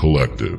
Collective. 0.00 0.58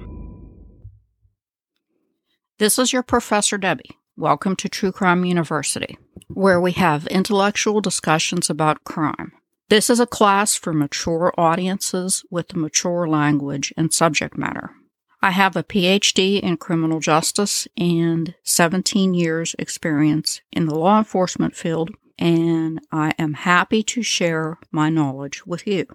This 2.60 2.78
is 2.78 2.94
your 2.94 3.02
Professor 3.02 3.58
Debbie. 3.58 3.98
Welcome 4.16 4.56
to 4.58 4.70
True 4.70 4.92
Crime 4.92 5.26
University, 5.26 5.98
where 6.28 6.62
we 6.62 6.74
have 6.74 7.08
intellectual 7.08 7.82
discussions 7.82 8.52
about 8.52 8.84
crime. 8.84 9.32
This 9.68 9.90
is 9.90 10.00
a 10.00 10.06
class 10.06 10.54
for 10.54 10.74
mature 10.74 11.34
audiences 11.40 12.24
with 12.30 12.56
mature 12.56 13.08
language 13.08 13.74
and 13.76 13.92
subject 13.92 14.38
matter. 14.38 14.76
I 15.24 15.32
have 15.32 15.56
a 15.56 15.64
PhD 15.64 16.40
in 16.40 16.58
criminal 16.58 17.00
justice 17.00 17.68
and 17.76 18.36
17 18.44 19.16
years 19.16 19.56
experience 19.58 20.42
in 20.52 20.68
the 20.68 20.76
law 20.76 21.00
enforcement 21.00 21.56
field, 21.56 21.90
and 22.20 22.80
I 22.92 23.16
am 23.18 23.34
happy 23.34 23.82
to 23.82 24.04
share 24.04 24.60
my 24.72 24.92
knowledge 24.92 25.48
with 25.48 25.66
you. 25.66 25.88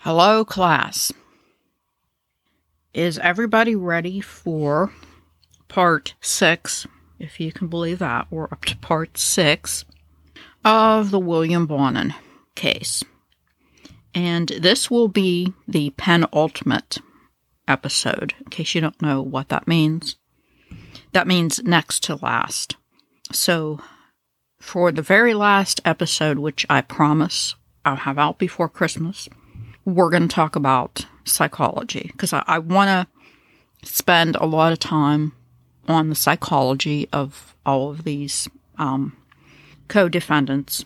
Hello, 0.00 0.44
class. 0.44 1.14
Is 2.92 3.18
everybody 3.20 3.76
ready 3.76 4.20
for 4.20 4.92
part 5.68 6.14
six, 6.20 6.88
if 7.20 7.38
you 7.38 7.52
can 7.52 7.68
believe 7.68 8.00
that? 8.00 8.26
We're 8.30 8.44
up 8.50 8.64
to 8.64 8.76
part 8.78 9.16
six 9.16 9.84
of 10.64 11.12
the 11.12 11.20
William 11.20 11.66
Bonin 11.66 12.14
case. 12.56 13.04
And 14.12 14.48
this 14.48 14.90
will 14.90 15.06
be 15.06 15.54
the 15.68 15.90
penultimate 15.90 16.98
episode, 17.68 18.34
in 18.40 18.50
case 18.50 18.74
you 18.74 18.80
don't 18.80 19.00
know 19.00 19.22
what 19.22 19.50
that 19.50 19.68
means. 19.68 20.16
That 21.12 21.28
means 21.28 21.62
next 21.62 22.02
to 22.04 22.16
last. 22.16 22.74
So, 23.30 23.78
for 24.58 24.90
the 24.90 25.00
very 25.00 25.32
last 25.32 25.80
episode, 25.84 26.40
which 26.40 26.66
I 26.68 26.80
promise 26.80 27.54
I'll 27.84 27.96
have 27.96 28.18
out 28.18 28.38
before 28.38 28.68
Christmas, 28.68 29.28
we're 29.94 30.10
going 30.10 30.28
to 30.28 30.34
talk 30.34 30.56
about 30.56 31.06
psychology 31.24 32.10
because 32.12 32.32
I, 32.32 32.42
I 32.46 32.58
want 32.58 32.88
to 32.88 33.88
spend 33.88 34.36
a 34.36 34.46
lot 34.46 34.72
of 34.72 34.78
time 34.78 35.32
on 35.88 36.08
the 36.08 36.14
psychology 36.14 37.08
of 37.12 37.54
all 37.66 37.90
of 37.90 38.04
these 38.04 38.48
um, 38.78 39.16
co 39.88 40.08
defendants. 40.08 40.84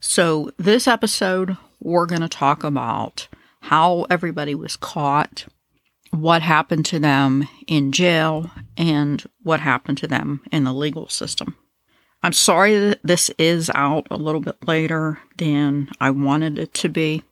So, 0.00 0.50
this 0.56 0.88
episode, 0.88 1.56
we're 1.80 2.06
going 2.06 2.22
to 2.22 2.28
talk 2.28 2.64
about 2.64 3.28
how 3.60 4.06
everybody 4.10 4.54
was 4.54 4.76
caught, 4.76 5.46
what 6.10 6.42
happened 6.42 6.84
to 6.86 6.98
them 6.98 7.48
in 7.68 7.92
jail, 7.92 8.50
and 8.76 9.24
what 9.42 9.60
happened 9.60 9.98
to 9.98 10.08
them 10.08 10.42
in 10.50 10.64
the 10.64 10.72
legal 10.72 11.08
system. 11.08 11.56
I'm 12.24 12.32
sorry 12.32 12.78
that 12.78 13.00
this 13.02 13.30
is 13.38 13.70
out 13.74 14.06
a 14.10 14.16
little 14.16 14.40
bit 14.40 14.56
later 14.66 15.18
than 15.38 15.88
I 16.00 16.10
wanted 16.10 16.58
it 16.58 16.74
to 16.74 16.88
be. 16.88 17.22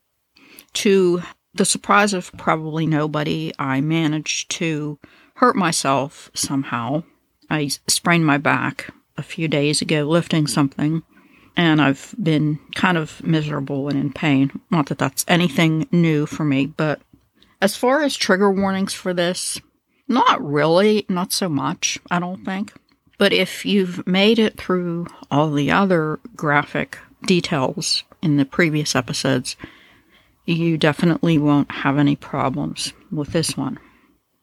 To 0.75 1.23
the 1.55 1.65
surprise 1.65 2.15
of 2.15 2.33
probably 2.37 2.87
nobody, 2.87 3.53
I 3.59 3.81
managed 3.81 4.51
to 4.53 4.99
hurt 5.35 5.57
myself 5.57 6.31
somehow. 6.35 7.03
I 7.49 7.69
sprained 7.89 8.27
my 8.27 8.39
back 8.39 8.93
a 9.17 9.23
few 9.23 9.49
days 9.49 9.83
ago 9.83 10.05
lifting 10.05 10.47
something, 10.47 11.03
and 11.57 11.83
I've 11.83 12.15
been 12.23 12.59
kind 12.75 12.97
of 12.97 13.23
miserable 13.25 13.89
and 13.89 13.99
in 13.99 14.13
pain. 14.13 14.61
Not 14.71 14.87
that 14.87 14.99
that's 14.99 15.25
anything 15.27 15.89
new 15.91 16.27
for 16.27 16.45
me, 16.45 16.67
but 16.67 17.01
as 17.61 17.77
far 17.77 18.03
as 18.03 18.17
trigger 18.17 18.51
warnings 18.51 18.95
for 18.95 19.13
this, 19.13 19.61
not 20.09 20.43
really, 20.43 21.05
not 21.09 21.33
so 21.33 21.49
much, 21.49 21.99
I 22.11 22.19
don't 22.19 22.45
think. 22.45 22.73
But 23.19 23.33
if 23.33 23.67
you've 23.67 24.07
made 24.07 24.39
it 24.39 24.57
through 24.57 25.07
all 25.31 25.51
the 25.51 25.71
other 25.71 26.21
graphic 26.37 26.99
details 27.27 28.03
in 28.23 28.37
the 28.39 28.47
previous 28.47 28.97
episodes, 28.97 29.57
you 30.47 30.79
definitely 30.79 31.39
won't 31.39 31.71
have 31.71 31.99
any 31.99 32.17
problems 32.17 32.93
with 33.11 33.33
this 33.33 33.57
one. 33.57 33.79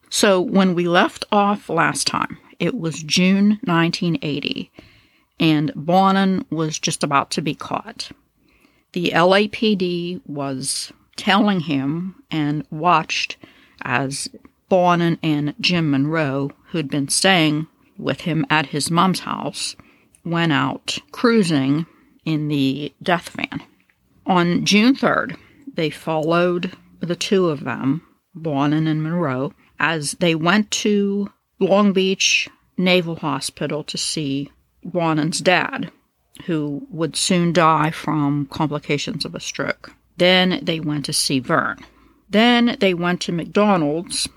So, 0.09 0.39
when 0.39 0.73
we 0.73 0.87
left 0.87 1.25
off 1.31 1.69
last 1.69 2.07
time, 2.07 2.37
it 2.59 2.75
was 2.75 3.03
June 3.03 3.59
1980, 3.63 4.71
and 5.39 5.71
Bonin 5.75 6.45
was 6.49 6.79
just 6.79 7.03
about 7.03 7.29
to 7.31 7.41
be 7.41 7.53
caught. 7.53 8.11
The 8.93 9.11
LAPD 9.11 10.21
was 10.25 10.91
telling 11.17 11.61
him 11.61 12.15
and 12.31 12.65
watched 12.71 13.37
as 13.81 14.29
Bonin 14.69 15.19
and 15.21 15.53
Jim 15.59 15.91
Monroe, 15.91 16.51
who'd 16.67 16.89
been 16.89 17.09
staying 17.09 17.67
with 17.97 18.21
him 18.21 18.45
at 18.49 18.67
his 18.67 18.89
mom's 18.89 19.21
house, 19.21 19.75
went 20.23 20.51
out 20.51 20.97
cruising 21.11 21.85
in 22.25 22.47
the 22.47 22.93
death 23.01 23.29
van. 23.29 23.63
On 24.25 24.65
June 24.65 24.95
3rd, 24.95 25.37
they 25.77 25.89
followed 25.89 26.73
the 26.99 27.15
two 27.15 27.47
of 27.49 27.63
them, 27.63 28.01
Bonin 28.35 28.87
and 28.87 29.01
Monroe, 29.01 29.53
as 29.79 30.13
they 30.13 30.35
went 30.35 30.69
to 30.71 31.31
Long 31.59 31.93
Beach 31.93 32.49
Naval 32.77 33.15
Hospital 33.17 33.83
to 33.85 33.97
see 33.97 34.51
Bonin's 34.83 35.39
dad, 35.39 35.91
who 36.45 36.85
would 36.89 37.15
soon 37.15 37.53
die 37.53 37.91
from 37.91 38.47
complications 38.47 39.23
of 39.23 39.35
a 39.35 39.39
stroke. 39.39 39.93
Then 40.17 40.59
they 40.63 40.79
went 40.79 41.05
to 41.05 41.13
see 41.13 41.39
Vern. 41.39 41.77
Then 42.29 42.75
they 42.79 42.93
went 42.93 43.21
to 43.21 43.31
McDonald's, 43.31 44.27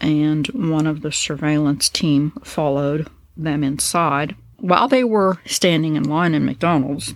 and 0.00 0.46
one 0.48 0.86
of 0.86 1.00
the 1.00 1.12
surveillance 1.12 1.88
team 1.88 2.32
followed 2.44 3.08
them 3.36 3.64
inside. 3.64 4.36
While 4.58 4.88
they 4.88 5.04
were 5.04 5.38
standing 5.46 5.96
in 5.96 6.04
line 6.04 6.34
in 6.34 6.44
McDonald's, 6.44 7.14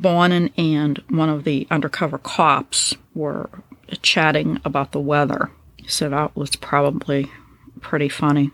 Bonin 0.00 0.50
and 0.56 1.02
one 1.08 1.28
of 1.28 1.44
the 1.44 1.66
undercover 1.70 2.18
cops 2.18 2.94
were 3.14 3.50
chatting 4.02 4.60
about 4.64 4.92
the 4.92 5.00
weather. 5.00 5.50
So 5.86 6.08
that 6.10 6.36
was 6.36 6.56
probably 6.56 7.30
pretty 7.80 8.08
funny. 8.08 8.50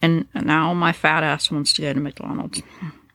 And 0.00 0.26
now 0.34 0.74
my 0.74 0.92
fat 0.92 1.22
ass 1.22 1.50
wants 1.50 1.72
to 1.74 1.82
go 1.82 1.92
to 1.92 2.00
McDonald's. 2.00 2.62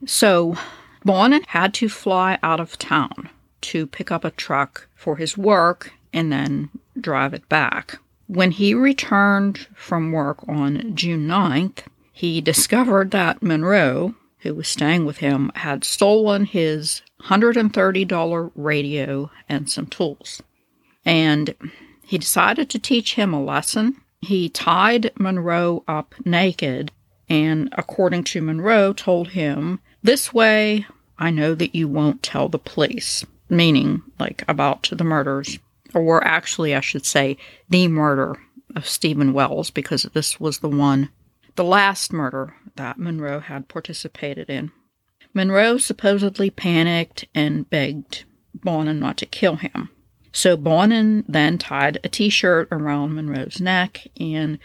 So 0.06 0.58
Bonin 1.06 1.44
had 1.48 1.74
to 1.76 1.90
fly 1.90 2.40
out 2.44 2.60
of 2.60 2.78
town 2.78 3.30
to 3.62 3.88
pick 3.88 4.12
up 4.12 4.26
a 4.26 4.32
truck 4.32 4.88
for 4.96 5.18
his 5.18 5.38
work 5.38 5.94
and 6.12 6.32
then 6.32 6.70
drive 7.00 7.34
it 7.34 7.48
back. 7.50 8.00
When 8.28 8.52
he 8.52 8.74
returned 8.74 9.68
from 9.74 10.12
work 10.12 10.48
on 10.48 10.96
June 10.96 11.28
9th, 11.28 11.80
he 12.12 12.42
discovered 12.42 13.12
that 13.12 13.42
Monroe, 13.42 14.16
who 14.40 14.54
was 14.54 14.68
staying 14.68 15.06
with 15.06 15.18
him, 15.18 15.52
had 15.56 15.84
stolen 15.84 16.46
his 16.46 17.02
$130 17.24 18.52
radio 18.56 19.32
and 19.48 19.70
some 19.70 19.88
tools. 19.88 20.42
And 21.06 21.54
he 22.04 22.18
decided 22.18 22.70
to 22.70 22.80
teach 22.80 23.16
him 23.16 23.34
a 23.34 23.44
lesson. 23.44 24.02
He 24.22 24.50
tied 24.50 25.12
Monroe 25.18 25.84
up 25.88 26.16
naked 26.26 26.92
and, 27.30 27.70
according 27.78 28.24
to 28.26 28.42
Monroe, 28.42 28.94
told 28.94 29.30
him, 29.30 29.80
This 30.02 30.34
way 30.34 30.86
I 31.18 31.30
know 31.30 31.54
that 31.56 31.76
you 31.76 31.88
won't 31.88 32.24
tell 32.24 32.50
the 32.50 32.60
police, 32.60 33.26
meaning 33.50 34.02
like 34.20 34.44
about 34.48 34.90
the 34.92 35.04
murders, 35.04 35.60
or 35.94 36.24
actually, 36.24 36.74
I 36.76 36.80
should 36.80 37.06
say, 37.06 37.38
the 37.70 37.88
murder 37.88 38.38
of 38.76 38.88
Stephen 38.88 39.34
Wells, 39.34 39.70
because 39.70 40.04
this 40.14 40.40
was 40.40 40.60
the 40.60 40.70
one, 40.70 41.10
the 41.56 41.64
last 41.64 42.14
murder 42.14 42.56
that 42.76 42.98
Monroe 42.98 43.40
had 43.40 43.68
participated 43.68 44.50
in. 44.50 44.72
Monroe 45.34 45.78
supposedly 45.78 46.50
panicked 46.50 47.26
and 47.36 47.70
begged 47.70 48.24
Bonin 48.54 49.00
not 49.00 49.18
to 49.18 49.26
kill 49.26 49.58
him. 49.58 49.90
So 50.32 50.56
Bonin 50.58 51.26
then 51.28 51.58
tied 51.58 52.00
a 52.04 52.10
t 52.10 52.30
shirt 52.30 52.68
around 52.72 53.16
Monroe's 53.16 53.60
neck 53.60 54.08
and 54.20 54.60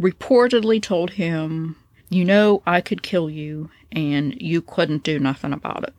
reportedly 0.00 0.82
told 0.82 1.10
him, 1.10 1.76
You 2.08 2.24
know, 2.24 2.62
I 2.66 2.80
could 2.80 3.02
kill 3.02 3.30
you, 3.30 3.70
and 3.92 4.40
you 4.40 4.60
couldn't 4.60 5.04
do 5.04 5.18
nothing 5.18 5.52
about 5.52 5.84
it. 5.84 5.94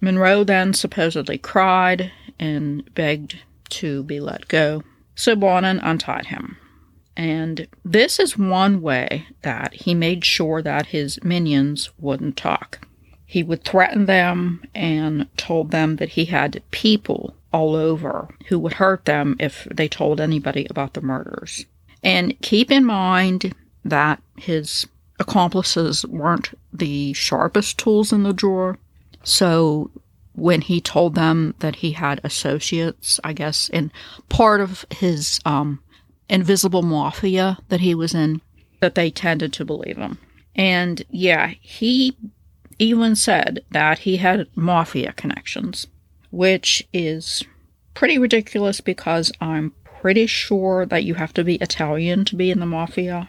Monroe 0.00 0.44
then 0.44 0.74
supposedly 0.74 1.38
cried 1.38 2.12
and 2.38 2.94
begged 2.94 3.38
to 3.70 4.02
be 4.04 4.20
let 4.20 4.48
go. 4.48 4.82
So 5.14 5.34
Bonin 5.34 5.80
untied 5.80 6.26
him. 6.26 6.56
And 7.16 7.66
this 7.84 8.20
is 8.20 8.38
one 8.38 8.80
way 8.80 9.26
that 9.42 9.74
he 9.74 9.92
made 9.92 10.24
sure 10.24 10.62
that 10.62 10.86
his 10.86 11.18
minions 11.24 11.90
wouldn't 11.98 12.36
talk. 12.36 12.86
He 13.30 13.42
would 13.42 13.62
threaten 13.62 14.06
them 14.06 14.62
and 14.74 15.28
told 15.36 15.70
them 15.70 15.96
that 15.96 16.08
he 16.08 16.24
had 16.24 16.62
people 16.70 17.34
all 17.52 17.76
over 17.76 18.26
who 18.46 18.58
would 18.58 18.72
hurt 18.72 19.04
them 19.04 19.36
if 19.38 19.68
they 19.70 19.86
told 19.86 20.18
anybody 20.18 20.66
about 20.70 20.94
the 20.94 21.02
murders. 21.02 21.66
And 22.02 22.40
keep 22.40 22.70
in 22.70 22.86
mind 22.86 23.54
that 23.84 24.22
his 24.36 24.86
accomplices 25.20 26.06
weren't 26.06 26.58
the 26.72 27.12
sharpest 27.12 27.76
tools 27.76 28.14
in 28.14 28.22
the 28.22 28.32
drawer. 28.32 28.78
So 29.24 29.90
when 30.32 30.62
he 30.62 30.80
told 30.80 31.14
them 31.14 31.54
that 31.58 31.76
he 31.76 31.92
had 31.92 32.22
associates, 32.24 33.20
I 33.22 33.34
guess, 33.34 33.68
in 33.68 33.92
part 34.30 34.62
of 34.62 34.86
his 34.88 35.38
um, 35.44 35.80
invisible 36.30 36.82
mafia 36.82 37.58
that 37.68 37.80
he 37.80 37.94
was 37.94 38.14
in, 38.14 38.40
that 38.80 38.94
they 38.94 39.10
tended 39.10 39.52
to 39.52 39.66
believe 39.66 39.98
him. 39.98 40.16
And 40.56 41.02
yeah, 41.10 41.48
he 41.60 42.16
even 42.78 43.16
said 43.16 43.64
that 43.70 44.00
he 44.00 44.16
had 44.16 44.46
mafia 44.54 45.12
connections, 45.12 45.86
which 46.30 46.86
is 46.92 47.44
pretty 47.94 48.18
ridiculous 48.18 48.80
because 48.80 49.32
I'm 49.40 49.72
pretty 50.00 50.26
sure 50.26 50.86
that 50.86 51.04
you 51.04 51.14
have 51.14 51.34
to 51.34 51.44
be 51.44 51.56
Italian 51.56 52.24
to 52.26 52.36
be 52.36 52.50
in 52.50 52.60
the 52.60 52.66
mafia. 52.66 53.28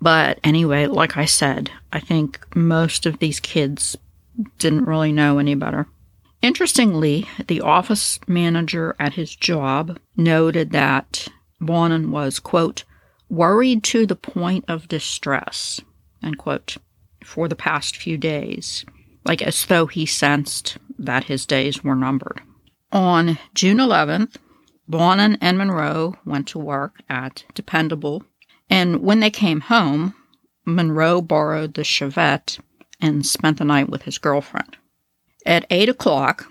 But 0.00 0.38
anyway, 0.44 0.86
like 0.86 1.16
I 1.16 1.24
said, 1.24 1.70
I 1.92 2.00
think 2.00 2.38
most 2.54 3.06
of 3.06 3.18
these 3.18 3.40
kids 3.40 3.96
didn't 4.58 4.84
really 4.84 5.12
know 5.12 5.38
any 5.38 5.54
better. 5.54 5.86
Interestingly, 6.42 7.26
the 7.48 7.60
office 7.60 8.20
manager 8.26 8.94
at 8.98 9.14
his 9.14 9.34
job 9.34 9.98
noted 10.16 10.70
that 10.70 11.28
Bonin 11.60 12.10
was, 12.10 12.38
quote, 12.38 12.84
worried 13.28 13.82
to 13.84 14.06
the 14.06 14.16
point 14.16 14.64
of 14.68 14.88
distress, 14.88 15.80
end 16.22 16.38
quote, 16.38 16.76
for 17.26 17.48
the 17.48 17.56
past 17.56 17.96
few 17.96 18.16
days, 18.16 18.84
like 19.24 19.42
as 19.42 19.66
though 19.66 19.86
he 19.86 20.06
sensed 20.06 20.78
that 20.98 21.24
his 21.24 21.44
days 21.44 21.82
were 21.82 21.96
numbered. 21.96 22.40
On 22.92 23.38
June 23.54 23.78
11th, 23.78 24.36
Bonin 24.88 25.36
and 25.40 25.58
Monroe 25.58 26.14
went 26.24 26.46
to 26.48 26.58
work 26.58 27.02
at 27.08 27.44
Dependable, 27.54 28.22
and 28.70 29.02
when 29.02 29.20
they 29.20 29.30
came 29.30 29.60
home, 29.60 30.14
Monroe 30.64 31.20
borrowed 31.20 31.74
the 31.74 31.82
Chevette 31.82 32.58
and 33.00 33.26
spent 33.26 33.58
the 33.58 33.64
night 33.64 33.88
with 33.88 34.02
his 34.02 34.18
girlfriend. 34.18 34.76
At 35.44 35.66
8 35.70 35.88
o'clock, 35.88 36.46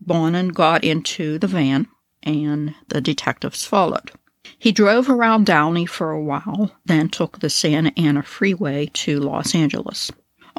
Bonin 0.00 0.48
got 0.48 0.84
into 0.84 1.38
the 1.38 1.46
van, 1.46 1.88
and 2.22 2.74
the 2.88 3.00
detectives 3.00 3.64
followed. 3.64 4.12
He 4.58 4.72
drove 4.72 5.08
around 5.08 5.46
Downey 5.46 5.86
for 5.86 6.10
a 6.10 6.22
while, 6.22 6.72
then 6.86 7.08
took 7.08 7.38
the 7.38 7.50
Santa 7.50 7.92
Ana 7.96 8.22
freeway 8.22 8.86
to 8.94 9.20
Los 9.20 9.54
Angeles. 9.54 10.10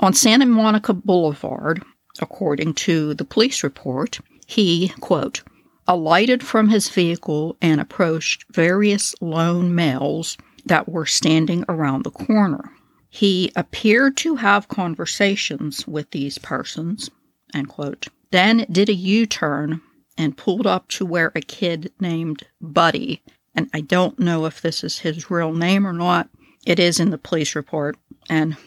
On 0.01 0.13
Santa 0.13 0.48
Monica 0.48 0.95
Boulevard, 0.95 1.83
according 2.19 2.74
to 2.74 3.13
the 3.13 3.24
police 3.24 3.63
report, 3.63 4.19
he, 4.48 4.89
quote, 5.00 5.44
alighted 5.88 6.42
from 6.42 6.69
his 6.69 6.89
vehicle 6.89 7.56
and 7.62 7.80
approached 7.80 8.45
various 8.51 9.13
lone 9.21 9.75
males 9.75 10.38
that 10.65 10.89
were 10.89 11.06
standing 11.06 11.63
around 11.69 12.03
the 12.03 12.09
corner. 12.09 12.71
He 13.09 13.51
appeared 13.56 14.18
to 14.18 14.38
have 14.38 14.68
conversations 14.68 15.88
with 15.88 16.09
these 16.09 16.39
persons, 16.39 17.12
end 17.53 17.69
quote. 17.69 18.07
Then 18.31 18.65
did 18.71 18.89
a 18.89 18.95
U 18.95 19.27
turn 19.27 19.81
and 20.18 20.36
pulled 20.36 20.65
up 20.65 20.88
to 20.89 21.06
where 21.06 21.31
a 21.36 21.42
kid 21.42 21.92
named 22.00 22.48
Buddy, 22.59 23.21
and 23.53 23.69
I 23.71 23.81
don't 23.81 24.18
know 24.18 24.45
if 24.45 24.62
this 24.62 24.83
is 24.83 25.00
his 25.00 25.30
real 25.30 25.53
name 25.53 25.86
or 25.86 25.94
not. 25.94 26.27
It 26.65 26.80
is 26.80 27.00
in 27.00 27.12
the 27.12 27.18
police 27.19 27.56
report, 27.56 27.98
and 28.30 28.57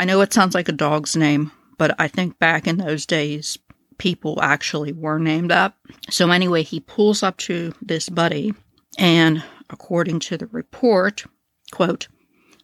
I 0.00 0.06
know 0.06 0.22
it 0.22 0.32
sounds 0.32 0.54
like 0.54 0.70
a 0.70 0.72
dog's 0.72 1.14
name, 1.14 1.52
but 1.76 1.94
I 2.00 2.08
think 2.08 2.38
back 2.38 2.66
in 2.66 2.78
those 2.78 3.04
days, 3.04 3.58
people 3.98 4.40
actually 4.40 4.94
were 4.94 5.18
named 5.18 5.52
up. 5.52 5.76
So, 6.08 6.30
anyway, 6.30 6.62
he 6.62 6.80
pulls 6.80 7.22
up 7.22 7.36
to 7.36 7.74
this 7.82 8.08
buddy, 8.08 8.54
and 8.96 9.44
according 9.68 10.20
to 10.20 10.38
the 10.38 10.46
report, 10.46 11.26
quote, 11.70 12.08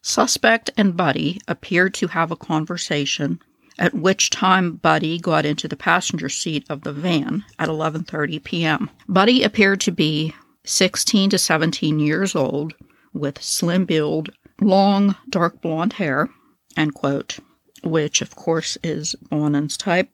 suspect 0.01 0.71
and 0.79 0.97
Buddy 0.97 1.39
appeared 1.47 1.93
to 1.97 2.07
have 2.07 2.31
a 2.31 2.37
conversation 2.37 3.39
at 3.79 3.93
which 3.93 4.31
time 4.31 4.77
Buddy 4.77 5.19
got 5.19 5.45
into 5.45 5.69
the 5.69 5.77
passenger 5.77 6.31
seat 6.31 6.65
of 6.71 6.85
the 6.85 6.93
van 6.95 7.45
at 7.59 7.69
11:30 7.69 8.43
p.m. 8.45 8.89
Buddy 9.11 9.43
appeared 9.43 9.83
to 9.83 9.93
be 9.93 10.35
16 10.65 11.29
to 11.29 11.39
17 11.39 11.99
years 12.01 12.35
old 12.35 12.73
with 13.13 13.43
slim 13.43 13.85
build, 13.85 14.31
long 14.59 15.17
dark 15.29 15.61
blonde 15.61 15.93
hair, 15.93 16.31
end 16.77 16.95
quote, 16.95 17.39
which 17.83 18.23
of 18.23 18.37
course 18.37 18.77
is 18.83 19.15
Bonin's 19.31 19.77
type. 19.77 20.11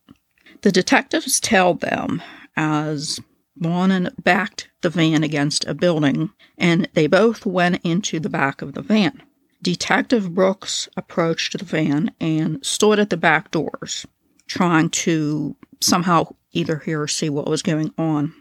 The 0.63 0.73
detectives 0.73 1.41
tailed 1.41 1.81
them 1.81 2.23
as 2.57 3.21
Bonin 3.57 4.11
backed 4.23 4.69
the 4.81 4.91
van 4.91 5.23
against 5.23 5.67
a 5.67 5.75
building, 5.75 6.31
and 6.59 6.89
they 6.95 7.07
both 7.07 7.47
went 7.47 7.81
into 7.85 8.21
the 8.21 8.31
back 8.31 8.63
of 8.63 8.75
the 8.75 8.83
van. 8.83 9.23
Detective 9.63 10.35
Brooks 10.35 10.89
approached 10.97 11.59
the 11.59 11.65
van 11.65 12.11
and 12.21 12.65
stood 12.65 12.99
at 12.99 13.11
the 13.11 13.17
back 13.17 13.51
doors, 13.51 14.07
trying 14.47 14.91
to 14.91 15.57
somehow 15.81 16.35
either 16.53 16.79
hear 16.79 17.03
or 17.03 17.09
see 17.09 17.31
what 17.31 17.49
was 17.49 17.63
going 17.63 17.93
on. 17.97 18.35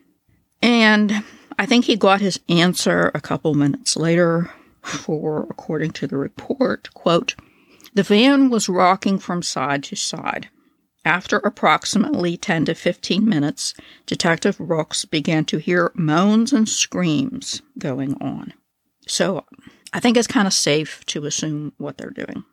And 0.62 1.24
I 1.60 1.66
think 1.66 1.86
he 1.86 1.96
got 1.96 2.22
his 2.22 2.40
answer 2.50 3.12
a 3.14 3.22
couple 3.22 3.54
minutes 3.54 3.96
later, 3.96 4.52
for 4.82 5.46
according 5.50 5.92
to 5.92 6.08
the 6.08 6.18
report, 6.18 6.92
quote, 6.94 7.36
the 7.94 8.04
van 8.04 8.50
was 8.50 8.70
rocking 8.70 9.20
from 9.20 9.42
side 9.42 9.84
to 9.84 9.96
side. 9.96 10.50
After 11.04 11.38
approximately 11.38 12.38
10 12.38 12.66
to 12.66 12.76
15 12.76 13.28
minutes, 13.28 13.74
Detective 14.06 14.60
Brooks 14.60 15.04
began 15.04 15.46
to 15.46 15.58
hear 15.58 15.92
moans 15.96 16.54
and 16.54 16.70
screams 16.70 17.62
going 17.80 18.14
on. 18.22 18.54
So 19.08 19.46
I 19.94 20.00
think 20.00 20.16
it's 20.16 20.28
kind 20.28 20.48
of 20.48 20.54
safe 20.54 21.04
to 21.08 21.26
assume 21.26 21.74
what 21.78 21.98
they're 21.98 22.12
doing. 22.12 22.44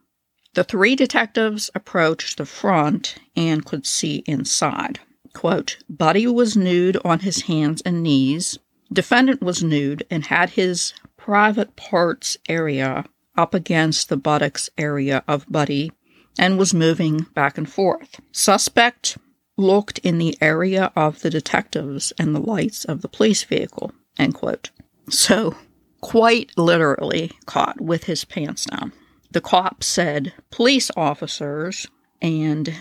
The 0.55 0.65
three 0.65 0.97
detectives 0.97 1.71
approached 1.75 2.39
the 2.39 2.47
front 2.47 3.17
and 3.37 3.65
could 3.65 3.87
see 3.87 4.25
inside. 4.27 4.99
Quote, 5.35 5.77
Buddy 5.89 6.27
was 6.27 6.57
nude 6.57 6.99
on 7.05 7.21
his 7.21 7.43
hands 7.43 7.83
and 7.83 8.03
knees. 8.03 8.59
Defendant 8.91 9.43
was 9.43 9.63
nude 9.63 10.05
and 10.11 10.25
had 10.25 10.51
his 10.51 10.95
private 11.17 11.77
parts 11.77 12.39
area 12.49 13.05
up 13.39 13.55
against 13.55 14.09
the 14.09 14.17
buttocks 14.17 14.69
area 14.77 15.23
of 15.27 15.51
Buddy 15.51 15.93
and 16.39 16.59
was 16.59 16.75
moving 16.75 17.27
back 17.35 17.57
and 17.57 17.71
forth. 17.71 18.21
Suspect 18.33 19.17
looked 19.57 19.99
in 19.99 20.19
the 20.19 20.37
area 20.41 20.93
of 20.95 21.21
the 21.21 21.31
detectives 21.31 22.13
and 22.19 22.35
the 22.35 22.41
lights 22.41 22.85
of 22.85 23.01
the 23.01 23.09
police 23.09 23.45
vehicle. 23.45 23.93
End 24.19 24.35
quote. 24.35 24.71
So, 25.09 25.57
quite 26.01 26.53
literally 26.57 27.33
caught 27.47 27.81
with 27.81 28.05
his 28.05 28.25
pants 28.25 28.67
down. 28.67 28.93
The 29.31 29.41
cop 29.41 29.83
said 29.83 30.33
police 30.51 30.91
officers, 30.97 31.87
and 32.21 32.73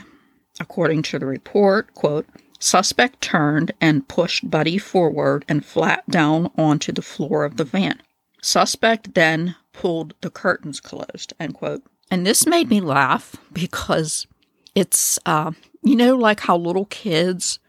according 0.59 1.03
to 1.03 1.19
the 1.19 1.25
report, 1.25 1.93
quote, 1.93 2.27
suspect 2.59 3.21
turned 3.21 3.71
and 3.79 4.07
pushed 4.07 4.49
Buddy 4.49 4.77
forward 4.77 5.45
and 5.47 5.65
flat 5.65 6.07
down 6.09 6.51
onto 6.57 6.91
the 6.91 7.01
floor 7.01 7.43
of 7.43 7.57
the 7.57 7.63
van. 7.63 8.01
Suspect 8.41 9.13
then 9.13 9.55
pulled 9.77 10.15
the 10.21 10.29
curtains 10.31 10.79
closed, 10.79 11.33
end 11.39 11.53
quote. 11.53 11.83
And 12.09 12.25
this 12.25 12.47
made 12.47 12.69
me 12.69 12.81
laugh 12.81 13.35
because 13.53 14.25
it's, 14.73 15.19
uh, 15.25 15.51
you 15.83 15.95
know, 15.95 16.15
like 16.15 16.41
how 16.41 16.57
little 16.57 16.85
kids, 16.85 17.59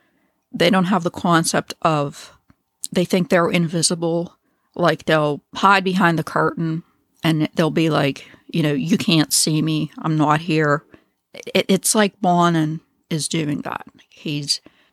they 0.51 0.71
don't 0.71 0.87
have 0.87 1.05
the 1.05 1.11
concept 1.11 1.75
of, 1.83 2.37
they 2.91 3.05
think 3.05 3.29
they're 3.29 3.51
invisible. 3.51 4.37
Like 4.75 5.05
they'll 5.05 5.43
hide 5.55 5.85
behind 5.85 6.19
the 6.19 6.25
curtain 6.25 6.83
and 7.23 7.49
they'll 7.55 7.71
be 7.71 7.91
like, 7.91 8.27
you 8.47 8.63
know, 8.63 8.73
you 8.73 8.97
can't 8.97 9.33
see 9.33 9.61
me. 9.61 9.91
I'm 9.99 10.17
not 10.17 10.41
here. 10.41 10.85
It, 11.55 11.67
it's 11.69 11.95
like 11.95 12.21
Bonin 12.23 12.81
is 13.11 13.29
doing 13.29 13.61
that. 13.63 13.87
He 14.09 14.47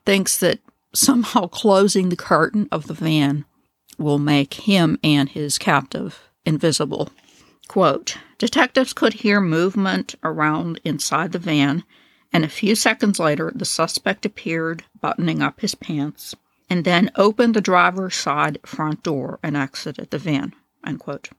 thinks 0.04 0.38
that 0.38 0.58
somehow 0.92 1.46
closing 1.46 2.10
the 2.10 2.16
curtain 2.16 2.68
of 2.70 2.88
the 2.88 2.94
van 2.94 3.46
will 3.96 4.18
make 4.18 4.54
him 4.54 4.98
and 5.02 5.30
his 5.30 5.56
captive 5.56 6.25
invisible. 6.46 7.10
Quote 7.68 8.16
Detectives 8.38 8.92
could 8.92 9.14
hear 9.14 9.40
movement 9.40 10.14
around 10.22 10.80
inside 10.84 11.32
the 11.32 11.38
van, 11.38 11.84
and 12.32 12.44
a 12.44 12.48
few 12.48 12.74
seconds 12.74 13.18
later, 13.18 13.52
the 13.54 13.64
suspect 13.64 14.24
appeared, 14.24 14.84
buttoning 15.00 15.42
up 15.42 15.60
his 15.60 15.74
pants, 15.74 16.34
and 16.70 16.84
then 16.84 17.10
opened 17.16 17.54
the 17.54 17.60
driver's 17.60 18.14
side 18.14 18.58
front 18.64 19.02
door 19.02 19.38
and 19.42 19.56
exited 19.56 20.10
the 20.10 20.18
van. 20.18 20.54
Unquote. 20.84 21.30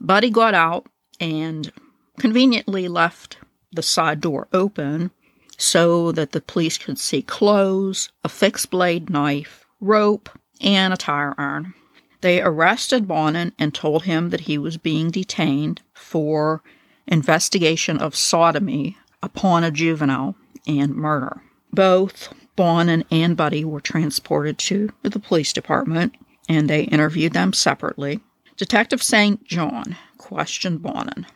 Buddy 0.00 0.30
got 0.30 0.54
out 0.54 0.86
and 1.20 1.72
conveniently 2.18 2.88
left 2.88 3.38
the 3.72 3.82
side 3.82 4.20
door 4.20 4.48
open 4.52 5.10
so 5.58 6.12
that 6.12 6.32
the 6.32 6.40
police 6.40 6.78
could 6.78 6.98
see 6.98 7.22
clothes, 7.22 8.10
a 8.24 8.28
fixed 8.28 8.70
blade 8.70 9.08
knife, 9.08 9.64
rope, 9.80 10.28
and 10.60 10.92
a 10.92 10.96
tire 10.96 11.34
iron. 11.38 11.74
They 12.20 12.40
arrested 12.40 13.06
Bonin 13.06 13.52
and 13.58 13.74
told 13.74 14.04
him 14.04 14.30
that 14.30 14.42
he 14.42 14.58
was 14.58 14.76
being 14.76 15.10
detained 15.10 15.82
for 15.94 16.62
investigation 17.06 17.98
of 17.98 18.16
sodomy 18.16 18.96
upon 19.22 19.64
a 19.64 19.70
juvenile 19.70 20.34
and 20.66 20.94
murder. 20.94 21.42
Both 21.72 22.32
Bonin 22.56 23.04
and 23.10 23.36
Buddy 23.36 23.64
were 23.64 23.80
transported 23.80 24.58
to 24.58 24.90
the 25.02 25.18
police 25.18 25.52
department 25.52 26.14
and 26.48 26.70
they 26.70 26.82
interviewed 26.84 27.32
them 27.32 27.52
separately. 27.52 28.20
Detective 28.56 29.02
St. 29.02 29.44
John 29.44 29.96
questioned 30.16 30.82
Bonin. 30.82 31.26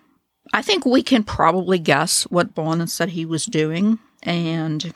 I 0.52 0.62
think 0.62 0.84
we 0.84 1.02
can 1.02 1.22
probably 1.22 1.78
guess 1.78 2.24
what 2.24 2.54
Bonin 2.54 2.88
said 2.88 3.10
he 3.10 3.24
was 3.24 3.44
doing 3.46 3.98
and 4.22 4.92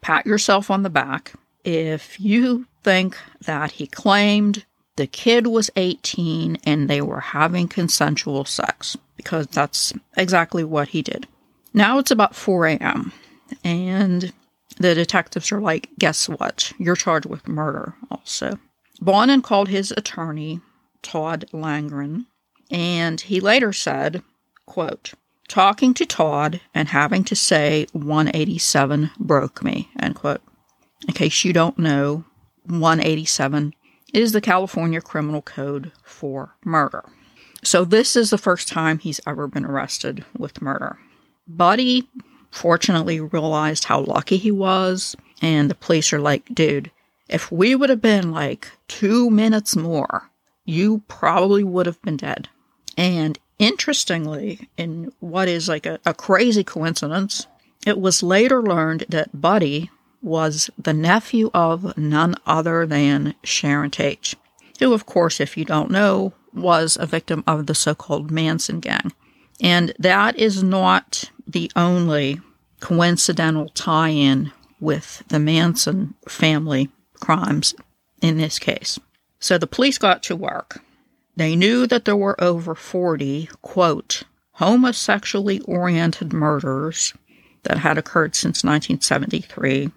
pat 0.00 0.26
yourself 0.26 0.70
on 0.70 0.82
the 0.82 0.90
back 0.90 1.32
if 1.64 2.20
you 2.20 2.66
think 2.82 3.16
that 3.42 3.72
he 3.72 3.86
claimed 3.86 4.64
the 4.98 5.06
kid 5.06 5.46
was 5.46 5.70
18 5.76 6.58
and 6.64 6.90
they 6.90 7.00
were 7.00 7.20
having 7.20 7.68
consensual 7.68 8.44
sex 8.44 8.96
because 9.16 9.46
that's 9.46 9.92
exactly 10.16 10.64
what 10.64 10.88
he 10.88 11.02
did. 11.02 11.28
Now 11.72 11.98
it's 11.98 12.10
about 12.10 12.34
4 12.34 12.66
a.m. 12.66 13.12
and 13.62 14.32
the 14.76 14.96
detectives 14.96 15.52
are 15.52 15.60
like, 15.60 15.88
guess 16.00 16.28
what? 16.28 16.72
You're 16.78 16.96
charged 16.96 17.26
with 17.26 17.46
murder 17.46 17.94
also. 18.10 18.58
Bonin 19.00 19.40
called 19.40 19.68
his 19.68 19.94
attorney 19.96 20.60
Todd 21.02 21.44
Langren, 21.52 22.26
and 22.68 23.20
he 23.20 23.38
later 23.38 23.72
said, 23.72 24.24
quote, 24.66 25.12
talking 25.46 25.94
to 25.94 26.06
Todd 26.06 26.60
and 26.74 26.88
having 26.88 27.22
to 27.24 27.36
say 27.36 27.86
187 27.92 29.12
broke 29.20 29.62
me, 29.62 29.90
end 30.00 30.16
quote. 30.16 30.42
In 31.06 31.14
case 31.14 31.44
you 31.44 31.52
don't 31.52 31.78
know, 31.78 32.24
187 32.66 33.74
is 34.12 34.32
the 34.32 34.40
California 34.40 35.00
Criminal 35.00 35.42
Code 35.42 35.92
for 36.02 36.54
murder. 36.64 37.04
So 37.62 37.84
this 37.84 38.16
is 38.16 38.30
the 38.30 38.38
first 38.38 38.68
time 38.68 38.98
he's 38.98 39.20
ever 39.26 39.46
been 39.46 39.64
arrested 39.64 40.24
with 40.36 40.62
murder. 40.62 40.98
Buddy 41.46 42.08
fortunately 42.50 43.20
realized 43.20 43.84
how 43.84 44.00
lucky 44.00 44.36
he 44.36 44.50
was, 44.50 45.16
and 45.42 45.70
the 45.70 45.74
police 45.74 46.12
are 46.12 46.20
like, 46.20 46.44
dude, 46.54 46.90
if 47.28 47.52
we 47.52 47.74
would 47.74 47.90
have 47.90 48.00
been 48.00 48.30
like 48.30 48.70
two 48.86 49.30
minutes 49.30 49.76
more, 49.76 50.30
you 50.64 51.02
probably 51.08 51.64
would 51.64 51.86
have 51.86 52.00
been 52.02 52.16
dead. 52.16 52.48
And 52.96 53.38
interestingly, 53.58 54.68
in 54.76 55.12
what 55.20 55.48
is 55.48 55.68
like 55.68 55.86
a, 55.86 55.98
a 56.06 56.14
crazy 56.14 56.64
coincidence, 56.64 57.46
it 57.86 57.98
was 58.00 58.22
later 58.22 58.62
learned 58.62 59.04
that 59.08 59.40
Buddy 59.40 59.90
was 60.22 60.70
the 60.78 60.92
nephew 60.92 61.50
of 61.54 61.96
none 61.96 62.34
other 62.46 62.86
than 62.86 63.34
Sharon 63.44 63.90
Tate, 63.90 64.34
who, 64.78 64.92
of 64.92 65.06
course, 65.06 65.40
if 65.40 65.56
you 65.56 65.64
don't 65.64 65.90
know, 65.90 66.32
was 66.52 66.96
a 67.00 67.06
victim 67.06 67.44
of 67.46 67.66
the 67.66 67.74
so 67.74 67.94
called 67.94 68.30
Manson 68.30 68.80
gang. 68.80 69.12
And 69.60 69.92
that 69.98 70.36
is 70.36 70.62
not 70.62 71.30
the 71.46 71.70
only 71.76 72.40
coincidental 72.80 73.68
tie 73.70 74.10
in 74.10 74.52
with 74.80 75.22
the 75.28 75.38
Manson 75.38 76.14
family 76.28 76.90
crimes 77.14 77.74
in 78.22 78.38
this 78.38 78.58
case. 78.58 78.98
So 79.40 79.58
the 79.58 79.66
police 79.66 79.98
got 79.98 80.22
to 80.24 80.36
work. 80.36 80.80
They 81.36 81.54
knew 81.54 81.86
that 81.86 82.04
there 82.04 82.16
were 82.16 82.40
over 82.42 82.74
40, 82.74 83.48
quote, 83.62 84.24
homosexually 84.52 85.60
oriented 85.60 86.32
murders 86.32 87.14
that 87.62 87.78
had 87.78 87.98
occurred 87.98 88.34
since 88.34 88.64
1973. 88.64 89.90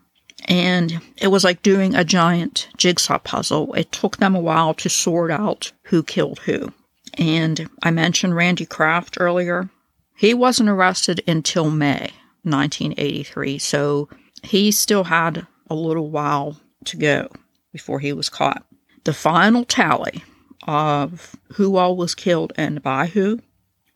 And 0.46 1.02
it 1.18 1.28
was 1.28 1.44
like 1.44 1.62
doing 1.62 1.94
a 1.94 2.04
giant 2.04 2.68
jigsaw 2.78 3.20
puzzle. 3.20 3.74
It 3.74 3.92
took 3.92 4.18
them 4.18 4.36
a 4.36 4.40
while 4.40 4.74
to 4.76 4.90
sort 4.90 5.32
out 5.32 5.72
who 5.84 6.04
killed 6.04 6.40
who. 6.40 6.74
And 7.18 7.70
I 7.84 7.92
mentioned 7.92 8.36
Randy 8.36 8.66
Kraft 8.66 9.18
earlier. 9.20 9.70
He 10.16 10.34
wasn't 10.34 10.70
arrested 10.70 11.24
until 11.28 11.70
May 11.70 12.12
1983, 12.44 13.60
so 13.60 14.10
he 14.44 14.72
still 14.72 15.06
had 15.06 15.46
a 15.70 15.76
little 15.76 16.10
while 16.10 16.58
to 16.86 16.98
go 16.98 17.30
before 17.72 18.00
he 18.00 18.14
was 18.14 18.30
caught. 18.30 18.64
The 19.04 19.14
final 19.14 19.66
tally 19.66 20.24
of 20.68 21.36
who 21.54 21.78
all 21.78 21.96
was 21.96 22.16
killed 22.16 22.54
and 22.56 22.82
by 22.84 23.08
who 23.08 23.42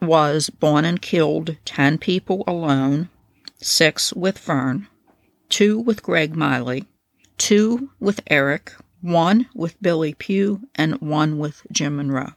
was 0.02 0.50
Bonin 0.50 0.98
killed 0.98 1.58
10 1.66 1.98
people 1.98 2.44
alone, 2.48 3.10
6 3.58 4.14
with 4.14 4.40
Vern, 4.40 4.88
2 5.56 5.80
with 5.80 6.04
Greg 6.04 6.36
Miley, 6.36 6.84
2 7.38 7.90
with 8.02 8.20
Eric, 8.28 8.74
1 9.00 9.48
with 9.56 9.82
Billy 9.82 10.14
Pugh, 10.14 10.60
and 10.76 11.00
1 11.00 11.40
with 11.40 11.66
Jim 11.72 11.96
Monroe. 11.96 12.34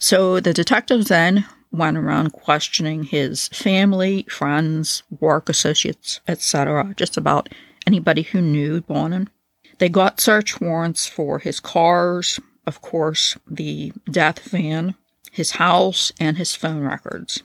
So 0.00 0.40
the 0.40 0.52
detectives 0.52 1.06
then 1.06 1.46
went 1.70 1.96
around 1.96 2.32
questioning 2.32 3.04
his 3.04 3.46
family, 3.50 4.24
friends, 4.28 5.04
work 5.20 5.48
associates, 5.48 6.18
etc., 6.26 6.94
just 6.96 7.16
about 7.16 7.48
anybody 7.86 8.22
who 8.22 8.40
knew 8.40 8.80
Bonin. 8.80 9.30
They 9.78 9.88
got 9.88 10.20
search 10.20 10.60
warrants 10.60 11.06
for 11.06 11.38
his 11.38 11.60
cars, 11.60 12.40
of 12.66 12.82
course, 12.82 13.36
the 13.48 13.92
death 14.10 14.40
van, 14.40 14.96
his 15.30 15.52
house, 15.52 16.10
and 16.18 16.36
his 16.36 16.56
phone 16.56 16.80
records. 16.80 17.44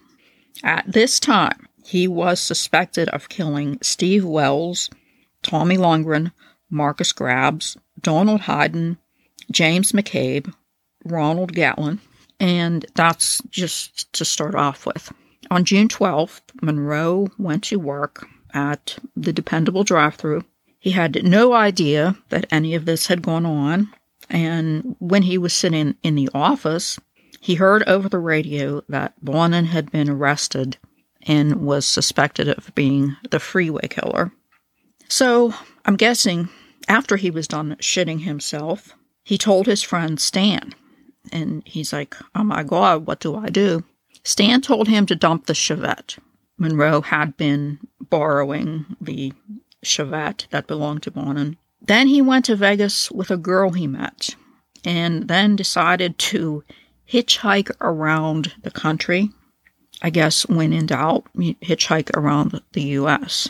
At 0.64 0.92
this 0.92 1.20
time, 1.20 1.67
he 1.88 2.08
was 2.08 2.40
suspected 2.40 3.10
of 3.10 3.30
killing 3.30 3.80
Steve 3.82 4.26
Wells, 4.26 4.90
Tommy 5.42 5.78
Lundgren, 5.78 6.32
Marcus 6.70 7.12
Grabs, 7.12 7.78
Donald 8.02 8.42
Hayden, 8.42 8.98
James 9.52 9.94
McCabe, 9.94 10.54
Ronald 11.06 11.54
Gatlin, 11.54 12.00
and 12.40 12.86
that's 12.96 13.42
just 13.50 14.12
to 14.14 14.26
start 14.26 14.54
off 14.54 14.86
with. 14.86 15.12
On 15.50 15.64
June 15.64 15.88
12th, 15.88 16.42
Monroe 16.62 17.30
went 17.38 17.64
to 17.66 17.80
work 17.80 18.28
at 18.54 18.98
the 19.16 19.32
Dependable 19.32 19.84
drive 19.84 20.16
through 20.16 20.44
he 20.80 20.92
had 20.92 21.24
no 21.24 21.54
idea 21.54 22.16
that 22.30 22.48
any 22.52 22.76
of 22.76 22.86
this 22.86 23.08
had 23.08 23.22
gone 23.22 23.46
on. 23.46 23.92
And 24.30 24.96
when 25.00 25.24
he 25.24 25.38
was 25.38 25.54
sitting 25.54 25.96
in 26.02 26.16
the 26.16 26.30
office, 26.34 27.00
he 27.42 27.56
heard 27.56 27.84
over 27.88 28.08
the 28.08 28.20
radio 28.20 28.82
that 28.88 29.14
Bonin 29.22 29.66
had 29.66 29.92
been 29.92 30.10
arrested 30.10 30.78
and 31.28 31.62
was 31.62 31.86
suspected 31.86 32.48
of 32.48 32.74
being 32.74 33.16
the 33.30 33.40
freeway 33.40 33.88
killer. 33.88 34.32
So 35.10 35.54
I'm 35.86 35.98
guessing 35.98 36.50
after 36.88 37.18
he 37.18 37.30
was 37.30 37.48
done 37.48 37.76
shitting 37.80 38.22
himself, 38.22 38.96
he 39.24 39.38
told 39.38 39.66
his 39.68 39.84
friend 39.84 40.20
Stan, 40.20 40.74
and 41.32 41.62
he's 41.66 41.92
like, 41.92 42.16
Oh 42.34 42.44
my 42.44 42.64
God, 42.64 43.06
what 43.06 43.20
do 43.20 43.36
I 43.36 43.50
do? 43.50 43.84
Stan 44.24 44.62
told 44.62 44.88
him 44.88 45.06
to 45.06 45.16
dump 45.16 45.46
the 45.46 45.54
Chevette. 45.54 46.18
Monroe 46.58 47.02
had 47.02 47.38
been 47.38 47.80
borrowing 48.10 48.86
the 49.00 49.34
Chevette 49.86 50.48
that 50.50 50.68
belonged 50.68 51.04
to 51.04 51.12
Bonin. 51.12 51.58
Then 51.82 52.08
he 52.08 52.22
went 52.22 52.46
to 52.46 52.56
Vegas 52.56 53.12
with 53.12 53.30
a 53.30 53.38
girl 53.38 53.72
he 53.72 53.86
met, 53.86 54.36
and 54.84 55.28
then 55.28 55.56
decided 55.56 56.18
to 56.18 56.64
hitchhike 57.10 57.72
around 57.80 58.54
the 58.64 58.72
country. 58.72 59.30
I 60.02 60.10
guess 60.10 60.48
when 60.48 60.74
in 60.74 60.86
doubt, 60.86 61.26
hitchhike 61.36 62.16
around 62.16 62.62
the 62.74 62.82
U.S. 62.82 63.50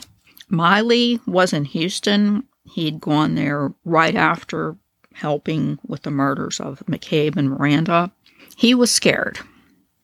Miley 0.49 1.19
was 1.25 1.53
in 1.53 1.65
Houston. 1.65 2.43
He'd 2.63 3.01
gone 3.01 3.35
there 3.35 3.73
right 3.85 4.15
after 4.15 4.77
helping 5.13 5.79
with 5.85 6.03
the 6.03 6.11
murders 6.11 6.59
of 6.59 6.83
McCabe 6.87 7.35
and 7.35 7.49
Miranda. 7.49 8.11
He 8.55 8.73
was 8.73 8.91
scared. 8.91 9.39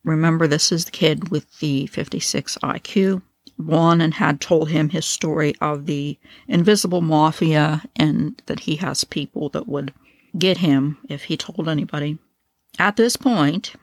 Remember, 0.03 0.47
this 0.47 0.71
is 0.71 0.85
the 0.85 0.91
kid 0.91 1.29
with 1.29 1.59
the 1.59 1.87
56 1.87 2.57
IQ. 2.63 3.21
Bonin 3.57 4.11
had 4.11 4.41
told 4.41 4.69
him 4.69 4.89
his 4.89 5.05
story 5.05 5.55
of 5.61 5.85
the 5.85 6.17
invisible 6.47 7.01
mafia 7.01 7.83
and 7.95 8.41
that 8.47 8.61
he 8.61 8.77
has 8.77 9.03
people 9.03 9.49
that 9.49 9.67
would 9.67 9.93
get 10.37 10.57
him 10.57 10.97
if 11.07 11.25
he 11.25 11.37
told 11.37 11.69
anybody. 11.69 12.17
At 12.79 12.95
this 12.95 13.15
point, 13.15 13.73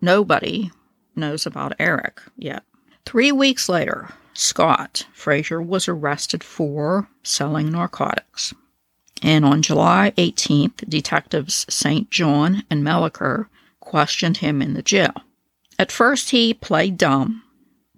nobody 0.00 0.70
knows 1.16 1.46
about 1.46 1.74
Eric 1.78 2.20
yet. 2.36 2.64
Three 3.06 3.32
weeks 3.32 3.68
later, 3.68 4.10
Scott 4.34 5.06
Fraser 5.12 5.60
was 5.60 5.88
arrested 5.88 6.44
for 6.44 7.08
selling 7.22 7.70
narcotics. 7.70 8.54
And 9.22 9.44
on 9.44 9.62
July 9.62 10.12
18th, 10.16 10.88
detectives 10.88 11.66
St. 11.68 12.10
John 12.10 12.64
and 12.70 12.82
Melliker 12.82 13.46
questioned 13.80 14.38
him 14.38 14.62
in 14.62 14.74
the 14.74 14.82
jail. 14.82 15.14
At 15.78 15.92
first, 15.92 16.30
he 16.30 16.54
played 16.54 16.96
dumb 16.96 17.42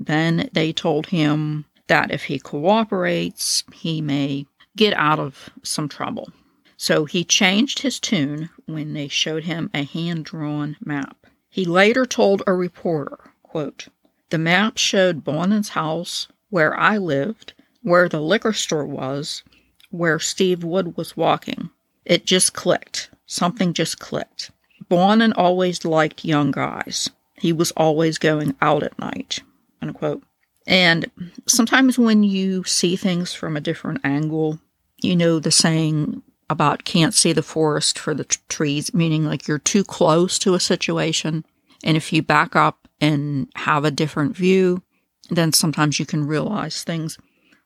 then 0.07 0.49
they 0.53 0.73
told 0.73 1.07
him 1.07 1.65
that 1.87 2.11
if 2.11 2.25
he 2.25 2.39
cooperates, 2.39 3.65
he 3.73 4.01
may 4.01 4.47
get 4.77 4.95
out 4.95 5.19
of 5.19 5.51
some 5.63 5.89
trouble. 5.89 6.33
So 6.77 7.05
he 7.05 7.25
changed 7.25 7.81
his 7.81 8.01
tune 8.01 8.51
when 8.67 8.95
they 8.95 9.09
showed 9.09 9.45
him 9.45 9.71
a 9.73 9.85
hand 9.85 10.25
drawn 10.25 10.77
map. 10.85 11.22
He 11.53 11.65
later 11.65 12.05
told 12.05 12.43
a 12.49 12.53
reporter, 12.53 13.19
quote, 13.45 13.87
The 14.31 14.39
map 14.39 14.77
showed 14.77 15.23
Bonin's 15.23 15.69
house, 15.69 16.27
where 16.51 16.77
I 16.77 16.99
lived, 16.99 17.53
where 17.83 18.09
the 18.09 18.21
liquor 18.21 18.53
store 18.53 18.87
was, 18.87 19.45
where 19.91 20.19
Steve 20.19 20.65
Wood 20.65 20.97
was 20.97 21.17
walking. 21.17 21.71
It 22.05 22.27
just 22.27 22.55
clicked. 22.55 23.11
Something 23.27 23.73
just 23.73 24.01
clicked. 24.01 24.51
Bonin 24.89 25.33
always 25.35 25.85
liked 25.85 26.25
young 26.25 26.51
guys. 26.51 27.11
He 27.35 27.53
was 27.53 27.71
always 27.77 28.19
going 28.19 28.57
out 28.61 28.83
at 28.83 28.99
night 28.99 29.43
unquote. 29.83 30.23
And 30.67 31.11
sometimes 31.47 31.99
when 31.99 32.23
you 32.23 32.65
see 32.65 32.97
things 32.97 33.35
from 33.35 33.57
a 33.57 33.61
different 33.61 34.01
angle, 34.05 34.61
you 34.99 35.17
know 35.17 35.41
the 35.41 35.51
saying 35.51 36.23
about 36.53 36.85
can't 36.85 37.15
see 37.15 37.33
the 37.33 37.43
forest 37.43 37.99
for 37.99 38.15
the 38.15 38.25
t- 38.25 38.39
trees, 38.49 38.95
meaning 38.95 39.25
like 39.25 39.49
you're 39.49 39.59
too 39.59 39.83
close 39.83 40.39
to 40.39 40.55
a 40.55 40.61
situation. 40.61 41.45
And 41.83 41.97
if 41.97 42.13
you 42.13 42.23
back 42.23 42.55
up 42.55 42.87
and 43.01 43.49
have 43.57 43.85
a 43.85 43.91
different 43.91 44.37
view, 44.37 44.83
then 45.31 45.53
sometimes 45.53 45.99
you 45.99 46.07
can 46.07 46.27
realize 46.27 46.85
things. 46.85 47.19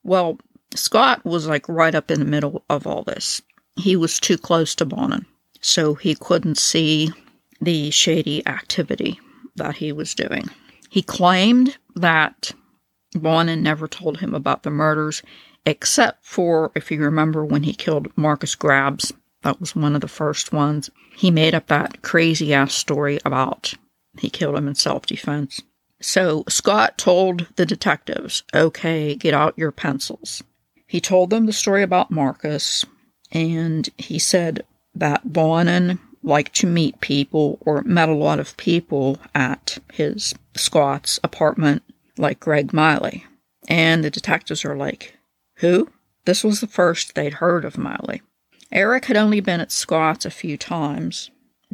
Well, 0.03 0.39
Scott 0.75 1.25
was 1.25 1.47
like 1.47 1.69
right 1.69 1.95
up 1.95 2.11
in 2.11 2.19
the 2.19 2.25
middle 2.25 2.65
of 2.71 2.87
all 2.87 3.03
this. 3.03 3.43
He 3.77 3.97
was 3.97 4.19
too 4.19 4.39
close 4.39 4.75
to 4.77 4.87
Bonin, 4.87 5.27
so 5.61 5.95
he 5.95 6.15
couldn't 6.15 6.59
see 6.59 7.11
the 7.61 7.91
shady 7.91 8.47
activity 8.47 9.21
that 9.57 9.77
he 9.77 9.93
was 9.93 10.15
doing. 10.15 10.49
He 10.91 11.03
claimed 11.03 11.77
that 11.95 12.53
Bonin 13.15 13.63
never 13.63 13.89
told 13.89 14.19
him 14.19 14.35
about 14.35 14.63
the 14.63 14.71
murders, 14.71 15.23
except 15.67 16.25
for, 16.25 16.73
if 16.75 16.91
you 16.91 17.01
remember, 17.01 17.45
when 17.45 17.65
he 17.65 17.75
killed 17.75 18.17
Marcus 18.17 18.55
Grabs 18.55 19.13
That 19.43 19.61
was 19.61 19.77
one 19.77 19.95
of 19.95 20.01
the 20.01 20.09
first 20.09 20.53
ones. 20.53 20.91
He 21.15 21.31
made 21.31 21.55
up 21.55 21.67
that 21.67 22.03
crazy 22.03 22.55
ass 22.55 22.75
story 22.75 23.19
about 23.25 23.75
he 24.19 24.31
killed 24.31 24.57
him 24.57 24.69
in 24.69 24.75
self 24.75 25.07
defense. 25.07 25.61
So 26.01 26.45
Scott 26.49 26.99
told 26.99 27.49
the 27.57 27.67
detectives, 27.67 28.43
okay, 28.55 29.15
get 29.15 29.35
out 29.35 29.59
your 29.59 29.73
pencils. 29.73 30.43
He 30.87 31.01
told 31.01 31.31
them 31.31 31.47
the 31.47 31.53
story 31.53 31.83
about 31.83 32.11
Marcus, 32.11 32.85
and 33.33 33.89
he 33.99 34.19
said 34.19 34.65
that 34.95 35.33
Bonin 35.33 35.99
liked 36.23 36.55
to 36.57 36.67
meet 36.67 37.01
people 37.01 37.59
or 37.61 37.83
met 37.83 38.09
a 38.09 38.15
lot 38.15 38.41
of 38.41 38.57
people 38.57 39.19
at 39.35 39.79
his 39.93 40.35
Scott's 40.55 41.19
apartment, 41.25 41.83
like 42.19 42.41
Greg 42.41 42.73
Miley. 42.73 43.25
And 43.69 44.05
the 44.05 44.11
detectives 44.11 44.65
are 44.65 44.77
like, 44.77 45.16
Who? 45.57 45.91
This 46.25 46.43
was 46.43 46.61
the 46.61 46.67
first 46.67 47.15
they'd 47.15 47.35
heard 47.35 47.65
of 47.65 47.79
Miley. 47.79 48.23
Eric 48.73 49.07
had 49.07 49.17
only 49.17 49.41
been 49.41 49.61
at 49.61 49.73
Scott's 49.73 50.25
a 50.25 50.31
few 50.31 50.57
times, 50.57 51.31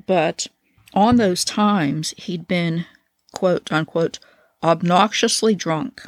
but 0.07 0.47
on 0.95 1.17
those 1.17 1.45
times 1.45 2.15
he'd 2.19 2.47
been, 2.47 2.87
quote 3.33 3.73
unquote, 3.73 4.19
obnoxiously 4.63 5.55
drunk, 5.55 6.03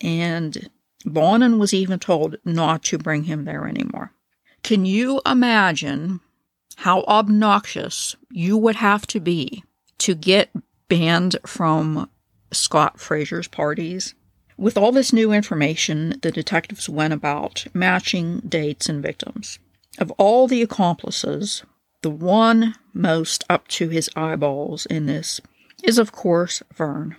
and 0.00 0.70
Bonin 1.04 1.58
was 1.58 1.72
even 1.72 1.98
told 1.98 2.36
not 2.44 2.82
to 2.84 2.98
bring 2.98 3.24
him 3.24 3.44
there 3.44 3.66
anymore. 3.66 4.12
Can 4.62 4.84
you 4.84 5.20
imagine 5.24 6.20
how 6.76 7.02
obnoxious 7.02 8.16
you 8.30 8.56
would 8.56 8.76
have 8.76 9.06
to 9.08 9.20
be 9.20 9.64
to 9.98 10.14
get 10.14 10.50
banned 10.88 11.36
from 11.46 12.10
Scott 12.52 13.00
Fraser's 13.00 13.48
parties? 13.48 14.14
With 14.58 14.78
all 14.78 14.90
this 14.90 15.12
new 15.12 15.32
information, 15.32 16.18
the 16.22 16.30
detectives 16.30 16.88
went 16.88 17.12
about 17.12 17.66
matching 17.74 18.40
dates 18.40 18.88
and 18.88 19.02
victims. 19.02 19.58
Of 19.98 20.10
all 20.12 20.48
the 20.48 20.62
accomplices, 20.62 21.62
the 22.02 22.10
one 22.10 22.74
most 22.94 23.44
up 23.50 23.68
to 23.68 23.90
his 23.90 24.08
eyeballs 24.16 24.86
in 24.86 25.06
this 25.06 25.40
is, 25.82 25.98
of 25.98 26.12
course, 26.12 26.62
Vern. 26.74 27.16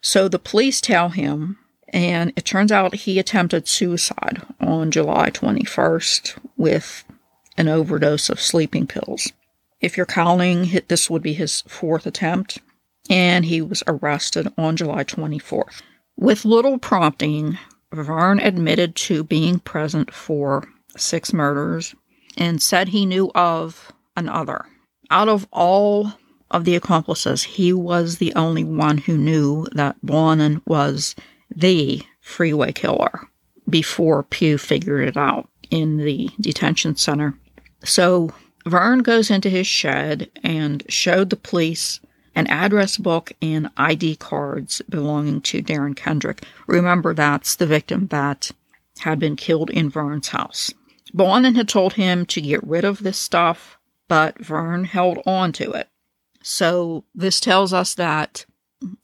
So 0.00 0.28
the 0.28 0.38
police 0.38 0.80
tell 0.80 1.10
him, 1.10 1.58
and 1.90 2.32
it 2.34 2.44
turns 2.44 2.72
out 2.72 2.94
he 2.94 3.18
attempted 3.18 3.68
suicide 3.68 4.42
on 4.60 4.90
July 4.90 5.30
21st 5.30 6.38
with 6.56 7.04
an 7.56 7.68
overdose 7.68 8.28
of 8.30 8.40
sleeping 8.40 8.86
pills. 8.86 9.32
If 9.80 9.96
you're 9.96 10.06
counting, 10.06 10.80
this 10.88 11.08
would 11.08 11.22
be 11.22 11.34
his 11.34 11.62
fourth 11.62 12.06
attempt, 12.06 12.58
and 13.08 13.44
he 13.44 13.60
was 13.60 13.82
arrested 13.86 14.52
on 14.58 14.76
July 14.76 15.04
24th. 15.04 15.82
With 16.20 16.44
little 16.44 16.78
prompting, 16.78 17.56
Vern 17.94 18.40
admitted 18.40 18.94
to 18.96 19.24
being 19.24 19.58
present 19.58 20.12
for 20.12 20.68
six 20.94 21.32
murders 21.32 21.94
and 22.36 22.60
said 22.60 22.88
he 22.88 23.06
knew 23.06 23.30
of 23.34 23.90
another. 24.18 24.66
Out 25.10 25.30
of 25.30 25.48
all 25.50 26.12
of 26.50 26.66
the 26.66 26.76
accomplices, 26.76 27.42
he 27.42 27.72
was 27.72 28.18
the 28.18 28.34
only 28.34 28.64
one 28.64 28.98
who 28.98 29.16
knew 29.16 29.66
that 29.72 29.96
Bonin 30.02 30.60
was 30.66 31.14
the 31.50 32.02
freeway 32.20 32.72
killer 32.72 33.26
before 33.70 34.24
Pugh 34.24 34.58
figured 34.58 35.08
it 35.08 35.16
out 35.16 35.48
in 35.70 35.96
the 35.96 36.28
detention 36.38 36.96
center. 36.96 37.32
So 37.82 38.30
Vern 38.66 38.98
goes 38.98 39.30
into 39.30 39.48
his 39.48 39.66
shed 39.66 40.30
and 40.42 40.84
showed 40.86 41.30
the 41.30 41.36
police 41.36 41.98
an 42.34 42.46
address 42.46 42.96
book 42.96 43.32
and 43.42 43.70
ID 43.76 44.16
cards 44.16 44.82
belonging 44.88 45.40
to 45.42 45.62
Darren 45.62 45.96
Kendrick. 45.96 46.44
Remember, 46.66 47.14
that's 47.14 47.56
the 47.56 47.66
victim 47.66 48.08
that 48.08 48.50
had 49.00 49.18
been 49.18 49.36
killed 49.36 49.70
in 49.70 49.90
Vern's 49.90 50.28
house. 50.28 50.72
Bonin 51.12 51.54
had 51.54 51.68
told 51.68 51.94
him 51.94 52.24
to 52.26 52.40
get 52.40 52.66
rid 52.66 52.84
of 52.84 53.02
this 53.02 53.18
stuff, 53.18 53.78
but 54.08 54.38
Vern 54.38 54.84
held 54.84 55.18
on 55.26 55.52
to 55.52 55.72
it. 55.72 55.88
So 56.42 57.04
this 57.14 57.40
tells 57.40 57.72
us 57.72 57.94
that 57.94 58.46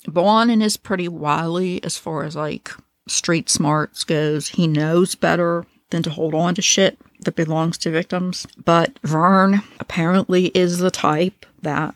Bonin 0.06 0.62
is 0.62 0.76
pretty 0.76 1.08
wily 1.08 1.82
as 1.84 1.98
far 1.98 2.24
as 2.24 2.36
like 2.36 2.70
street 3.08 3.48
smarts 3.50 4.04
goes. 4.04 4.48
He 4.48 4.66
knows 4.66 5.14
better 5.14 5.66
than 5.90 6.02
to 6.02 6.10
hold 6.10 6.34
on 6.34 6.54
to 6.54 6.62
shit 6.62 6.98
that 7.20 7.36
belongs 7.36 7.78
to 7.78 7.90
victims. 7.90 8.46
But 8.64 8.98
Vern 9.02 9.62
apparently 9.78 10.46
is 10.48 10.78
the 10.78 10.90
type 10.90 11.46
that 11.62 11.94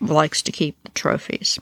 likes 0.00 0.42
to 0.42 0.52
keep 0.52 0.82
the 0.84 0.90
trophies. 0.90 1.58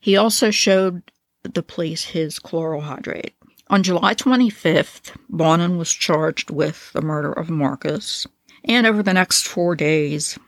He 0.00 0.16
also 0.16 0.50
showed 0.50 1.02
the 1.42 1.62
police 1.62 2.04
his 2.04 2.38
chloral 2.38 2.82
hydrate. 2.82 3.34
On 3.68 3.82
July 3.82 4.14
25th, 4.14 5.12
Bonin 5.28 5.78
was 5.78 5.92
charged 5.92 6.50
with 6.50 6.92
the 6.92 7.02
murder 7.02 7.32
of 7.32 7.50
Marcus, 7.50 8.26
and 8.64 8.86
over 8.86 9.02
the 9.02 9.14
next 9.14 9.46
four 9.46 9.76
days, 9.76 10.38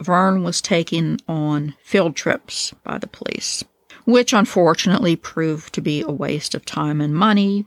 Vern 0.00 0.44
was 0.44 0.60
taken 0.60 1.18
on 1.26 1.74
field 1.82 2.14
trips 2.14 2.72
by 2.84 2.98
the 2.98 3.08
police, 3.08 3.64
which 4.04 4.32
unfortunately 4.32 5.16
proved 5.16 5.74
to 5.74 5.80
be 5.80 6.02
a 6.02 6.10
waste 6.10 6.54
of 6.54 6.64
time 6.64 7.00
and 7.00 7.14
money, 7.14 7.66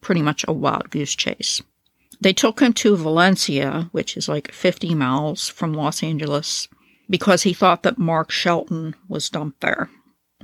pretty 0.00 0.22
much 0.22 0.44
a 0.48 0.52
wild 0.52 0.90
goose 0.90 1.14
chase. 1.14 1.62
They 2.20 2.32
took 2.32 2.60
him 2.60 2.72
to 2.74 2.96
Valencia, 2.96 3.90
which 3.92 4.16
is 4.16 4.28
like 4.28 4.52
50 4.52 4.94
miles 4.94 5.48
from 5.48 5.74
Los 5.74 6.02
Angeles, 6.02 6.66
because 7.08 7.42
he 7.42 7.52
thought 7.52 7.82
that 7.82 7.98
Mark 7.98 8.30
Shelton 8.30 8.94
was 9.08 9.30
dumped 9.30 9.60
there. 9.60 9.88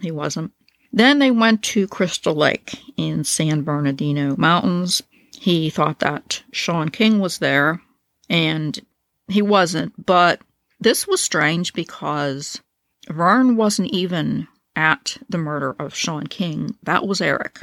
He 0.01 0.11
wasn't. 0.11 0.53
Then 0.93 1.19
they 1.19 1.31
went 1.31 1.63
to 1.65 1.89
Crystal 1.89 2.35
Lake 2.35 2.79
in 2.97 3.25
San 3.25 3.63
Bernardino 3.63 4.37
Mountains. 4.37 5.03
He 5.39 5.71
thought 5.71 6.01
that 6.01 6.43
Sean 6.53 6.91
King 6.91 7.19
was 7.19 7.39
there, 7.39 7.81
and 8.29 8.79
he 9.29 9.43
wasn't. 9.43 10.07
But 10.07 10.41
this 10.81 11.07
was 11.07 11.21
strange 11.21 11.73
because 11.73 12.61
Vern 13.09 13.57
wasn't 13.57 13.91
even 13.91 14.49
at 14.77 15.17
the 15.29 15.39
murder 15.39 15.75
of 15.79 15.95
Sean 15.95 16.27
King. 16.27 16.77
That 16.83 17.07
was 17.07 17.21
Eric. 17.21 17.61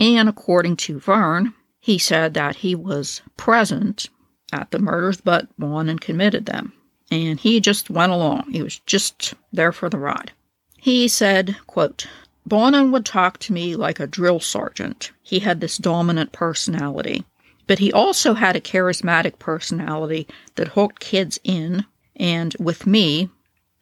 And 0.00 0.28
according 0.28 0.76
to 0.78 0.98
Vern, 0.98 1.54
he 1.80 1.98
said 1.98 2.34
that 2.34 2.56
he 2.56 2.74
was 2.74 3.22
present 3.36 4.08
at 4.52 4.70
the 4.70 4.78
murders 4.78 5.20
but 5.20 5.48
Bonin 5.58 5.98
committed 5.98 6.46
them. 6.46 6.72
And 7.14 7.38
he 7.38 7.60
just 7.60 7.90
went 7.90 8.10
along. 8.10 8.50
He 8.50 8.60
was 8.60 8.80
just 8.86 9.34
there 9.52 9.70
for 9.70 9.88
the 9.88 9.98
ride. 9.98 10.32
He 10.76 11.06
said, 11.06 11.56
quote, 11.68 12.08
Bonin 12.44 12.90
would 12.90 13.06
talk 13.06 13.38
to 13.38 13.52
me 13.52 13.76
like 13.76 14.00
a 14.00 14.08
drill 14.08 14.40
sergeant. 14.40 15.12
He 15.22 15.38
had 15.38 15.60
this 15.60 15.78
dominant 15.78 16.32
personality. 16.32 17.24
But 17.68 17.78
he 17.78 17.92
also 17.92 18.34
had 18.34 18.56
a 18.56 18.60
charismatic 18.60 19.38
personality 19.38 20.26
that 20.56 20.66
hooked 20.66 20.98
kids 20.98 21.38
in, 21.44 21.84
and 22.16 22.56
with 22.58 22.84
me, 22.84 23.30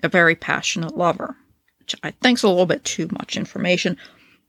a 0.02 0.10
very 0.10 0.34
passionate 0.34 0.94
lover. 0.94 1.34
Which 1.78 1.96
I 2.02 2.10
think's 2.10 2.42
a 2.42 2.48
little 2.48 2.66
bit 2.66 2.84
too 2.84 3.08
much 3.12 3.38
information, 3.38 3.96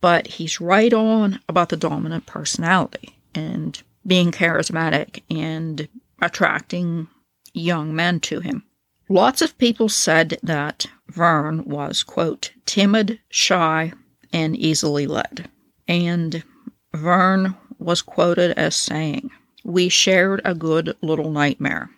but 0.01 0.27
he's 0.27 0.59
right 0.59 0.91
on 0.91 1.39
about 1.47 1.69
the 1.69 1.77
dominant 1.77 2.25
personality 2.25 3.15
and 3.33 3.81
being 4.05 4.31
charismatic 4.31 5.23
and 5.31 5.87
attracting 6.21 7.07
young 7.53 7.95
men 7.95 8.19
to 8.19 8.41
him. 8.41 8.65
Lots 9.13 9.43
of 9.43 9.55
people 9.59 9.89
said 9.89 10.39
that 10.41 10.87
Vern 11.07 11.65
was, 11.65 12.01
quote, 12.01 12.51
timid, 12.65 13.19
shy, 13.29 13.93
and 14.33 14.57
easily 14.57 15.05
led. 15.05 15.51
And 15.87 16.41
Vern 16.95 17.53
was 17.77 18.01
quoted 18.01 18.57
as 18.57 18.75
saying, 18.75 19.29
We 19.63 19.87
shared 19.87 20.41
a 20.43 20.55
good 20.55 20.97
little 21.03 21.29
nightmare. 21.29 21.91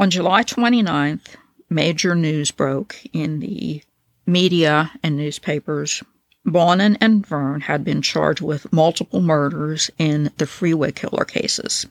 On 0.00 0.10
July 0.10 0.42
29th, 0.42 1.36
major 1.70 2.16
news 2.16 2.50
broke 2.50 2.96
in 3.12 3.38
the 3.38 3.80
media 4.26 4.90
and 5.00 5.16
newspapers 5.16 6.02
Bonin 6.44 6.98
and 7.00 7.24
Vern 7.24 7.60
had 7.60 7.84
been 7.84 8.02
charged 8.02 8.40
with 8.40 8.72
multiple 8.72 9.20
murders 9.20 9.92
in 9.96 10.32
the 10.38 10.46
freeway 10.48 10.90
killer 10.90 11.24
cases. 11.24 11.86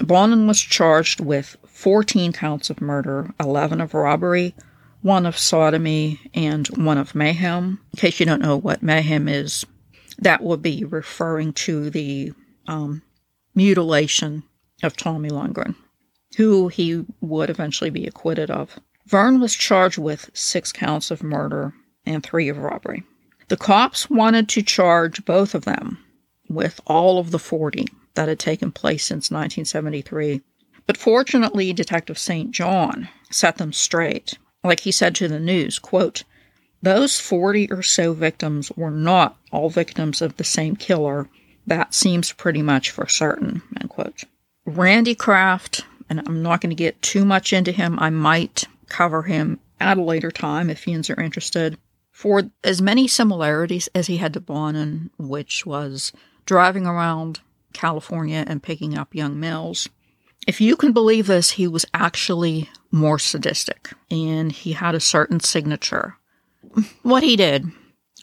Bonin 0.00 0.46
was 0.46 0.60
charged 0.60 1.18
with 1.18 1.56
14 1.82 2.32
counts 2.32 2.70
of 2.70 2.80
murder, 2.80 3.34
11 3.40 3.80
of 3.80 3.92
robbery, 3.92 4.54
one 5.00 5.26
of 5.26 5.36
sodomy, 5.36 6.20
and 6.32 6.68
one 6.68 6.96
of 6.96 7.12
mayhem. 7.12 7.80
In 7.92 7.96
case 7.98 8.20
you 8.20 8.26
don't 8.26 8.40
know 8.40 8.56
what 8.56 8.84
mayhem 8.84 9.26
is, 9.26 9.66
that 10.18 10.44
would 10.44 10.62
be 10.62 10.84
referring 10.84 11.52
to 11.54 11.90
the 11.90 12.32
um, 12.68 13.02
mutilation 13.56 14.44
of 14.84 14.96
Tommy 14.96 15.28
Lundgren, 15.28 15.74
who 16.36 16.68
he 16.68 17.04
would 17.20 17.50
eventually 17.50 17.90
be 17.90 18.06
acquitted 18.06 18.48
of. 18.48 18.78
Vern 19.08 19.40
was 19.40 19.52
charged 19.52 19.98
with 19.98 20.30
six 20.32 20.70
counts 20.70 21.10
of 21.10 21.24
murder 21.24 21.74
and 22.06 22.22
three 22.22 22.48
of 22.48 22.58
robbery. 22.58 23.02
The 23.48 23.56
cops 23.56 24.08
wanted 24.08 24.48
to 24.50 24.62
charge 24.62 25.24
both 25.24 25.52
of 25.52 25.64
them 25.64 25.98
with 26.48 26.80
all 26.86 27.18
of 27.18 27.32
the 27.32 27.40
40 27.40 27.88
that 28.14 28.28
had 28.28 28.38
taken 28.38 28.70
place 28.70 29.04
since 29.04 29.32
1973. 29.32 30.42
But 30.86 30.96
fortunately, 30.96 31.72
Detective 31.72 32.18
St. 32.18 32.50
John 32.50 33.08
set 33.30 33.58
them 33.58 33.72
straight. 33.72 34.38
Like 34.64 34.80
he 34.80 34.92
said 34.92 35.14
to 35.16 35.28
the 35.28 35.40
news, 35.40 35.78
quote, 35.78 36.24
those 36.82 37.20
40 37.20 37.70
or 37.70 37.82
so 37.82 38.12
victims 38.12 38.72
were 38.72 38.90
not 38.90 39.36
all 39.52 39.70
victims 39.70 40.20
of 40.20 40.36
the 40.36 40.44
same 40.44 40.74
killer. 40.74 41.28
That 41.66 41.94
seems 41.94 42.32
pretty 42.32 42.62
much 42.62 42.90
for 42.90 43.06
certain, 43.06 43.62
end 43.80 43.88
quote. 43.88 44.24
Randy 44.64 45.14
Kraft 45.14 45.84
and 46.12 46.28
I'm 46.28 46.42
not 46.42 46.60
going 46.60 46.70
to 46.70 46.76
get 46.76 47.00
too 47.00 47.24
much 47.24 47.54
into 47.54 47.72
him. 47.72 47.98
I 47.98 48.10
might 48.10 48.64
cover 48.88 49.22
him 49.22 49.58
at 49.80 49.96
a 49.96 50.02
later 50.02 50.30
time 50.30 50.68
if 50.68 50.80
fans 50.80 51.08
are 51.08 51.20
interested. 51.20 51.78
For 52.10 52.50
as 52.62 52.82
many 52.82 53.08
similarities 53.08 53.88
as 53.94 54.08
he 54.08 54.18
had 54.18 54.34
to 54.34 54.40
Bonin, 54.40 55.10
which 55.18 55.64
was 55.64 56.12
driving 56.44 56.86
around 56.86 57.40
California 57.72 58.44
and 58.46 58.62
picking 58.62 58.96
up 58.96 59.14
young 59.14 59.40
males, 59.40 59.88
if 60.46 60.60
you 60.60 60.76
can 60.76 60.92
believe 60.92 61.26
this, 61.26 61.52
he 61.52 61.66
was 61.66 61.86
actually 61.94 62.68
more 62.90 63.18
sadistic 63.18 63.90
and 64.10 64.52
he 64.52 64.72
had 64.72 64.94
a 64.94 65.00
certain 65.00 65.40
signature. 65.40 66.16
What 67.02 67.22
he 67.22 67.36
did 67.36 67.66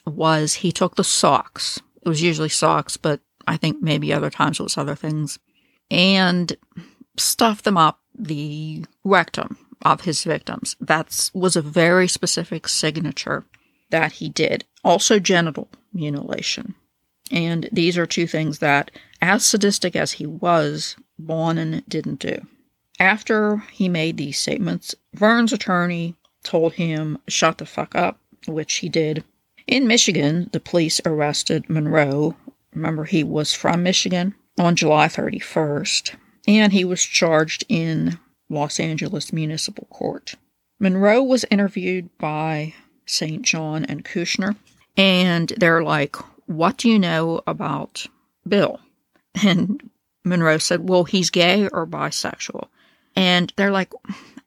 was 0.06 0.54
he 0.54 0.72
took 0.72 0.96
the 0.96 1.04
socks, 1.04 1.80
it 2.02 2.08
was 2.08 2.22
usually 2.22 2.48
socks, 2.48 2.96
but 2.96 3.20
I 3.46 3.56
think 3.56 3.82
maybe 3.82 4.12
other 4.12 4.30
times 4.30 4.60
it 4.60 4.64
was 4.64 4.78
other 4.78 4.94
things, 4.94 5.38
and 5.90 6.56
stuffed 7.16 7.64
them 7.64 7.76
up 7.76 8.00
the 8.18 8.84
rectum 9.04 9.56
of 9.82 10.02
his 10.02 10.24
victims. 10.24 10.76
That 10.80 11.30
was 11.34 11.56
a 11.56 11.62
very 11.62 12.08
specific 12.08 12.68
signature 12.68 13.44
that 13.90 14.12
he 14.12 14.28
did. 14.28 14.64
Also, 14.84 15.18
genital 15.18 15.68
mutilation. 15.92 16.74
And 17.30 17.68
these 17.72 17.96
are 17.98 18.06
two 18.06 18.26
things 18.26 18.58
that, 18.58 18.90
as 19.20 19.44
sadistic 19.44 19.94
as 19.94 20.12
he 20.12 20.26
was, 20.26 20.96
Bonin 21.20 21.82
didn't 21.88 22.20
do. 22.20 22.46
After 22.98 23.58
he 23.72 23.88
made 23.88 24.16
these 24.16 24.38
statements, 24.38 24.94
Vern's 25.14 25.52
attorney 25.52 26.16
told 26.42 26.74
him, 26.74 27.18
shut 27.28 27.58
the 27.58 27.66
fuck 27.66 27.94
up, 27.94 28.18
which 28.46 28.76
he 28.76 28.88
did. 28.88 29.24
In 29.66 29.86
Michigan, 29.86 30.50
the 30.52 30.60
police 30.60 31.00
arrested 31.04 31.70
Monroe. 31.70 32.36
Remember, 32.74 33.04
he 33.04 33.22
was 33.22 33.52
from 33.52 33.82
Michigan 33.82 34.34
on 34.58 34.76
July 34.76 35.06
31st, 35.06 36.14
and 36.46 36.72
he 36.72 36.84
was 36.84 37.02
charged 37.02 37.64
in 37.68 38.18
Los 38.48 38.80
Angeles 38.80 39.32
Municipal 39.32 39.86
Court. 39.90 40.34
Monroe 40.78 41.22
was 41.22 41.44
interviewed 41.50 42.08
by 42.18 42.74
St. 43.06 43.42
John 43.42 43.84
and 43.84 44.04
Kushner, 44.04 44.56
and 44.96 45.52
they're 45.56 45.82
like, 45.82 46.16
What 46.46 46.78
do 46.78 46.88
you 46.88 46.98
know 46.98 47.42
about 47.46 48.06
Bill? 48.46 48.80
And 49.42 49.88
Monroe 50.24 50.58
said, 50.58 50.88
Well, 50.88 51.04
he's 51.04 51.30
gay 51.30 51.68
or 51.68 51.86
bisexual. 51.86 52.68
And 53.16 53.52
they're 53.56 53.70
like, 53.70 53.92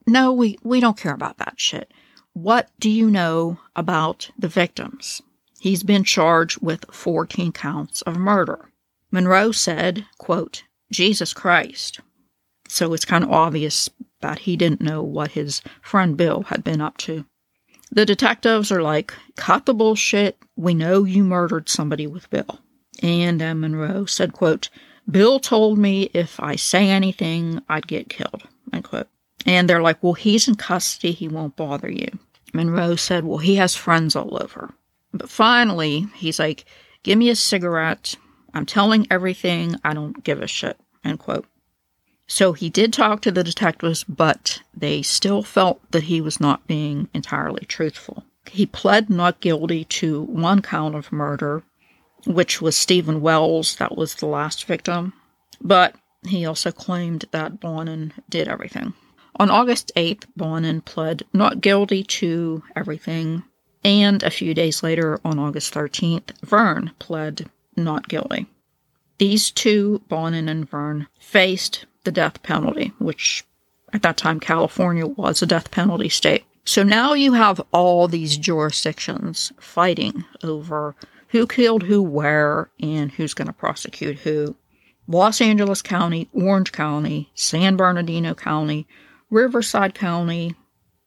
No, 0.08 0.34
we, 0.34 0.58
we 0.64 0.80
don't 0.80 0.98
care 0.98 1.14
about 1.14 1.38
that 1.38 1.60
shit. 1.60 1.92
What 2.34 2.70
do 2.80 2.90
you 2.90 3.12
know 3.12 3.60
about 3.76 4.32
the 4.38 4.48
victims? 4.48 5.22
He's 5.60 5.84
been 5.84 6.04
charged 6.04 6.62
with 6.62 6.86
14 6.92 7.52
counts 7.52 8.02
of 8.02 8.18
murder. 8.18 8.70
Monroe 9.12 9.52
said, 9.52 10.06
quote, 10.18 10.64
Jesus 10.92 11.34
Christ. 11.34 12.00
So 12.68 12.94
it's 12.94 13.06
kind 13.06 13.24
of 13.24 13.32
obvious 13.32 13.90
that 14.22 14.40
he 14.40 14.58
didn't 14.58 14.82
know 14.82 15.04
what 15.04 15.32
his 15.32 15.62
friend 15.82 16.18
Bill 16.18 16.44
had 16.44 16.64
been 16.64 16.82
up 16.82 16.98
to. 16.98 17.26
The 17.92 18.06
detectives 18.06 18.72
are 18.72 18.82
like, 18.82 19.14
cut 19.36 19.68
the 19.68 19.74
bullshit. 19.74 20.38
We 20.56 20.74
know 20.74 21.04
you 21.04 21.24
murdered 21.24 21.70
somebody 21.70 22.08
with 22.08 22.30
Bill. 22.32 22.60
And 23.04 23.42
uh, 23.42 23.54
Monroe 23.54 24.06
said, 24.06 24.34
quote, 24.34 24.70
Bill 25.10 25.40
told 25.40 25.78
me 25.78 26.10
if 26.14 26.40
I 26.40 26.56
say 26.56 26.90
anything, 26.90 27.62
I'd 27.70 27.88
get 27.88 28.10
killed, 28.10 28.44
unquote. 28.72 29.08
And 29.46 29.70
they're 29.70 29.82
like, 29.82 30.02
well, 30.02 30.14
he's 30.14 30.48
in 30.48 30.56
custody. 30.56 31.12
He 31.12 31.28
won't 31.28 31.56
bother 31.56 31.92
you. 31.92 32.08
Monroe 32.54 32.96
said, 32.96 33.26
well, 33.26 33.40
he 33.40 33.56
has 33.56 33.76
friends 33.76 34.16
all 34.16 34.42
over. 34.42 34.74
But 35.14 35.30
finally, 35.30 36.08
he's 36.16 36.40
like, 36.40 36.66
give 37.04 37.18
me 37.18 37.30
a 37.30 37.36
cigarette. 37.36 38.16
I'm 38.54 38.66
telling 38.66 39.08
everything. 39.12 39.76
I 39.84 39.94
don't 39.94 40.24
give 40.24 40.42
a 40.42 40.48
shit, 40.48 40.80
end 41.04 41.20
quote. 41.20 41.46
So 42.26 42.54
he 42.54 42.70
did 42.70 42.94
talk 42.94 43.22
to 43.22 43.32
the 43.32 43.44
detectives, 43.44 44.04
but 44.06 44.62
they 44.76 45.02
still 45.02 45.44
felt 45.44 45.82
that 45.92 46.04
he 46.04 46.22
was 46.22 46.40
not 46.40 46.66
being 46.68 47.10
entirely 47.14 47.66
truthful. 47.66 48.24
He 48.50 48.66
pled 48.66 49.10
not 49.10 49.42
guilty 49.42 49.86
to 49.86 50.22
one 50.22 50.62
count 50.62 50.96
of 50.96 51.12
murder, 51.12 51.64
which 52.26 52.62
was 52.62 52.78
Stephen 52.78 53.22
Wells, 53.22 53.76
that 53.78 53.98
was 53.98 54.16
the 54.16 54.26
last 54.26 54.66
victim, 54.66 55.14
but 55.62 55.96
he 56.28 56.46
also 56.46 56.72
claimed 56.72 57.26
that 57.32 57.60
Bonin 57.60 58.14
did 58.30 58.48
everything. 58.48 58.94
On 59.38 59.50
August 59.50 59.92
8th, 59.96 60.26
Bonin 60.38 60.82
pled 60.82 61.24
not 61.34 61.62
guilty 61.62 62.04
to 62.04 62.64
everything, 62.76 63.44
and 63.84 64.24
a 64.24 64.30
few 64.30 64.54
days 64.54 64.84
later, 64.84 65.20
on 65.26 65.40
August 65.40 65.74
13th, 65.74 66.32
Vern 66.46 66.92
pled 67.00 67.50
not 67.76 68.08
guilty. 68.08 68.46
These 69.18 69.52
two, 69.52 70.02
Bonin 70.08 70.48
and 70.48 70.70
Vern, 70.70 71.08
faced 71.20 71.86
the 72.04 72.12
death 72.12 72.44
penalty, 72.44 72.94
which 73.00 73.44
at 73.92 74.02
that 74.04 74.18
time 74.18 74.40
California 74.40 75.06
was 75.06 75.42
a 75.42 75.46
death 75.46 75.72
penalty 75.72 76.10
state. 76.10 76.44
So 76.66 76.84
now 76.84 77.14
you 77.14 77.34
have 77.34 77.62
all 77.72 78.08
these 78.08 78.38
jurisdictions 78.38 79.52
fighting 79.60 80.24
over 80.44 80.96
who 81.34 81.48
killed 81.48 81.82
who 81.82 82.00
where 82.00 82.70
and 82.80 83.12
who's 83.12 83.34
going 83.34 83.48
to 83.48 83.54
prosecute 83.54 84.20
who. 84.20 84.56
Los 85.08 85.42
Angeles 85.42 85.82
County, 85.82 86.30
Orange 86.32 86.72
County, 86.72 87.32
San 87.34 87.76
Bernardino 87.76 88.36
County, 88.36 88.88
Riverside 89.32 89.96
County, 89.96 90.56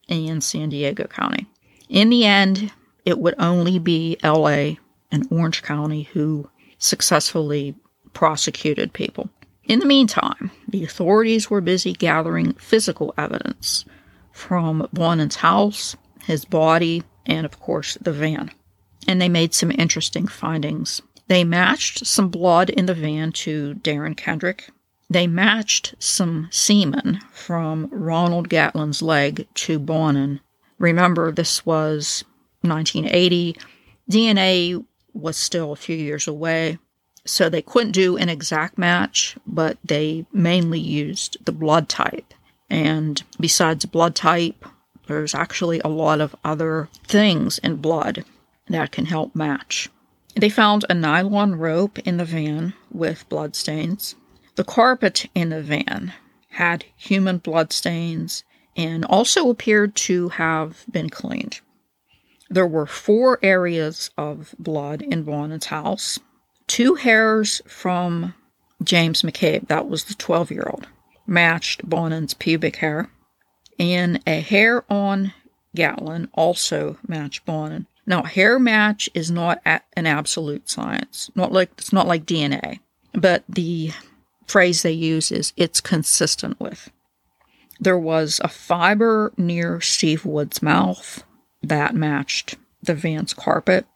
and 0.08 0.42
San 0.42 0.68
Diego 0.68 1.04
County. 1.04 1.46
In 1.88 2.10
the 2.10 2.24
end, 2.24 2.72
it 3.04 3.20
would 3.20 3.36
only 3.38 3.78
be 3.78 4.18
LA 4.24 4.74
and 5.12 5.28
Orange 5.30 5.62
County 5.62 6.02
who 6.12 6.50
successfully 6.78 7.76
prosecuted 8.12 8.92
people. 8.92 9.30
In 9.62 9.78
the 9.78 9.86
meantime, 9.86 10.50
the 10.66 10.82
authorities 10.82 11.48
were 11.48 11.60
busy 11.60 11.92
gathering 11.92 12.54
physical 12.54 13.14
evidence 13.16 13.84
from 14.32 14.88
Bonin's 14.92 15.36
house, 15.36 15.94
his 16.24 16.44
body, 16.44 17.04
and 17.26 17.46
of 17.46 17.60
course 17.60 17.96
the 18.00 18.12
van. 18.12 18.50
And 19.06 19.20
they 19.20 19.28
made 19.28 19.54
some 19.54 19.70
interesting 19.70 20.26
findings. 20.26 21.02
They 21.28 21.44
matched 21.44 22.06
some 22.06 22.28
blood 22.28 22.70
in 22.70 22.86
the 22.86 22.94
van 22.94 23.32
to 23.32 23.74
Darren 23.74 24.16
Kendrick. 24.16 24.70
They 25.08 25.26
matched 25.26 25.94
some 25.98 26.48
semen 26.50 27.20
from 27.32 27.88
Ronald 27.90 28.48
Gatlin's 28.48 29.02
leg 29.02 29.46
to 29.54 29.78
Bonin. 29.78 30.40
Remember, 30.78 31.30
this 31.30 31.64
was 31.64 32.24
1980. 32.62 33.56
DNA 34.10 34.84
was 35.12 35.36
still 35.36 35.72
a 35.72 35.76
few 35.76 35.96
years 35.96 36.26
away. 36.28 36.78
So 37.24 37.48
they 37.48 37.62
couldn't 37.62 37.92
do 37.92 38.16
an 38.16 38.28
exact 38.28 38.78
match, 38.78 39.36
but 39.46 39.78
they 39.84 40.26
mainly 40.32 40.78
used 40.78 41.44
the 41.44 41.52
blood 41.52 41.88
type. 41.88 42.34
And 42.70 43.22
besides 43.40 43.84
blood 43.84 44.14
type, 44.14 44.64
there's 45.06 45.34
actually 45.34 45.80
a 45.80 45.88
lot 45.88 46.20
of 46.20 46.36
other 46.44 46.88
things 47.04 47.58
in 47.58 47.76
blood 47.76 48.24
that 48.68 48.92
can 48.92 49.06
help 49.06 49.34
match. 49.34 49.88
They 50.34 50.50
found 50.50 50.84
a 50.88 50.94
nylon 50.94 51.54
rope 51.54 51.98
in 52.00 52.16
the 52.16 52.24
van 52.24 52.74
with 52.90 53.28
bloodstains. 53.28 54.14
The 54.56 54.64
carpet 54.64 55.26
in 55.34 55.50
the 55.50 55.62
van 55.62 56.12
had 56.50 56.84
human 56.96 57.38
bloodstains 57.38 58.44
and 58.76 59.04
also 59.04 59.48
appeared 59.48 59.94
to 59.96 60.28
have 60.30 60.84
been 60.90 61.08
cleaned. 61.08 61.60
There 62.50 62.66
were 62.66 62.86
four 62.86 63.38
areas 63.42 64.10
of 64.16 64.54
blood 64.58 65.02
in 65.02 65.22
Bonin's 65.22 65.66
house 65.66 66.18
Two 66.66 66.96
hairs 66.96 67.62
from 67.66 68.34
James 68.82 69.22
McCabe, 69.22 69.68
that 69.68 69.88
was 69.88 70.04
the 70.04 70.14
12 70.14 70.50
year 70.50 70.68
old, 70.68 70.88
matched 71.26 71.88
Bonin's 71.88 72.34
pubic 72.34 72.76
hair, 72.76 73.08
and 73.78 74.20
a 74.26 74.40
hair 74.40 74.84
on 74.90 75.32
Gatlin 75.74 76.28
also 76.34 76.98
matched 77.06 77.46
Bonin. 77.46 77.86
Now, 78.06 78.22
hair 78.22 78.58
match 78.58 79.10
is 79.14 79.30
not 79.30 79.60
an 79.64 80.06
absolute 80.06 80.70
science. 80.70 81.30
Not 81.34 81.52
like 81.52 81.70
it's 81.78 81.92
not 81.92 82.06
like 82.06 82.24
DNA, 82.24 82.78
but 83.12 83.42
the 83.48 83.92
phrase 84.46 84.82
they 84.82 84.92
use 84.92 85.32
is 85.32 85.52
it's 85.56 85.80
consistent 85.80 86.60
with. 86.60 86.90
There 87.80 87.98
was 87.98 88.40
a 88.44 88.48
fiber 88.48 89.32
near 89.36 89.80
Steve 89.80 90.24
Wood's 90.24 90.62
mouth 90.62 91.24
that 91.62 91.94
matched 91.94 92.56
the 92.82 92.94
Vance 92.94 93.34
carpet, 93.34 93.86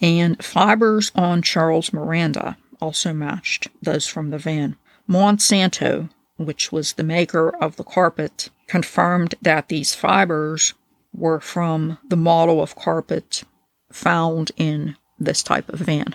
and 0.00 0.42
fibers 0.42 1.12
on 1.14 1.42
Charles 1.42 1.92
Miranda 1.92 2.56
also 2.80 3.12
matched 3.12 3.68
those 3.82 4.06
from 4.06 4.30
the 4.30 4.38
van. 4.38 4.76
Monsanto, 5.08 6.08
which 6.36 6.72
was 6.72 6.94
the 6.94 7.04
maker 7.04 7.50
of 7.62 7.76
the 7.76 7.84
carpet, 7.84 8.48
confirmed 8.66 9.34
that 9.42 9.68
these 9.68 9.94
fibers 9.94 10.74
were 11.12 11.40
from 11.40 11.98
the 12.08 12.16
model 12.16 12.62
of 12.62 12.76
carpet 12.76 13.44
found 13.92 14.52
in 14.56 14.96
this 15.18 15.42
type 15.42 15.68
of 15.68 15.80
van. 15.80 16.14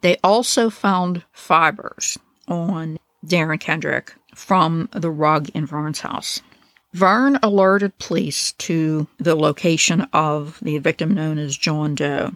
They 0.00 0.16
also 0.24 0.70
found 0.70 1.24
fibers 1.32 2.18
on 2.48 2.98
Darren 3.24 3.60
Kendrick 3.60 4.14
from 4.34 4.88
the 4.92 5.10
rug 5.10 5.48
in 5.50 5.66
Vern's 5.66 6.00
house. 6.00 6.40
Vern 6.92 7.38
alerted 7.42 7.98
police 7.98 8.52
to 8.52 9.06
the 9.18 9.36
location 9.36 10.02
of 10.12 10.58
the 10.62 10.78
victim 10.78 11.14
known 11.14 11.38
as 11.38 11.56
John 11.56 11.94
Doe 11.94 12.32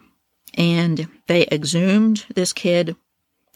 and 0.56 1.08
they 1.26 1.46
exhumed 1.50 2.26
this 2.34 2.52
kid, 2.52 2.96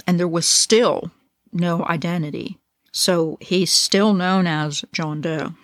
and 0.07 0.19
there 0.19 0.29
was 0.29 0.47
still 0.47 1.11
no 1.53 1.85
identity. 1.85 2.59
So 2.93 3.39
he's 3.41 3.71
still 3.71 4.15
known 4.15 4.47
as 4.47 4.85
John 4.93 5.21
Doe. 5.21 5.55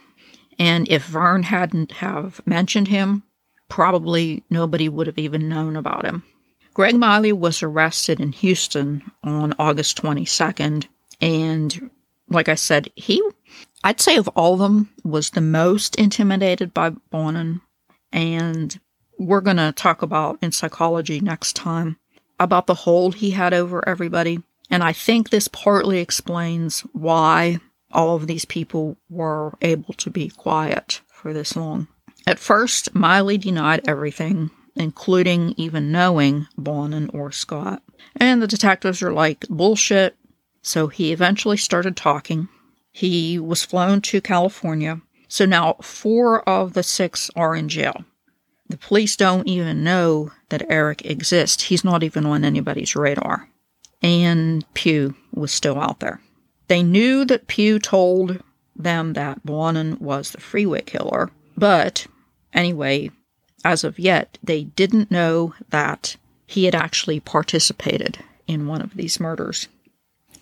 And 0.59 0.89
if 0.89 1.07
Vern 1.07 1.45
hadn't 1.45 1.93
have 1.93 2.41
mentioned 2.47 2.89
him, 2.89 3.25
probably 3.75 4.41
nobody 4.51 4.89
would 4.89 5.09
have 5.09 5.19
even 5.19 5.49
known 5.49 5.75
about 5.75 6.05
him. 6.05 6.23
Greg 6.75 6.95
Miley 6.95 7.33
was 7.33 7.61
arrested 7.61 8.21
in 8.21 8.31
Houston 8.31 9.03
on 9.25 9.53
August 9.59 10.01
22nd. 10.01 10.87
And 11.21 11.91
like 12.29 12.49
I 12.49 12.55
said, 12.55 12.89
he, 12.95 13.21
I'd 13.83 14.01
say 14.01 14.17
of 14.17 14.29
all 14.29 14.53
of 14.53 14.61
them, 14.61 14.91
was 15.03 15.31
the 15.31 15.41
most 15.41 15.97
intimidated 15.97 16.73
by 16.73 16.91
Bonin. 16.91 17.63
And 18.13 18.79
we're 19.19 19.41
going 19.41 19.57
to 19.57 19.73
talk 19.73 20.03
about 20.03 20.39
in 20.41 20.53
psychology 20.53 21.19
next 21.19 21.57
time 21.57 21.99
about 22.39 22.69
the 22.69 22.75
hold 22.75 23.17
he 23.17 23.33
had 23.33 23.53
over 23.53 23.89
everybody. 23.89 24.41
And 24.71 24.85
I 24.85 24.93
think 24.93 25.31
this 25.31 25.49
partly 25.49 25.99
explains 25.99 26.83
why 26.93 27.59
all 27.91 28.15
of 28.15 28.29
these 28.29 28.45
people 28.45 28.97
were 29.11 29.55
able 29.63 29.95
to 29.95 30.11
be 30.11 30.29
quiet 30.29 31.01
for 31.09 31.33
this 31.33 31.57
long. 31.57 31.89
At 32.27 32.39
first, 32.39 32.95
Miley 32.95 33.39
denied 33.39 33.83
everything 33.87 34.51
including 34.77 35.55
even 35.57 35.93
knowing 35.93 36.47
Bonin 36.57 37.11
or 37.13 37.31
Scott. 37.33 37.83
And 38.17 38.43
the 38.43 38.47
detectives 38.47 39.03
are 39.03 39.13
like, 39.13 39.47
bullshit. 39.49 40.17
So 40.63 40.89
he 40.89 41.13
eventually 41.13 41.57
started 41.57 41.97
talking. 41.97 42.49
He 42.91 43.39
was 43.39 43.65
flown 43.65 44.01
to 44.03 44.21
California. 44.21 45.01
So 45.29 45.45
now 45.45 45.75
four 45.83 46.49
of 46.49 46.75
the 46.75 46.83
six 46.83 47.31
are 47.37 47.55
in 47.55 47.69
jail. 47.69 48.05
The 48.69 48.77
police 48.77 49.17
don't 49.17 49.47
even 49.47 49.85
know 49.85 50.33
that 50.49 50.67
Eric 50.69 51.05
exists. 51.05 51.65
He's 51.65 51.85
not 51.85 52.03
even 52.03 52.25
on 52.25 52.45
anybody's 52.45 52.97
radar. 52.97 53.49
And 54.03 54.65
Pugh 54.75 55.15
was 55.33 55.53
still 55.53 55.79
out 55.79 56.01
there. 56.01 56.21
They 56.69 56.83
knew 56.83 57.25
that 57.27 57.47
Pugh 57.47 57.79
told 57.79 58.43
them 58.75 59.13
that 59.13 59.45
Bonin 59.45 59.99
was 60.01 60.31
the 60.31 60.41
freeway 60.41 60.83
killer, 60.83 61.31
but 61.57 62.07
anyway, 62.55 63.11
as 63.65 63.85
of 63.85 63.99
yet, 63.99 64.39
they 64.43 64.65
didn't 64.65 65.11
know 65.11 65.55
that 65.71 66.17
he 66.47 66.65
had 66.65 66.75
actually 66.75 67.21
participated 67.21 68.19
in 68.47 68.67
one 68.67 68.83
of 68.83 68.95
these 68.95 69.21
murders. 69.21 69.69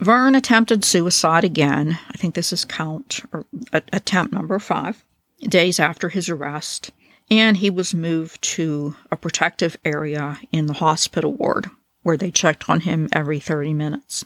Vern 0.01 0.35
attempted 0.35 0.85
suicide 0.85 1.45
again. 1.45 1.99
I 2.09 2.17
think 2.17 2.35
this 2.35 2.53
is 2.53 2.65
count 2.65 3.21
or 3.33 3.47
attempt 3.93 4.33
number 4.33 4.59
five, 4.59 5.05
days 5.41 5.79
after 5.79 6.09
his 6.09 6.29
arrest, 6.29 6.91
and 7.31 7.57
he 7.57 7.71
was 7.71 7.95
moved 7.95 8.43
to 8.43 8.97
a 9.11 9.17
protective 9.17 9.77
area 9.85 10.41
in 10.51 10.67
the 10.67 10.75
hospital 10.75 11.33
ward 11.35 11.71
where 12.03 12.17
they 12.17 12.31
checked 12.31 12.69
on 12.69 12.81
him 12.81 13.09
every 13.13 13.39
30 13.39 13.75
minutes. 13.75 14.25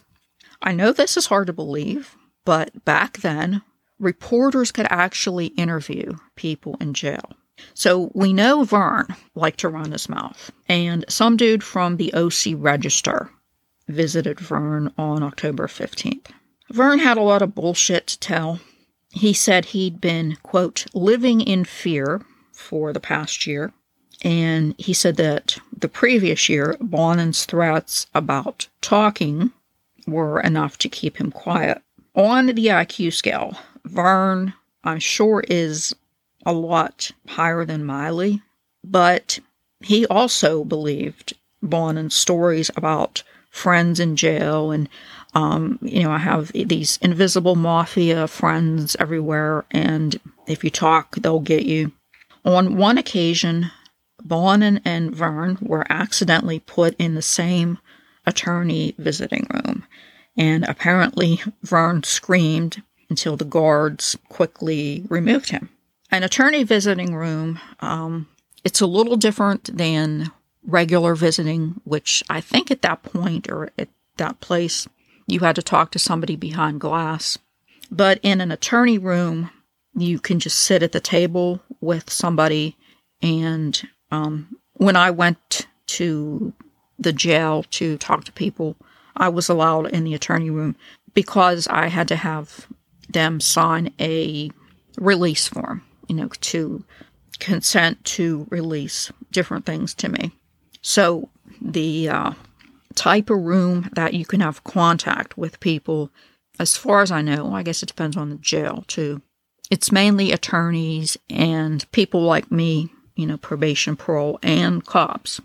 I 0.61 0.73
know 0.73 0.91
this 0.91 1.15
is 1.15 1.27
hard 1.27 1.47
to 1.47 1.53
believe, 1.53 2.15
but 2.43 2.83
back 2.83 3.19
then, 3.19 3.61
reporters 3.99 4.71
could 4.71 4.87
actually 4.89 5.47
interview 5.47 6.17
people 6.35 6.75
in 6.81 6.93
jail. 6.95 7.33
So 7.73 8.11
we 8.13 8.33
know 8.33 8.63
Vern 8.63 9.07
liked 9.35 9.59
to 9.61 9.69
run 9.69 9.91
his 9.91 10.09
mouth, 10.09 10.51
and 10.67 11.05
some 11.09 11.37
dude 11.37 11.63
from 11.63 11.97
the 11.97 12.13
OC 12.13 12.55
Register 12.55 13.31
visited 13.87 14.39
Vern 14.39 14.93
on 14.97 15.23
October 15.23 15.67
15th. 15.67 16.27
Vern 16.71 16.99
had 16.99 17.17
a 17.17 17.21
lot 17.21 17.41
of 17.41 17.55
bullshit 17.55 18.07
to 18.07 18.19
tell. 18.19 18.59
He 19.11 19.33
said 19.33 19.65
he'd 19.65 20.01
been, 20.01 20.37
quote, 20.43 20.85
living 20.93 21.41
in 21.41 21.63
fear 21.63 22.21
for 22.51 22.91
the 22.91 22.99
past 22.99 23.47
year. 23.47 23.71
And 24.23 24.75
he 24.77 24.93
said 24.93 25.15
that 25.17 25.57
the 25.75 25.87
previous 25.87 26.49
year, 26.49 26.75
Bonin's 26.81 27.45
threats 27.45 28.07
about 28.13 28.67
talking 28.81 29.51
were 30.07 30.41
enough 30.41 30.77
to 30.79 30.89
keep 30.89 31.17
him 31.17 31.31
quiet. 31.31 31.81
On 32.15 32.47
the 32.47 32.53
IQ 32.53 33.13
scale, 33.13 33.57
Vern, 33.85 34.53
I'm 34.83 34.99
sure, 34.99 35.43
is 35.47 35.95
a 36.47 36.53
lot 36.53 37.11
higher 37.27 37.65
than 37.65 37.85
Miley, 37.85 38.41
but 38.83 39.39
he 39.81 40.07
also 40.07 40.63
believed 40.63 41.33
Bonin's 41.61 42.15
stories 42.15 42.71
about 42.75 43.21
friends 43.51 43.99
in 43.99 44.15
jail 44.15 44.71
and 44.71 44.89
um, 45.33 45.77
you 45.83 46.01
know, 46.01 46.11
I 46.11 46.17
have 46.17 46.51
these 46.53 46.97
invisible 47.01 47.55
mafia 47.55 48.27
friends 48.27 48.95
everywhere, 48.99 49.65
and 49.69 50.19
if 50.47 50.63
you 50.63 50.71
talk, 50.71 51.15
they'll 51.17 51.39
get 51.39 51.63
you. 51.63 51.91
On 52.43 52.77
one 52.77 52.97
occasion, 52.97 53.69
Bonin 54.23 54.81
and 54.83 55.13
Vern 55.13 55.59
were 55.61 55.85
accidentally 55.91 56.59
put 56.59 56.95
in 56.97 57.13
the 57.13 57.21
same 57.21 57.77
attorney 58.25 58.95
visiting 58.97 59.45
room, 59.53 59.85
and 60.35 60.63
apparently 60.65 61.39
Vern 61.61 62.01
screamed 62.01 62.81
until 63.09 63.37
the 63.37 63.45
guards 63.45 64.17
quickly 64.29 65.05
removed 65.07 65.51
him. 65.51 65.69
An 66.09 66.23
attorney 66.23 66.63
visiting 66.63 67.13
room, 67.13 67.59
um, 67.81 68.27
it's 68.63 68.79
a 68.79 68.87
little 68.87 69.17
different 69.17 69.77
than 69.77 70.31
regular 70.65 71.15
visiting, 71.15 71.81
which 71.83 72.23
I 72.29 72.39
think 72.39 72.71
at 72.71 72.81
that 72.83 73.03
point 73.03 73.49
or 73.49 73.71
at 73.77 73.89
that 74.15 74.39
place, 74.39 74.87
you 75.27 75.41
had 75.41 75.55
to 75.57 75.61
talk 75.61 75.91
to 75.91 75.99
somebody 75.99 76.37
behind 76.37 76.79
glass. 76.79 77.37
But 77.91 78.19
in 78.23 78.39
an 78.39 78.51
attorney 78.51 78.97
room, 78.97 79.49
you 79.95 80.19
can 80.19 80.39
just 80.39 80.59
sit 80.59 80.81
at 80.81 80.93
the 80.93 81.01
table 81.01 81.61
with 81.81 82.09
somebody. 82.09 82.77
And 83.21 83.81
um, 84.09 84.55
when 84.73 84.95
I 84.95 85.11
went 85.11 85.67
to 85.87 86.53
the 86.97 87.13
jail 87.13 87.63
to 87.71 87.97
talk 87.97 88.23
to 88.25 88.31
people, 88.31 88.77
I 89.17 89.27
was 89.27 89.49
allowed 89.49 89.87
in 89.87 90.05
the 90.05 90.13
attorney 90.13 90.49
room 90.49 90.77
because 91.13 91.67
I 91.67 91.87
had 91.87 92.07
to 92.09 92.15
have 92.15 92.67
them 93.09 93.39
sign 93.41 93.93
a 93.99 94.51
release 94.97 95.47
form 95.47 95.83
you 96.07 96.15
know, 96.15 96.27
to 96.27 96.83
consent 97.39 98.03
to 98.03 98.47
release 98.49 99.11
different 99.31 99.65
things 99.65 99.93
to 99.95 100.09
me. 100.09 100.31
So 100.81 101.29
the 101.61 102.09
uh, 102.09 102.31
type 102.95 103.29
of 103.29 103.39
room 103.39 103.89
that 103.93 104.13
you 104.13 104.25
can 104.25 104.39
have 104.39 104.63
contact 104.63 105.37
with 105.37 105.59
people, 105.59 106.09
as 106.59 106.75
far 106.75 107.01
as 107.01 107.11
I 107.11 107.21
know, 107.21 107.53
I 107.53 107.63
guess 107.63 107.83
it 107.83 107.87
depends 107.87 108.17
on 108.17 108.29
the 108.29 108.37
jail 108.37 108.83
too. 108.87 109.21
It's 109.69 109.91
mainly 109.91 110.31
attorneys 110.31 111.17
and 111.29 111.89
people 111.91 112.21
like 112.21 112.51
me, 112.51 112.89
you 113.15 113.25
know, 113.25 113.37
probation, 113.37 113.95
parole, 113.95 114.39
and 114.41 114.85
cops. 114.85 115.41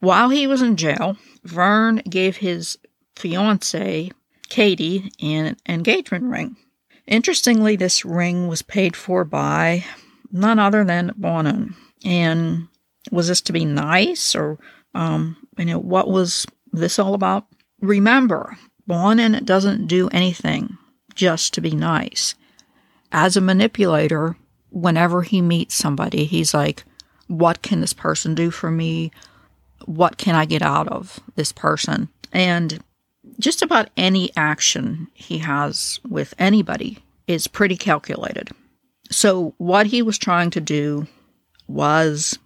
While 0.00 0.28
he 0.28 0.46
was 0.46 0.60
in 0.60 0.76
jail, 0.76 1.16
Vern 1.44 2.02
gave 2.08 2.36
his 2.36 2.78
fiancee, 3.16 4.12
Katie, 4.50 5.10
an 5.20 5.56
engagement 5.66 6.24
ring. 6.24 6.56
Interestingly, 7.06 7.76
this 7.76 8.04
ring 8.04 8.48
was 8.48 8.62
paid 8.62 8.96
for 8.96 9.24
by 9.24 9.84
none 10.32 10.58
other 10.58 10.84
than 10.84 11.12
Bonin. 11.16 11.74
And 12.04 12.68
was 13.10 13.28
this 13.28 13.40
to 13.42 13.52
be 13.52 13.64
nice 13.64 14.34
or, 14.34 14.58
um, 14.94 15.36
you 15.58 15.66
know, 15.66 15.78
what 15.78 16.08
was 16.08 16.46
this 16.72 16.98
all 16.98 17.14
about? 17.14 17.46
Remember, 17.80 18.56
Bonin 18.86 19.44
doesn't 19.44 19.86
do 19.86 20.08
anything 20.08 20.76
just 21.14 21.54
to 21.54 21.60
be 21.60 21.72
nice. 21.72 22.34
As 23.12 23.36
a 23.36 23.40
manipulator, 23.40 24.36
whenever 24.70 25.22
he 25.22 25.40
meets 25.40 25.74
somebody, 25.74 26.24
he's 26.24 26.52
like, 26.52 26.84
what 27.28 27.62
can 27.62 27.80
this 27.80 27.92
person 27.92 28.34
do 28.34 28.50
for 28.50 28.70
me? 28.70 29.12
What 29.84 30.18
can 30.18 30.34
I 30.34 30.44
get 30.44 30.62
out 30.62 30.88
of 30.88 31.20
this 31.36 31.52
person? 31.52 32.08
And 32.32 32.82
just 33.38 33.62
about 33.62 33.90
any 33.96 34.30
action 34.36 35.08
he 35.14 35.38
has 35.38 36.00
with 36.08 36.34
anybody 36.38 36.98
is 37.26 37.46
pretty 37.46 37.76
calculated. 37.76 38.50
So, 39.10 39.54
what 39.58 39.86
he 39.86 40.02
was 40.02 40.18
trying 40.18 40.50
to 40.50 40.60
do 40.60 41.06
was 41.68 42.38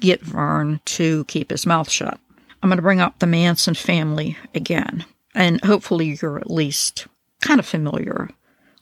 get 0.00 0.22
Vern 0.22 0.80
to 0.84 1.24
keep 1.24 1.50
his 1.50 1.66
mouth 1.66 1.90
shut. 1.90 2.18
I'm 2.62 2.68
going 2.68 2.76
to 2.76 2.82
bring 2.82 3.00
up 3.00 3.18
the 3.18 3.26
Manson 3.26 3.74
family 3.74 4.36
again, 4.54 5.04
and 5.34 5.62
hopefully, 5.62 6.18
you're 6.20 6.38
at 6.38 6.50
least 6.50 7.06
kind 7.40 7.60
of 7.60 7.66
familiar 7.66 8.28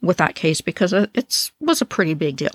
with 0.01 0.17
that 0.19 0.35
case 0.35 0.61
because 0.61 0.93
it 0.93 1.51
was 1.61 1.81
a 1.81 1.87
pretty 1.87 2.15
big 2.15 2.37
deal. 2.37 2.51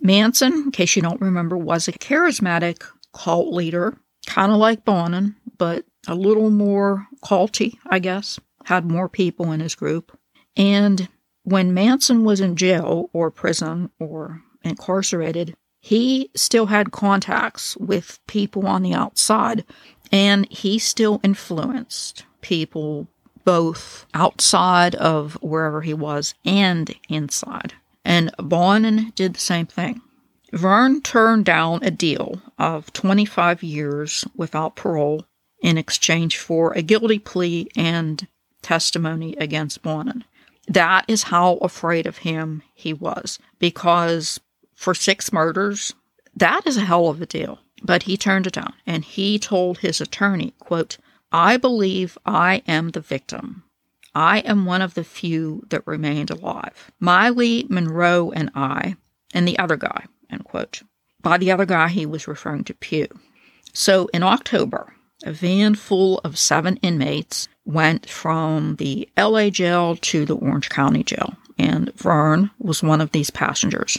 Manson, 0.00 0.52
in 0.52 0.70
case 0.70 0.96
you 0.96 1.02
don't 1.02 1.20
remember, 1.20 1.56
was 1.56 1.88
a 1.88 1.92
charismatic 1.92 2.84
cult 3.12 3.52
leader, 3.52 3.96
kind 4.26 4.52
of 4.52 4.58
like 4.58 4.84
Bonin, 4.84 5.36
but 5.56 5.84
a 6.06 6.14
little 6.14 6.50
more 6.50 7.06
culty, 7.22 7.78
I 7.86 7.98
guess 7.98 8.38
had 8.66 8.84
more 8.84 9.08
people 9.08 9.52
in 9.52 9.60
his 9.60 9.74
group. 9.74 10.16
And 10.56 11.08
when 11.44 11.72
Manson 11.72 12.24
was 12.24 12.40
in 12.40 12.56
jail 12.56 13.10
or 13.12 13.30
prison 13.30 13.90
or 14.00 14.42
incarcerated, 14.64 15.56
he 15.80 16.30
still 16.34 16.66
had 16.66 16.90
contacts 16.90 17.76
with 17.76 18.18
people 18.26 18.66
on 18.66 18.82
the 18.82 18.92
outside 18.92 19.64
and 20.10 20.50
he 20.50 20.78
still 20.78 21.20
influenced 21.22 22.24
people 22.40 23.06
both 23.44 24.06
outside 24.12 24.96
of 24.96 25.34
wherever 25.34 25.82
he 25.82 25.94
was 25.94 26.34
and 26.44 26.92
inside. 27.08 27.74
And 28.04 28.32
Bonin 28.38 29.12
did 29.14 29.34
the 29.34 29.40
same 29.40 29.66
thing. 29.66 30.00
Vern 30.52 31.02
turned 31.02 31.44
down 31.44 31.84
a 31.84 31.90
deal 31.90 32.40
of 32.58 32.92
25 32.92 33.62
years 33.62 34.24
without 34.34 34.74
parole 34.74 35.24
in 35.62 35.78
exchange 35.78 36.38
for 36.38 36.72
a 36.72 36.82
guilty 36.82 37.18
plea 37.18 37.68
and 37.76 38.26
testimony 38.62 39.34
against 39.36 39.82
Bonin. 39.82 40.24
That 40.68 41.04
is 41.08 41.24
how 41.24 41.54
afraid 41.56 42.06
of 42.06 42.18
him 42.18 42.62
he 42.74 42.92
was 42.92 43.38
because 43.58 44.40
for 44.74 44.94
six 44.94 45.32
murders, 45.32 45.94
that 46.34 46.66
is 46.66 46.76
a 46.76 46.84
hell 46.84 47.08
of 47.08 47.22
a 47.22 47.26
deal. 47.26 47.60
But 47.82 48.04
he 48.04 48.16
turned 48.16 48.46
it 48.46 48.54
down 48.54 48.74
and 48.86 49.04
he 49.04 49.38
told 49.38 49.78
his 49.78 50.00
attorney, 50.00 50.54
quote, 50.58 50.98
I 51.30 51.56
believe 51.56 52.16
I 52.24 52.62
am 52.66 52.90
the 52.90 53.00
victim. 53.00 53.64
I 54.14 54.38
am 54.40 54.64
one 54.64 54.80
of 54.80 54.94
the 54.94 55.04
few 55.04 55.62
that 55.68 55.86
remained 55.86 56.30
alive. 56.30 56.90
Miley, 56.98 57.66
Monroe, 57.68 58.30
and 58.30 58.50
I, 58.54 58.96
and 59.34 59.46
the 59.46 59.58
other 59.58 59.76
guy, 59.76 60.06
end 60.30 60.44
quote. 60.44 60.82
By 61.20 61.36
the 61.36 61.52
other 61.52 61.66
guy, 61.66 61.88
he 61.88 62.06
was 62.06 62.26
referring 62.26 62.64
to 62.64 62.74
Pugh. 62.74 63.08
So 63.74 64.08
in 64.14 64.22
October, 64.22 64.94
a 65.24 65.32
van 65.32 65.74
full 65.74 66.18
of 66.18 66.38
seven 66.38 66.76
inmates 66.78 67.48
went 67.64 68.08
from 68.08 68.76
the 68.76 69.08
LA 69.16 69.50
jail 69.50 69.96
to 69.96 70.24
the 70.24 70.36
Orange 70.36 70.68
County 70.68 71.02
jail, 71.02 71.34
and 71.58 71.92
Vern 71.94 72.50
was 72.58 72.82
one 72.82 73.00
of 73.00 73.12
these 73.12 73.30
passengers. 73.30 73.98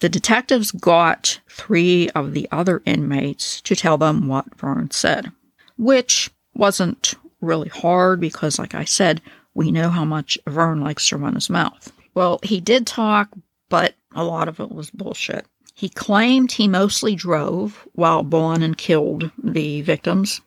The 0.00 0.08
detectives 0.08 0.70
got 0.70 1.40
three 1.50 2.08
of 2.10 2.32
the 2.32 2.48
other 2.52 2.82
inmates 2.84 3.60
to 3.62 3.74
tell 3.74 3.98
them 3.98 4.28
what 4.28 4.54
Vern 4.56 4.90
said, 4.90 5.32
which 5.76 6.30
wasn't 6.54 7.14
really 7.40 7.68
hard 7.68 8.20
because, 8.20 8.58
like 8.58 8.74
I 8.74 8.84
said, 8.84 9.20
we 9.54 9.72
know 9.72 9.90
how 9.90 10.04
much 10.04 10.38
Vern 10.46 10.80
likes 10.80 11.08
to 11.08 11.16
run 11.16 11.34
his 11.34 11.50
mouth. 11.50 11.92
Well, 12.14 12.38
he 12.42 12.60
did 12.60 12.86
talk, 12.86 13.28
but 13.68 13.94
a 14.14 14.24
lot 14.24 14.48
of 14.48 14.60
it 14.60 14.70
was 14.70 14.90
bullshit. 14.90 15.46
He 15.78 15.88
claimed 15.88 16.50
he 16.50 16.66
mostly 16.66 17.14
drove 17.14 17.86
while 17.92 18.24
Bonin 18.24 18.74
killed 18.74 19.30
the 19.40 19.80
victims 19.82 20.40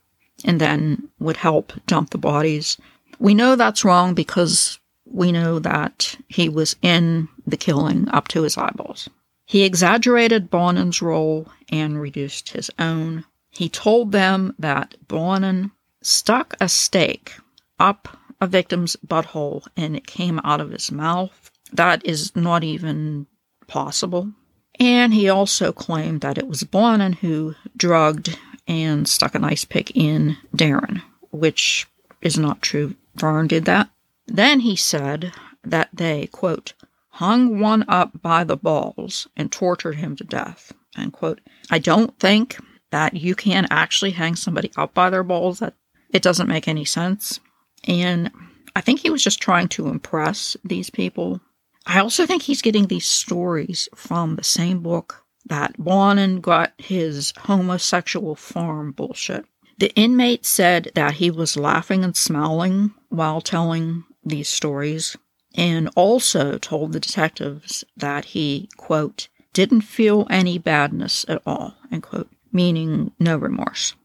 and 0.44 0.60
then 0.60 1.08
would 1.20 1.38
help 1.38 1.72
dump 1.88 2.10
the 2.10 2.18
bodies. 2.18 2.76
We 3.18 3.34
know 3.34 3.56
that's 3.56 3.86
wrong 3.86 4.14
because 4.14 4.78
we 5.06 5.32
know 5.32 5.58
that 5.60 6.18
he 6.28 6.50
was 6.50 6.76
in 6.82 7.30
the 7.48 7.56
killing 7.56 8.10
up 8.10 8.28
to 8.28 8.44
his 8.44 8.58
eyeballs. 8.58 9.10
He 9.46 9.64
exaggerated 9.64 10.50
Bonin's 10.50 11.02
role 11.02 11.48
and 11.70 12.02
reduced 12.02 12.50
his 12.50 12.70
own. 12.78 13.24
He 13.52 13.70
told 13.70 14.12
them 14.12 14.54
that 14.60 14.96
Bonin 15.08 15.72
stuck 16.02 16.58
a 16.60 16.68
stake 16.68 17.36
up 17.80 18.18
a 18.42 18.48
victim's 18.48 18.98
butthole 18.98 19.66
and 19.78 19.96
it 19.96 20.06
came 20.06 20.42
out 20.44 20.60
of 20.60 20.72
his 20.72 20.92
mouth. 20.92 21.50
That 21.72 22.06
is 22.06 22.36
not 22.36 22.66
even 22.66 23.28
possible. 23.68 24.34
And 24.82 25.14
he 25.14 25.30
also 25.30 25.72
claimed 25.72 26.22
that 26.22 26.40
it 26.40 26.48
was 26.48 26.64
Bonin 26.64 27.14
who 27.14 27.54
drugged 27.78 28.36
and 28.68 29.08
stuck 29.08 29.36
an 29.36 29.44
ice 29.44 29.64
pick 29.64 29.96
in 29.96 30.38
Darren, 30.58 31.04
which 31.30 31.88
is 32.20 32.36
not 32.36 32.64
true. 32.64 32.96
Vern 33.16 33.46
did 33.46 33.66
that. 33.66 33.90
Then 34.26 34.62
he 34.62 34.76
said 34.76 35.34
that 35.64 35.90
they, 35.94 36.26
quote, 36.32 36.74
hung 37.10 37.60
one 37.60 37.86
up 37.88 38.24
by 38.24 38.44
the 38.44 38.58
balls 38.58 39.28
and 39.38 39.52
tortured 39.52 39.98
him 39.98 40.16
to 40.16 40.24
death, 40.24 40.74
end 40.98 41.14
quote. 41.14 41.42
I 41.70 41.78
don't 41.78 42.18
think 42.20 42.58
that 42.90 43.14
you 43.14 43.36
can 43.36 43.68
actually 43.70 44.12
hang 44.12 44.36
somebody 44.36 44.72
up 44.76 44.96
by 44.96 45.12
their 45.12 45.24
balls. 45.24 45.60
That 45.60 45.76
it 46.10 46.24
doesn't 46.24 46.50
make 46.50 46.68
any 46.68 46.86
sense. 46.86 47.40
And 47.88 48.32
I 48.76 48.82
think 48.82 49.02
he 49.02 49.12
was 49.12 49.24
just 49.24 49.40
trying 49.40 49.68
to 49.70 49.90
impress 49.90 50.58
these 50.64 50.90
people. 50.90 51.40
I 51.86 52.00
also 52.00 52.26
think 52.26 52.44
he's 52.44 52.62
getting 52.62 52.88
these 52.88 53.08
stories 53.08 53.90
from 53.96 54.36
the 54.36 54.44
same 54.44 54.82
book 54.82 55.24
that 55.46 55.76
Bonin 55.78 56.40
got 56.42 56.74
his 56.78 57.34
homosexual 57.40 58.36
farm 58.36 58.92
bullshit. 58.92 59.46
The 59.80 59.94
inmate 59.96 60.46
said 60.46 60.92
that 60.94 61.16
he 61.16 61.32
was 61.32 61.58
laughing 61.58 62.04
and 62.04 62.16
smiling 62.16 62.94
while 63.10 63.42
telling 63.42 64.04
these 64.24 64.48
stories, 64.48 65.18
and 65.56 65.90
also 65.96 66.58
told 66.60 66.94
the 66.94 67.00
detectives 67.00 67.84
that 67.98 68.26
he, 68.26 68.70
quote, 68.78 69.28
didn't 69.54 69.82
feel 69.82 70.28
any 70.30 70.58
badness 70.58 71.26
at 71.28 71.42
all, 71.46 71.76
end 71.92 72.04
quote, 72.04 72.30
meaning 72.52 73.12
no 73.20 73.36
remorse. 73.38 73.96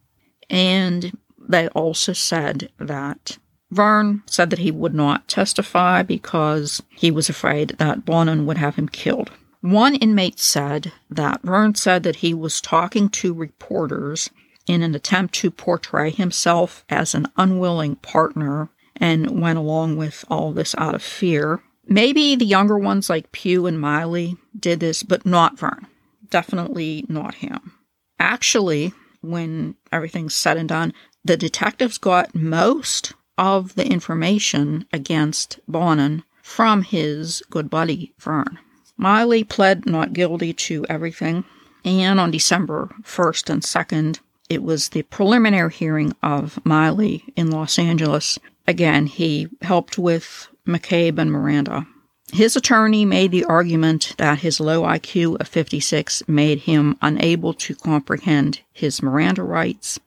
And 0.49 1.17
they 1.39 1.69
also 1.69 2.13
said 2.13 2.71
that 2.79 3.39
Vern 3.77 4.23
said 4.27 4.49
that 4.51 4.59
he 4.59 4.71
would 4.71 4.95
not 4.95 5.29
testify 5.29 6.03
because 6.03 6.83
he 6.91 7.11
was 7.11 7.29
afraid 7.29 7.77
that 7.79 8.07
Bonin 8.07 8.47
would 8.47 8.57
have 8.57 8.77
him 8.77 8.89
killed. 8.89 9.31
One 9.61 9.95
inmate 9.97 10.39
said 10.39 10.93
that 11.11 11.43
Vern 11.43 11.75
said 11.75 12.03
that 12.03 12.17
he 12.17 12.33
was 12.33 12.61
talking 12.61 13.11
to 13.11 13.35
reporters 13.35 14.31
in 14.67 14.83
an 14.83 14.95
attempt 14.95 15.35
to 15.35 15.51
portray 15.51 16.11
himself 16.11 16.85
as 16.89 17.15
an 17.15 17.27
unwilling 17.37 17.97
partner 17.97 18.71
and 18.97 19.43
went 19.43 19.59
along 19.59 19.97
with 19.97 20.25
all 20.31 20.53
this 20.53 20.75
out 20.79 20.95
of 20.95 21.03
fear. 21.03 21.61
Maybe 21.87 22.35
the 22.35 22.47
younger 22.47 22.79
ones 22.79 23.11
like 23.11 23.31
Pugh 23.31 23.67
and 23.67 23.79
Miley 23.79 24.37
did 24.59 24.81
this, 24.81 25.03
but 25.03 25.27
not 25.27 25.59
Vern. 25.59 25.87
Definitely 26.31 27.05
not 27.09 27.35
him. 27.35 27.73
Actually, 28.19 28.95
when 29.21 29.77
everything's 29.93 30.35
said 30.35 30.57
and 30.57 30.69
done, 30.69 30.95
the 31.25 31.37
detectives 31.37 31.99
got 31.99 32.35
most 32.35 33.13
of 33.39 33.75
the 33.75 33.87
information 33.87 34.87
against 34.93 35.59
Bonin 35.69 36.25
from 36.43 36.83
his 36.83 37.43
good 37.51 37.69
buddy 37.69 38.13
Vern. 38.19 38.59
Miley 38.97 39.45
pled 39.45 39.85
not 39.87 40.13
guilty 40.13 40.53
to 40.53 40.87
everything, 40.89 41.45
and 41.85 42.19
on 42.19 42.31
December 42.31 42.89
1st 43.03 43.51
and 43.51 43.63
2nd, 43.63 44.21
it 44.49 44.63
was 44.63 44.91
the 44.91 45.03
preliminary 45.03 45.73
hearing 45.73 46.15
of 46.23 46.65
Miley 46.65 47.25
in 47.37 47.51
Los 47.51 47.79
Angeles. 47.79 48.39
Again, 48.67 49.07
he 49.07 49.49
helped 49.63 49.99
with 49.99 50.49
McCabe 50.67 51.19
and 51.19 51.31
Miranda. 51.31 51.87
His 52.33 52.57
attorney 52.57 53.05
made 53.05 53.31
the 53.31 53.45
argument 53.45 54.15
that 54.19 54.41
his 54.41 54.59
low 54.59 54.83
IQ 54.83 55.41
of 55.41 55.47
56 55.47 56.25
made 56.27 56.61
him 56.61 56.97
unable 57.01 57.55
to 57.55 57.75
comprehend 57.75 58.61
his 58.73 59.03
Miranda 59.03 59.43
rights, 59.43 60.01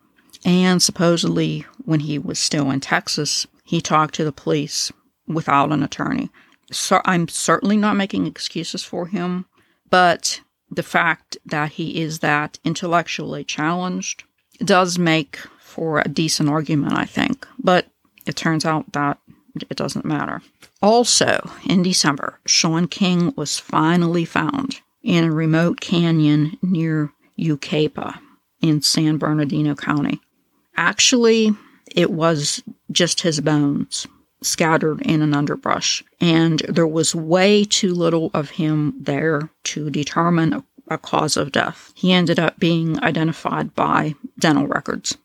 and 0.43 0.81
supposedly, 0.81 1.65
when 1.89 2.01
he 2.01 2.17
was 2.17 2.39
still 2.39 2.71
in 2.71 2.79
Texas, 2.79 3.47
he 3.63 3.81
talked 3.81 4.15
to 4.15 4.23
the 4.23 4.31
police 4.31 4.91
without 5.27 5.71
an 5.71 5.83
attorney 5.83 6.29
so 6.71 7.01
I'm 7.05 7.27
certainly 7.27 7.77
not 7.77 7.95
making 7.95 8.25
excuses 8.25 8.83
for 8.83 9.07
him, 9.07 9.45
but 9.89 10.41
the 10.69 10.83
fact 10.83 11.37
that 11.45 11.73
he 11.73 12.01
is 12.01 12.19
that 12.19 12.59
intellectually 12.63 13.43
challenged 13.43 14.23
does 14.63 14.99
make 14.99 15.37
for 15.59 15.99
a 15.99 16.09
decent 16.09 16.49
argument, 16.49 16.93
I 16.93 17.05
think. 17.05 17.47
But 17.57 17.87
it 18.25 18.35
turns 18.35 18.65
out 18.65 18.91
that 18.93 19.17
it 19.55 19.77
doesn't 19.77 20.05
matter. 20.05 20.41
Also, 20.81 21.49
in 21.67 21.81
December, 21.81 22.39
Sean 22.45 22.87
King 22.87 23.33
was 23.35 23.59
finally 23.59 24.25
found 24.25 24.81
in 25.01 25.23
a 25.23 25.31
remote 25.31 25.81
canyon 25.81 26.57
near 26.61 27.11
Yucaipa 27.37 28.19
in 28.61 28.81
San 28.81 29.17
Bernardino 29.17 29.73
County. 29.73 30.21
Actually, 30.77 31.55
it 31.95 32.11
was 32.11 32.63
just 32.91 33.21
his 33.21 33.39
bones 33.41 34.07
scattered 34.41 35.01
in 35.01 35.21
an 35.21 35.33
underbrush. 35.33 36.03
And 36.19 36.59
there 36.69 36.87
was 36.87 37.15
way 37.15 37.65
too 37.65 37.93
little 37.93 38.31
of 38.33 38.51
him 38.51 38.93
there 38.99 39.49
to 39.65 39.89
determine 39.89 40.53
a, 40.53 40.63
cause 40.97 41.37
of 41.37 41.51
death. 41.51 41.93
He 41.95 42.11
ended 42.11 42.39
up 42.39 42.57
being 42.57 42.99
identified 43.03 43.75
by 43.75 44.15
dental 44.39 44.65
records. 44.65 45.15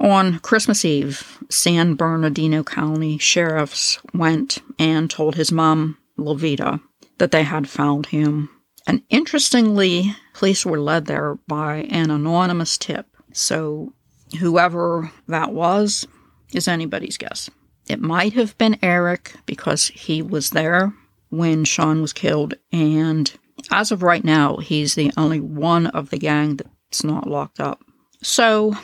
On 0.00 0.38
Christmas 0.38 0.82
Eve, 0.82 1.38
San 1.50 1.94
Bernardino 1.94 2.62
County 2.62 3.18
sheriffs 3.18 3.98
went 4.14 4.62
and 4.78 5.10
told 5.10 5.34
his 5.34 5.52
mom, 5.52 5.98
Levita, 6.18 6.80
that 7.18 7.32
they 7.32 7.42
had 7.42 7.68
found 7.68 8.06
him. 8.06 8.48
And 8.86 9.02
interestingly, 9.10 10.14
police 10.32 10.64
were 10.64 10.80
led 10.80 11.04
there 11.04 11.36
by 11.46 11.82
an 11.90 12.10
anonymous 12.10 12.78
tip. 12.78 13.06
So 13.32 13.92
whoever 14.34 15.10
that 15.28 15.52
was 15.52 16.06
is 16.52 16.68
anybody's 16.68 17.16
guess. 17.16 17.50
It 17.88 18.00
might 18.00 18.32
have 18.34 18.56
been 18.58 18.78
Eric 18.82 19.34
because 19.46 19.88
he 19.88 20.22
was 20.22 20.50
there 20.50 20.92
when 21.30 21.64
Sean 21.64 22.00
was 22.00 22.12
killed, 22.12 22.54
and 22.72 23.30
as 23.70 23.92
of 23.92 24.02
right 24.02 24.24
now, 24.24 24.56
he's 24.56 24.94
the 24.94 25.12
only 25.16 25.40
one 25.40 25.86
of 25.88 26.10
the 26.10 26.18
gang 26.18 26.56
that's 26.56 27.04
not 27.04 27.28
locked 27.28 27.60
up. 27.60 27.82
So 28.22 28.74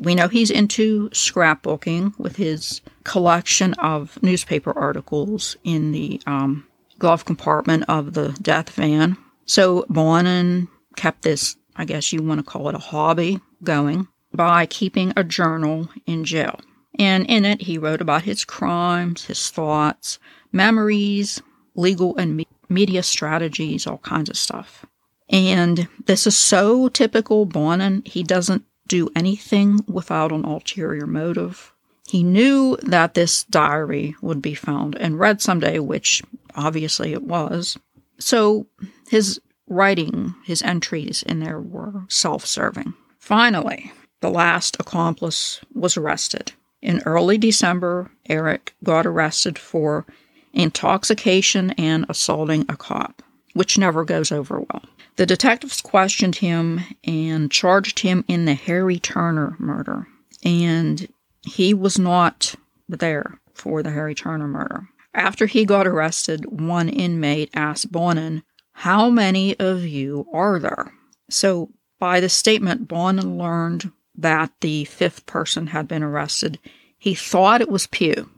we 0.00 0.14
know 0.14 0.28
he's 0.28 0.50
into 0.50 1.08
scrapbooking 1.10 2.18
with 2.18 2.36
his 2.36 2.80
collection 3.04 3.74
of 3.74 4.22
newspaper 4.22 4.76
articles 4.76 5.56
in 5.64 5.92
the 5.92 6.20
um, 6.26 6.66
glove 6.98 7.24
compartment 7.24 7.84
of 7.88 8.14
the 8.14 8.30
death 8.42 8.70
van. 8.70 9.16
So 9.46 9.84
Bonin 9.88 10.68
kept 10.96 11.22
this, 11.22 11.56
I 11.76 11.84
guess 11.84 12.12
you 12.12 12.22
want 12.22 12.38
to 12.40 12.50
call 12.50 12.68
it 12.68 12.74
a 12.74 12.78
hobby, 12.78 13.40
going 13.62 14.08
by 14.32 14.66
keeping 14.66 15.12
a 15.16 15.24
journal 15.24 15.88
in 16.06 16.24
jail. 16.24 16.60
And 16.98 17.26
in 17.26 17.44
it, 17.44 17.62
he 17.62 17.78
wrote 17.78 18.00
about 18.00 18.22
his 18.22 18.44
crimes, 18.44 19.24
his 19.24 19.50
thoughts, 19.50 20.18
memories, 20.52 21.40
legal 21.74 22.16
and 22.16 22.36
me- 22.36 22.46
media 22.68 23.02
strategies, 23.02 23.86
all 23.86 23.98
kinds 23.98 24.28
of 24.28 24.36
stuff. 24.36 24.84
And 25.28 25.88
this 26.06 26.26
is 26.26 26.36
so 26.36 26.88
typical 26.88 27.46
Bonin. 27.46 28.02
He 28.04 28.22
doesn't 28.22 28.64
do 28.88 29.08
anything 29.14 29.80
without 29.86 30.32
an 30.32 30.44
ulterior 30.44 31.06
motive. 31.06 31.72
He 32.08 32.24
knew 32.24 32.76
that 32.82 33.14
this 33.14 33.44
diary 33.44 34.16
would 34.20 34.42
be 34.42 34.54
found 34.54 34.96
and 34.96 35.18
read 35.18 35.40
someday, 35.40 35.78
which 35.78 36.22
obviously 36.56 37.12
it 37.12 37.22
was. 37.22 37.78
So 38.18 38.66
his 39.08 39.40
writing, 39.68 40.34
his 40.44 40.60
entries 40.62 41.22
in 41.22 41.38
there 41.38 41.60
were 41.60 42.04
self 42.08 42.44
serving. 42.44 42.94
Finally, 43.18 43.92
the 44.20 44.30
last 44.30 44.76
accomplice 44.78 45.60
was 45.74 45.96
arrested. 45.96 46.52
In 46.82 47.02
early 47.04 47.38
December, 47.38 48.10
Eric 48.28 48.74
got 48.82 49.06
arrested 49.06 49.58
for 49.58 50.06
intoxication 50.52 51.70
and 51.72 52.06
assaulting 52.08 52.64
a 52.68 52.76
cop, 52.76 53.22
which 53.54 53.78
never 53.78 54.04
goes 54.04 54.32
over 54.32 54.60
well. 54.60 54.84
The 55.16 55.26
detectives 55.26 55.80
questioned 55.80 56.36
him 56.36 56.80
and 57.04 57.50
charged 57.50 58.00
him 58.00 58.24
in 58.28 58.46
the 58.46 58.54
Harry 58.54 58.98
Turner 58.98 59.56
murder, 59.58 60.06
and 60.42 61.06
he 61.42 61.74
was 61.74 61.98
not 61.98 62.54
there 62.88 63.38
for 63.52 63.82
the 63.82 63.90
Harry 63.90 64.14
Turner 64.14 64.48
murder. 64.48 64.88
After 65.12 65.46
he 65.46 65.64
got 65.64 65.86
arrested, 65.86 66.46
one 66.46 66.88
inmate 66.88 67.50
asked 67.54 67.92
Bonin, 67.92 68.42
How 68.72 69.10
many 69.10 69.58
of 69.58 69.84
you 69.84 70.26
are 70.32 70.58
there? 70.58 70.92
So, 71.28 71.70
by 71.98 72.20
the 72.20 72.28
statement, 72.28 72.88
Bonin 72.88 73.36
learned 73.36 73.92
that 74.20 74.52
the 74.60 74.84
fifth 74.84 75.26
person 75.26 75.68
had 75.68 75.88
been 75.88 76.02
arrested. 76.02 76.58
He 76.98 77.14
thought 77.14 77.60
it 77.60 77.70
was 77.70 77.86
Pugh, 77.86 78.28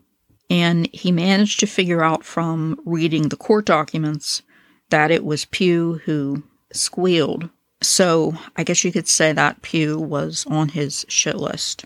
and 0.49 0.87
he 0.93 1.11
managed 1.11 1.59
to 1.59 1.67
figure 1.67 2.03
out 2.03 2.23
from 2.23 2.79
reading 2.85 3.29
the 3.29 3.35
court 3.35 3.65
documents 3.65 4.41
that 4.89 5.11
it 5.11 5.25
was 5.25 5.45
Pugh 5.45 5.99
who 6.05 6.43
squealed. 6.71 7.49
So 7.81 8.35
I 8.55 8.63
guess 8.63 8.83
you 8.83 8.91
could 8.91 9.07
say 9.07 9.33
that 9.33 9.61
Pugh 9.61 9.99
was 9.99 10.45
on 10.49 10.69
his 10.69 11.05
shit 11.09 11.35
list. 11.35 11.85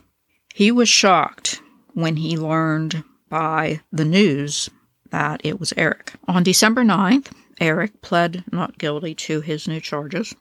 He 0.53 0.71
was 0.71 0.89
shocked 0.89 1.61
when 1.93 2.17
he 2.17 2.37
learned 2.37 3.03
by 3.29 3.81
the 3.91 4.05
news 4.05 4.69
that 5.09 5.41
it 5.43 5.59
was 5.59 5.73
Eric. 5.75 6.13
On 6.27 6.43
December 6.43 6.83
9th, 6.83 7.31
Eric 7.59 8.01
pled 8.01 8.43
not 8.51 8.77
guilty 8.77 9.15
to 9.15 9.41
his 9.41 9.67
new 9.67 9.79
charges. 9.79 10.35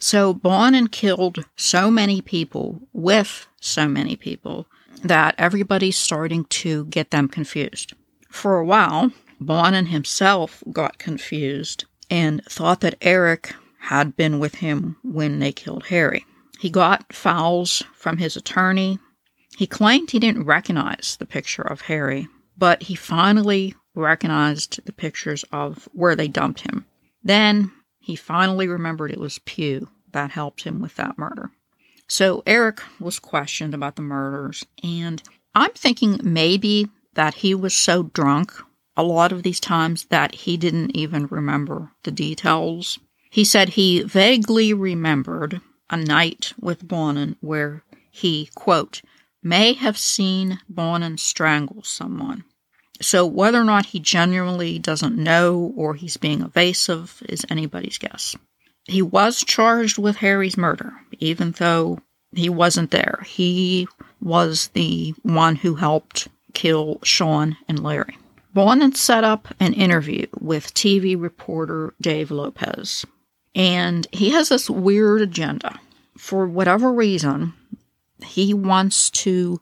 So 0.00 0.32
Bonin 0.32 0.88
killed 0.88 1.44
so 1.56 1.90
many 1.90 2.22
people 2.22 2.80
with 2.94 3.46
so 3.60 3.86
many 3.86 4.16
people 4.16 4.66
that 5.04 5.34
everybody's 5.36 5.98
starting 5.98 6.46
to 6.46 6.86
get 6.86 7.10
them 7.10 7.28
confused. 7.28 7.92
For 8.30 8.58
a 8.58 8.64
while, 8.64 9.12
Bonin 9.40 9.86
himself 9.86 10.64
got 10.72 10.98
confused 10.98 11.84
and 12.10 12.42
thought 12.44 12.80
that 12.80 12.96
Eric 13.02 13.54
had 13.78 14.16
been 14.16 14.38
with 14.38 14.56
him 14.56 14.96
when 15.02 15.38
they 15.38 15.52
killed 15.52 15.86
Harry. 15.86 16.24
He 16.58 16.70
got 16.70 17.12
files 17.12 17.82
from 17.94 18.16
his 18.18 18.36
attorney. 18.36 18.98
He 19.56 19.66
claimed 19.66 20.10
he 20.10 20.18
didn't 20.18 20.44
recognize 20.44 21.16
the 21.18 21.26
picture 21.26 21.62
of 21.62 21.82
Harry, 21.82 22.26
but 22.56 22.84
he 22.84 22.94
finally 22.94 23.74
recognized 23.94 24.84
the 24.86 24.92
pictures 24.92 25.44
of 25.52 25.88
where 25.92 26.16
they 26.16 26.28
dumped 26.28 26.60
him. 26.60 26.86
Then 27.22 27.72
he 28.10 28.16
finally 28.16 28.66
remembered 28.66 29.12
it 29.12 29.20
was 29.20 29.38
Pugh 29.38 29.88
that 30.10 30.32
helped 30.32 30.64
him 30.64 30.80
with 30.80 30.96
that 30.96 31.16
murder. 31.16 31.52
So 32.08 32.42
Eric 32.44 32.82
was 32.98 33.20
questioned 33.20 33.72
about 33.72 33.94
the 33.94 34.02
murders, 34.02 34.66
and 34.82 35.22
I'm 35.54 35.70
thinking 35.74 36.18
maybe 36.24 36.88
that 37.14 37.34
he 37.34 37.54
was 37.54 37.72
so 37.72 38.02
drunk 38.02 38.52
a 38.96 39.04
lot 39.04 39.30
of 39.30 39.44
these 39.44 39.60
times 39.60 40.06
that 40.06 40.34
he 40.34 40.56
didn't 40.56 40.96
even 40.96 41.28
remember 41.28 41.92
the 42.02 42.10
details. 42.10 42.98
He 43.30 43.44
said 43.44 43.68
he 43.68 44.02
vaguely 44.02 44.74
remembered 44.74 45.60
a 45.88 45.96
night 45.96 46.52
with 46.58 46.88
Bonin 46.88 47.36
where 47.40 47.84
he, 48.10 48.50
quote, 48.56 49.02
may 49.40 49.74
have 49.74 49.96
seen 49.96 50.58
Bonin 50.68 51.16
strangle 51.16 51.84
someone. 51.84 52.42
So 53.00 53.24
whether 53.24 53.60
or 53.60 53.64
not 53.64 53.86
he 53.86 54.00
genuinely 54.00 54.78
doesn't 54.78 55.16
know 55.16 55.72
or 55.76 55.94
he's 55.94 56.16
being 56.16 56.42
evasive 56.42 57.22
is 57.28 57.46
anybody's 57.48 57.98
guess. 57.98 58.36
He 58.84 59.02
was 59.02 59.42
charged 59.44 59.98
with 59.98 60.16
Harry's 60.16 60.56
murder, 60.56 60.92
even 61.18 61.52
though 61.52 62.00
he 62.32 62.48
wasn't 62.48 62.90
there. 62.90 63.22
He 63.26 63.88
was 64.20 64.68
the 64.68 65.14
one 65.22 65.56
who 65.56 65.76
helped 65.76 66.28
kill 66.52 66.98
Sean 67.02 67.56
and 67.68 67.82
Larry. 67.82 68.18
Bonin 68.52 68.94
set 68.94 69.24
up 69.24 69.48
an 69.60 69.74
interview 69.74 70.26
with 70.40 70.74
TV 70.74 71.20
reporter 71.20 71.94
Dave 72.00 72.30
Lopez, 72.30 73.06
and 73.54 74.06
he 74.12 74.30
has 74.30 74.48
this 74.48 74.68
weird 74.68 75.22
agenda. 75.22 75.78
For 76.18 76.46
whatever 76.46 76.92
reason, 76.92 77.54
he 78.24 78.52
wants 78.52 79.08
to 79.10 79.60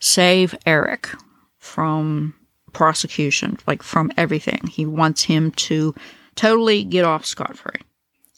save 0.00 0.56
Eric 0.64 1.10
from 1.58 2.34
prosecution, 2.72 3.58
like 3.66 3.82
from 3.82 4.10
everything. 4.16 4.66
He 4.66 4.86
wants 4.86 5.22
him 5.24 5.50
to 5.52 5.94
totally 6.34 6.84
get 6.84 7.04
off 7.04 7.24
scot 7.24 7.56
free. 7.56 7.80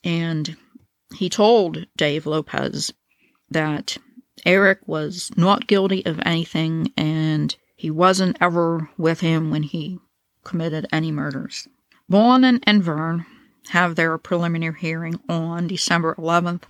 And 0.04 0.56
he 1.14 1.28
told 1.28 1.86
Dave 1.96 2.26
Lopez 2.26 2.92
that 3.50 3.98
Eric 4.44 4.80
was 4.86 5.30
not 5.36 5.66
guilty 5.66 6.04
of 6.06 6.20
anything 6.24 6.92
and 6.96 7.54
he 7.76 7.90
wasn't 7.90 8.36
ever 8.40 8.88
with 8.96 9.20
him 9.20 9.50
when 9.50 9.62
he 9.62 9.98
committed 10.44 10.86
any 10.92 11.12
murders. 11.12 11.68
Bonin 12.08 12.60
and 12.64 12.82
Vern 12.82 13.26
have 13.68 13.94
their 13.94 14.18
preliminary 14.18 14.78
hearing 14.78 15.20
on 15.28 15.66
December 15.66 16.14
11th. 16.16 16.62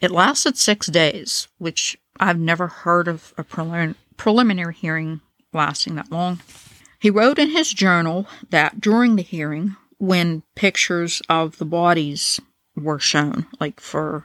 It 0.00 0.10
lasted 0.10 0.56
six 0.56 0.88
days, 0.88 1.48
which 1.58 1.96
I've 2.18 2.38
never 2.38 2.66
heard 2.68 3.08
of 3.08 3.32
a 3.38 3.44
preliminary 4.16 4.74
hearing 4.74 5.20
lasting 5.52 5.94
that 5.94 6.10
long. 6.10 6.40
He 7.04 7.10
wrote 7.10 7.38
in 7.38 7.50
his 7.50 7.70
journal 7.70 8.26
that 8.48 8.80
during 8.80 9.16
the 9.16 9.22
hearing, 9.22 9.76
when 9.98 10.42
pictures 10.54 11.20
of 11.28 11.58
the 11.58 11.66
bodies 11.66 12.40
were 12.76 12.98
shown, 12.98 13.46
like 13.60 13.78
for, 13.78 14.24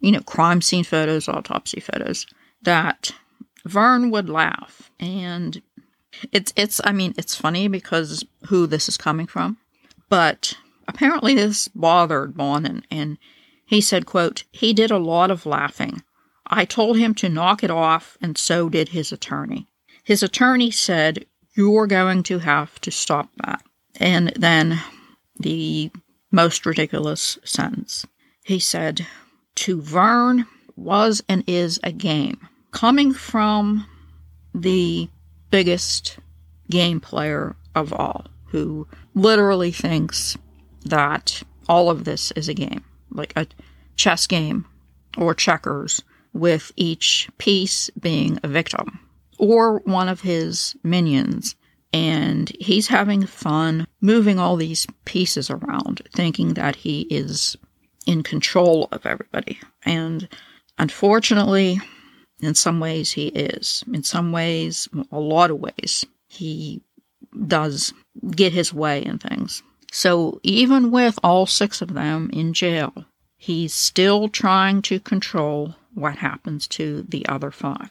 you 0.00 0.12
know, 0.12 0.20
crime 0.20 0.60
scene 0.60 0.84
photos, 0.84 1.26
autopsy 1.26 1.80
photos, 1.80 2.26
that 2.60 3.12
Vern 3.64 4.10
would 4.10 4.28
laugh. 4.28 4.90
And 5.00 5.62
it's, 6.30 6.52
it's, 6.54 6.82
I 6.84 6.92
mean, 6.92 7.14
it's 7.16 7.34
funny 7.34 7.66
because 7.66 8.26
who 8.48 8.66
this 8.66 8.90
is 8.90 8.98
coming 8.98 9.26
from, 9.26 9.56
but 10.10 10.52
apparently 10.86 11.34
this 11.34 11.68
bothered 11.68 12.36
Bonin 12.36 12.84
and 12.90 13.16
he 13.64 13.80
said, 13.80 14.04
quote, 14.04 14.44
he 14.52 14.74
did 14.74 14.90
a 14.90 14.98
lot 14.98 15.30
of 15.30 15.46
laughing. 15.46 16.02
I 16.46 16.66
told 16.66 16.98
him 16.98 17.14
to 17.14 17.30
knock 17.30 17.64
it 17.64 17.70
off, 17.70 18.18
and 18.20 18.36
so 18.36 18.68
did 18.68 18.90
his 18.90 19.12
attorney. 19.12 19.66
His 20.04 20.22
attorney 20.22 20.70
said, 20.70 21.24
You're 21.58 21.88
going 21.88 22.22
to 22.22 22.38
have 22.38 22.80
to 22.82 22.92
stop 22.92 23.30
that. 23.44 23.64
And 23.96 24.32
then 24.36 24.80
the 25.40 25.90
most 26.30 26.64
ridiculous 26.64 27.36
sentence. 27.42 28.06
He 28.44 28.60
said, 28.60 29.04
To 29.56 29.80
Vern 29.82 30.46
was 30.76 31.20
and 31.28 31.42
is 31.48 31.80
a 31.82 31.90
game. 31.90 32.46
Coming 32.70 33.12
from 33.12 33.88
the 34.54 35.08
biggest 35.50 36.20
game 36.70 37.00
player 37.00 37.56
of 37.74 37.92
all, 37.92 38.28
who 38.46 38.86
literally 39.14 39.72
thinks 39.72 40.38
that 40.84 41.42
all 41.68 41.90
of 41.90 42.04
this 42.04 42.30
is 42.36 42.48
a 42.48 42.54
game, 42.54 42.84
like 43.10 43.32
a 43.34 43.48
chess 43.96 44.28
game 44.28 44.64
or 45.16 45.34
checkers, 45.34 46.04
with 46.32 46.70
each 46.76 47.28
piece 47.36 47.90
being 47.98 48.38
a 48.44 48.48
victim 48.48 49.00
or 49.38 49.78
one 49.80 50.08
of 50.08 50.20
his 50.20 50.76
minions 50.82 51.56
and 51.92 52.50
he's 52.60 52.88
having 52.88 53.24
fun 53.26 53.86
moving 54.00 54.38
all 54.38 54.56
these 54.56 54.86
pieces 55.04 55.50
around, 55.50 56.02
thinking 56.14 56.54
that 56.54 56.76
he 56.76 57.02
is 57.02 57.56
in 58.06 58.22
control 58.22 58.88
of 58.92 59.06
everybody. 59.06 59.58
And 59.84 60.28
unfortunately, 60.78 61.80
in 62.40 62.54
some 62.54 62.78
ways, 62.78 63.12
he 63.12 63.28
is. 63.28 63.82
In 63.92 64.02
some 64.02 64.32
ways, 64.32 64.88
a 65.10 65.18
lot 65.18 65.50
of 65.50 65.60
ways, 65.60 66.04
he 66.26 66.82
does 67.46 67.92
get 68.30 68.52
his 68.52 68.72
way 68.72 69.04
in 69.04 69.18
things. 69.18 69.62
So 69.90 70.40
even 70.42 70.90
with 70.90 71.18
all 71.24 71.46
six 71.46 71.80
of 71.80 71.94
them 71.94 72.30
in 72.32 72.52
jail, 72.52 72.92
he's 73.36 73.72
still 73.72 74.28
trying 74.28 74.82
to 74.82 75.00
control 75.00 75.74
what 75.94 76.16
happens 76.16 76.66
to 76.68 77.02
the 77.08 77.26
other 77.28 77.50
five. 77.50 77.90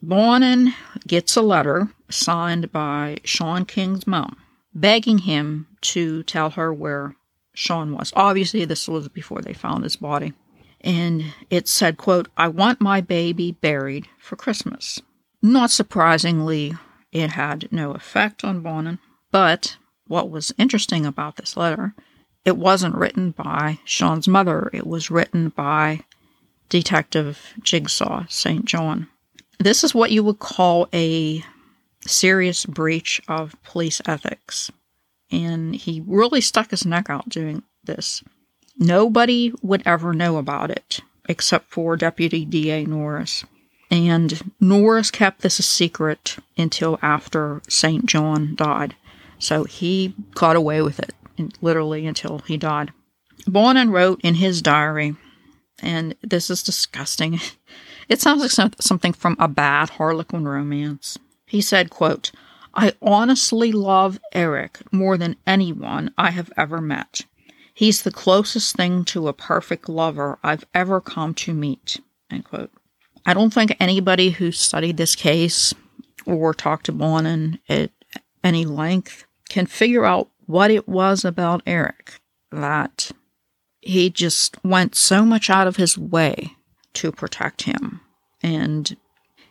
Bonin 0.00 0.74
gets 1.06 1.36
a 1.36 1.42
letter 1.42 1.88
signed 2.08 2.72
by 2.72 3.18
Sean 3.24 3.64
King's 3.64 4.06
mom, 4.06 4.36
begging 4.74 5.18
him 5.18 5.66
to 5.80 6.22
tell 6.22 6.50
her 6.50 6.72
where 6.72 7.16
Sean 7.54 7.92
was. 7.92 8.12
Obviously, 8.14 8.64
this 8.64 8.86
was 8.88 9.08
before 9.08 9.42
they 9.42 9.52
found 9.52 9.82
his 9.82 9.96
body. 9.96 10.32
And 10.80 11.24
it 11.50 11.66
said, 11.66 11.96
quote, 11.96 12.28
I 12.36 12.48
want 12.48 12.80
my 12.80 13.00
baby 13.00 13.52
buried 13.52 14.06
for 14.18 14.36
Christmas. 14.36 15.00
Not 15.42 15.70
surprisingly, 15.70 16.74
it 17.10 17.30
had 17.30 17.68
no 17.72 17.92
effect 17.92 18.44
on 18.44 18.60
Bonin. 18.60 19.00
But 19.32 19.76
what 20.06 20.30
was 20.30 20.54
interesting 20.56 21.04
about 21.04 21.36
this 21.36 21.56
letter, 21.56 21.94
it 22.44 22.56
wasn't 22.56 22.94
written 22.94 23.32
by 23.32 23.80
Sean's 23.84 24.28
mother. 24.28 24.70
It 24.72 24.86
was 24.86 25.10
written 25.10 25.48
by 25.48 26.04
Detective 26.68 27.54
Jigsaw 27.62 28.26
St. 28.28 28.64
John. 28.64 29.08
This 29.58 29.82
is 29.84 29.94
what 29.94 30.10
you 30.10 30.22
would 30.22 30.38
call 30.38 30.88
a 30.92 31.44
serious 32.06 32.64
breach 32.64 33.20
of 33.28 33.56
police 33.62 34.00
ethics. 34.06 34.70
And 35.30 35.74
he 35.74 36.02
really 36.06 36.40
stuck 36.40 36.70
his 36.70 36.86
neck 36.86 37.10
out 37.10 37.28
doing 37.28 37.62
this. 37.84 38.22
Nobody 38.78 39.52
would 39.62 39.82
ever 39.84 40.14
know 40.14 40.36
about 40.36 40.70
it 40.70 41.00
except 41.28 41.70
for 41.70 41.96
Deputy 41.96 42.44
DA 42.44 42.84
Norris. 42.84 43.44
And 43.90 44.52
Norris 44.60 45.10
kept 45.10 45.42
this 45.42 45.58
a 45.58 45.62
secret 45.62 46.36
until 46.56 46.98
after 47.02 47.62
St. 47.68 48.06
John 48.06 48.54
died. 48.54 48.96
So 49.38 49.64
he 49.64 50.14
got 50.34 50.56
away 50.56 50.82
with 50.82 50.98
it, 50.98 51.14
literally 51.60 52.06
until 52.06 52.38
he 52.40 52.56
died. 52.56 52.92
Bonin 53.46 53.90
wrote 53.90 54.20
in 54.22 54.34
his 54.34 54.60
diary, 54.60 55.16
and 55.80 56.14
this 56.22 56.50
is 56.50 56.62
disgusting. 56.62 57.40
It 58.08 58.20
sounds 58.20 58.40
like 58.40 58.72
something 58.80 59.12
from 59.12 59.36
a 59.38 59.48
bad 59.48 59.90
Harlequin 59.90 60.48
romance. 60.48 61.18
He 61.46 61.60
said, 61.60 61.90
quote, 61.90 62.32
I 62.74 62.92
honestly 63.02 63.72
love 63.72 64.18
Eric 64.32 64.80
more 64.92 65.16
than 65.16 65.36
anyone 65.46 66.12
I 66.16 66.30
have 66.30 66.52
ever 66.56 66.80
met. 66.80 67.22
He's 67.74 68.02
the 68.02 68.10
closest 68.10 68.76
thing 68.76 69.04
to 69.06 69.28
a 69.28 69.32
perfect 69.32 69.88
lover 69.88 70.38
I've 70.42 70.64
ever 70.74 71.00
come 71.00 71.34
to 71.34 71.54
meet. 71.54 72.00
End 72.30 72.44
quote. 72.44 72.70
I 73.26 73.34
don't 73.34 73.52
think 73.52 73.76
anybody 73.78 74.30
who 74.30 74.52
studied 74.52 74.96
this 74.96 75.14
case 75.14 75.74
or 76.24 76.54
talked 76.54 76.86
to 76.86 76.92
Bonin 76.92 77.58
at 77.68 77.90
any 78.42 78.64
length 78.64 79.24
can 79.48 79.66
figure 79.66 80.04
out 80.04 80.28
what 80.46 80.70
it 80.70 80.88
was 80.88 81.24
about 81.24 81.62
Eric 81.66 82.20
that 82.50 83.10
he 83.80 84.08
just 84.08 84.62
went 84.64 84.94
so 84.94 85.24
much 85.24 85.50
out 85.50 85.66
of 85.66 85.76
his 85.76 85.98
way 85.98 86.56
to 86.94 87.12
protect 87.12 87.62
him. 87.62 88.00
And 88.42 88.96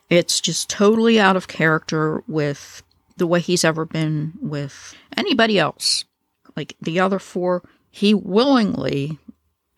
it's 0.10 0.40
just 0.40 0.70
totally 0.70 1.20
out 1.20 1.36
of 1.36 1.48
character 1.48 2.24
with 2.28 2.84
the 3.18 3.28
way 3.28 3.40
he's 3.40 3.66
ever 3.66 3.86
been 3.86 4.34
with 4.42 4.96
anybody 5.16 5.60
else. 5.60 6.06
Like 6.56 6.76
the 6.82 7.00
other 7.00 7.20
four, 7.20 7.64
he 7.90 8.14
willingly 8.14 9.20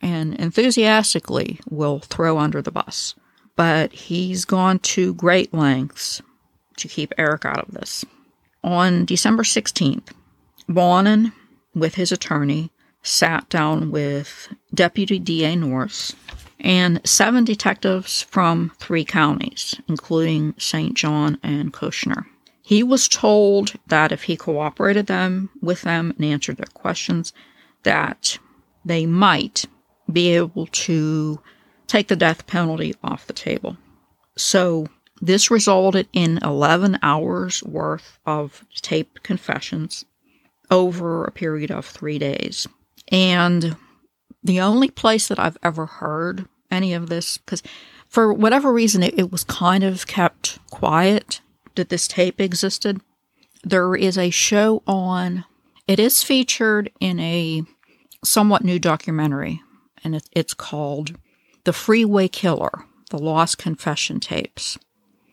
and 0.01 0.36
enthusiastically 0.36 1.60
will 1.70 1.99
throw 1.99 2.38
under 2.38 2.62
the 2.62 2.72
bus. 2.72 3.16
But 3.55 3.91
he's 3.91 4.45
gone 4.45 4.80
to 4.80 5.14
great 5.16 5.53
lengths 5.53 6.22
to 6.78 6.88
keep 6.88 7.14
Eric 7.18 7.45
out 7.45 7.68
of 7.68 7.74
this. 7.74 8.05
On 8.64 9.05
December 9.05 9.43
16th, 9.43 10.12
Bonin, 10.68 11.34
with 11.74 11.95
his 11.95 12.12
attorney, 12.12 12.72
sat 13.01 13.49
down 13.49 13.91
with 13.91 14.53
Deputy 14.74 15.20
DA 15.20 15.55
Norris 15.55 16.14
and 16.60 17.01
seven 17.07 17.43
detectives 17.45 18.22
from 18.24 18.72
three 18.78 19.05
counties, 19.05 19.80
including 19.88 20.53
St. 20.57 20.93
John 20.95 21.38
and 21.41 21.74
Kushner. 21.74 22.26
He 22.62 22.84
was 22.84 23.07
told 23.07 23.74
that 23.88 24.12
if 24.12 24.24
he 24.24 24.38
cooperated 24.38 25.07
them 25.07 25.49
with 25.62 25.82
them 25.82 26.14
and 26.16 26.26
answered 26.26 26.57
their 26.57 26.68
questions, 26.74 27.34
that 27.84 28.38
they 28.86 29.05
might 29.05 29.66
be 30.12 30.36
able 30.36 30.68
to 30.68 31.39
take 31.88 32.07
the 32.07 32.16
death 32.16 32.45
penalty 32.45 32.93
off 33.03 33.28
the 33.28 33.34
table. 33.34 33.78
So 34.38 34.88
this 35.22 35.51
resulted 35.51 36.07
in 36.14 36.39
11 36.43 36.99
hours 37.01 37.64
worth 37.64 38.20
of 38.26 38.64
taped 38.76 39.24
confessions 39.24 40.05
over 40.72 41.26
a 41.26 41.32
period 41.32 41.72
of 41.72 41.86
three 41.86 42.20
days. 42.20 42.68
And 43.12 43.76
the 44.44 44.60
only 44.60 44.90
place 44.90 45.28
that 45.28 45.40
I've 45.40 45.58
ever 45.64 45.86
heard 45.86 46.48
any 46.72 46.94
of 46.94 47.10
this, 47.10 47.38
because 47.38 47.64
for 48.08 48.34
whatever 48.34 48.72
reason, 48.72 49.04
it, 49.04 49.18
it 49.18 49.32
was 49.32 49.44
kind 49.44 49.84
of 49.84 50.08
kept 50.08 50.60
quiet 50.70 51.42
that 51.76 51.90
this 51.90 52.08
tape 52.08 52.40
existed. 52.40 53.02
There 53.64 53.96
is 53.96 54.18
a 54.18 54.30
show 54.30 54.84
on, 54.88 55.46
it 55.88 56.00
is 56.00 56.24
featured 56.24 56.92
in 57.00 57.20
a 57.20 57.64
somewhat 58.24 58.64
new 58.64 58.80
documentary, 58.80 59.62
and 60.04 60.16
it, 60.16 60.30
it's 60.32 60.54
called 60.54 61.18
The 61.66 61.74
Freeway 61.74 62.28
Killer 62.28 62.86
The 63.10 63.18
Lost 63.18 63.58
Confession 63.58 64.20
Tapes. 64.20 64.78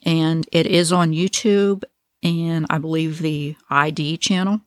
And 0.05 0.47
it 0.53 0.67
is 0.67 0.93
on 0.93 1.13
YouTube 1.13 1.83
and 2.23 2.67
I 2.69 2.79
believe 2.79 3.21
the 3.21 3.57
ID 3.71 4.17
channel. 4.19 4.61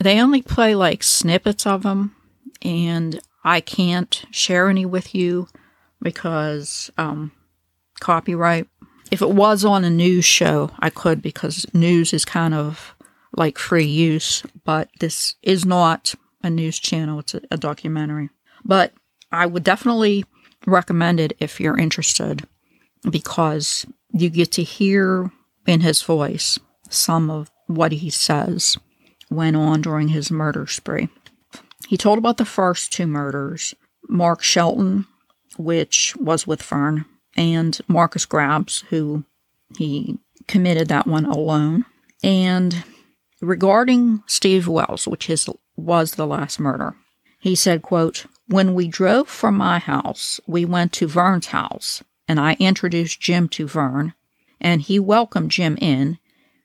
They 0.00 0.20
only 0.20 0.42
play 0.42 0.74
like 0.74 1.02
snippets 1.02 1.66
of 1.66 1.82
them, 1.82 2.16
and 2.62 3.20
I 3.44 3.60
can't 3.60 4.24
share 4.30 4.68
any 4.68 4.86
with 4.86 5.14
you 5.14 5.48
because 6.00 6.90
um, 6.96 7.32
copyright. 8.00 8.66
If 9.10 9.20
it 9.20 9.30
was 9.30 9.64
on 9.64 9.84
a 9.84 9.90
news 9.90 10.24
show, 10.24 10.70
I 10.78 10.90
could 10.90 11.20
because 11.20 11.66
news 11.74 12.12
is 12.12 12.24
kind 12.24 12.54
of 12.54 12.94
like 13.36 13.58
free 13.58 13.84
use, 13.84 14.42
but 14.64 14.88
this 15.00 15.34
is 15.42 15.64
not 15.64 16.14
a 16.42 16.50
news 16.50 16.78
channel, 16.78 17.20
it's 17.20 17.34
a, 17.34 17.40
a 17.50 17.56
documentary. 17.56 18.30
But 18.64 18.92
I 19.30 19.46
would 19.46 19.64
definitely 19.64 20.24
recommend 20.66 21.20
it 21.20 21.36
if 21.40 21.60
you're 21.60 21.78
interested 21.78 22.46
because 23.10 23.86
you 24.12 24.30
get 24.30 24.52
to 24.52 24.62
hear 24.62 25.30
in 25.66 25.80
his 25.80 26.02
voice 26.02 26.58
some 26.88 27.30
of 27.30 27.50
what 27.66 27.92
he 27.92 28.10
says 28.10 28.78
went 29.30 29.56
on 29.56 29.82
during 29.82 30.08
his 30.08 30.30
murder 30.30 30.66
spree. 30.66 31.08
He 31.88 31.96
told 31.96 32.18
about 32.18 32.38
the 32.38 32.44
first 32.44 32.92
two 32.92 33.06
murders 33.06 33.74
Mark 34.08 34.42
Shelton, 34.42 35.06
which 35.56 36.14
was 36.16 36.46
with 36.46 36.62
Vern, 36.62 37.04
and 37.36 37.78
Markus 37.88 38.26
Grabs, 38.26 38.84
who 38.90 39.24
he 39.76 40.18
committed 40.46 40.88
that 40.88 41.06
one 41.06 41.26
alone. 41.26 41.84
And 42.22 42.84
regarding 43.40 44.22
Steve 44.26 44.68
Wells, 44.68 45.06
which 45.06 45.28
is, 45.28 45.48
was 45.76 46.12
the 46.12 46.26
last 46.26 46.60
murder, 46.60 46.94
he 47.38 47.54
said, 47.54 47.82
quote, 47.82 48.26
When 48.48 48.74
we 48.74 48.88
drove 48.88 49.28
from 49.28 49.56
my 49.56 49.78
house, 49.78 50.40
we 50.46 50.64
went 50.64 50.92
to 50.94 51.06
Vern's 51.06 51.46
house, 51.46 52.02
and 52.26 52.40
I 52.40 52.56
introduced 52.58 53.20
Jim 53.20 53.48
to 53.50 53.66
Vern, 53.66 54.14
and 54.60 54.80
he 54.80 54.98
welcomed 54.98 55.50
Jim 55.50 55.76
in, 55.80 56.18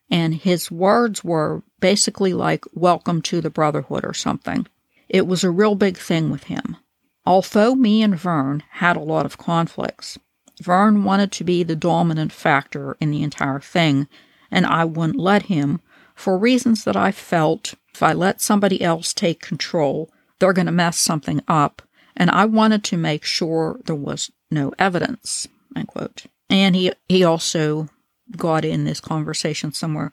and 0.10 0.36
his 0.36 0.72
words 0.72 1.24
were 1.24 1.64
basically 1.80 2.34
like, 2.34 2.64
Welcome 2.74 3.22
to 3.24 3.42
the 3.42 3.50
Brotherhood 3.50 4.06
or 4.06 4.14
something. 4.14 4.68
It 5.10 5.28
was 5.28 5.44
a 5.44 5.52
real 5.52 5.76
big 5.76 5.98
thing 5.98 6.30
with 6.30 6.46
him. 6.46 6.78
Although 7.26 7.76
me 7.76 8.02
and 8.02 8.18
Vern 8.18 8.64
had 8.72 8.96
a 8.96 9.02
lot 9.02 9.26
of 9.26 9.38
conflicts, 9.38 10.18
Vern 10.62 11.04
wanted 11.04 11.32
to 11.34 11.44
be 11.44 11.64
the 11.64 11.76
dominant 11.76 12.32
factor 12.32 12.96
in 13.00 13.12
the 13.12 13.24
entire 13.24 13.60
thing, 13.60 14.08
and 14.52 14.66
I 14.66 14.86
wouldn't 14.86 15.20
let 15.20 15.44
him 15.44 15.82
for 16.16 16.38
reasons 16.38 16.84
that 16.84 16.98
I 16.98 17.12
felt 17.12 17.76
if 17.94 18.04
I 18.04 18.14
let 18.14 18.42
somebody 18.42 18.82
else 18.82 19.14
take 19.14 19.42
control, 19.42 20.10
they're 20.40 20.54
going 20.54 20.66
to 20.66 20.72
mess 20.72 20.98
something 20.98 21.42
up, 21.48 21.82
and 22.16 22.30
I 22.30 22.46
wanted 22.46 22.84
to 22.86 22.98
make 22.98 23.24
sure 23.24 23.80
there 23.86 23.96
was 23.96 24.32
no 24.52 24.74
evidence. 24.78 25.48
End 25.76 25.88
quote. 25.88 26.26
And 26.50 26.76
he, 26.76 26.92
he 27.08 27.24
also 27.24 27.88
got 28.36 28.66
in 28.66 28.84
this 28.84 29.00
conversation 29.00 29.72
somewhere 29.72 30.12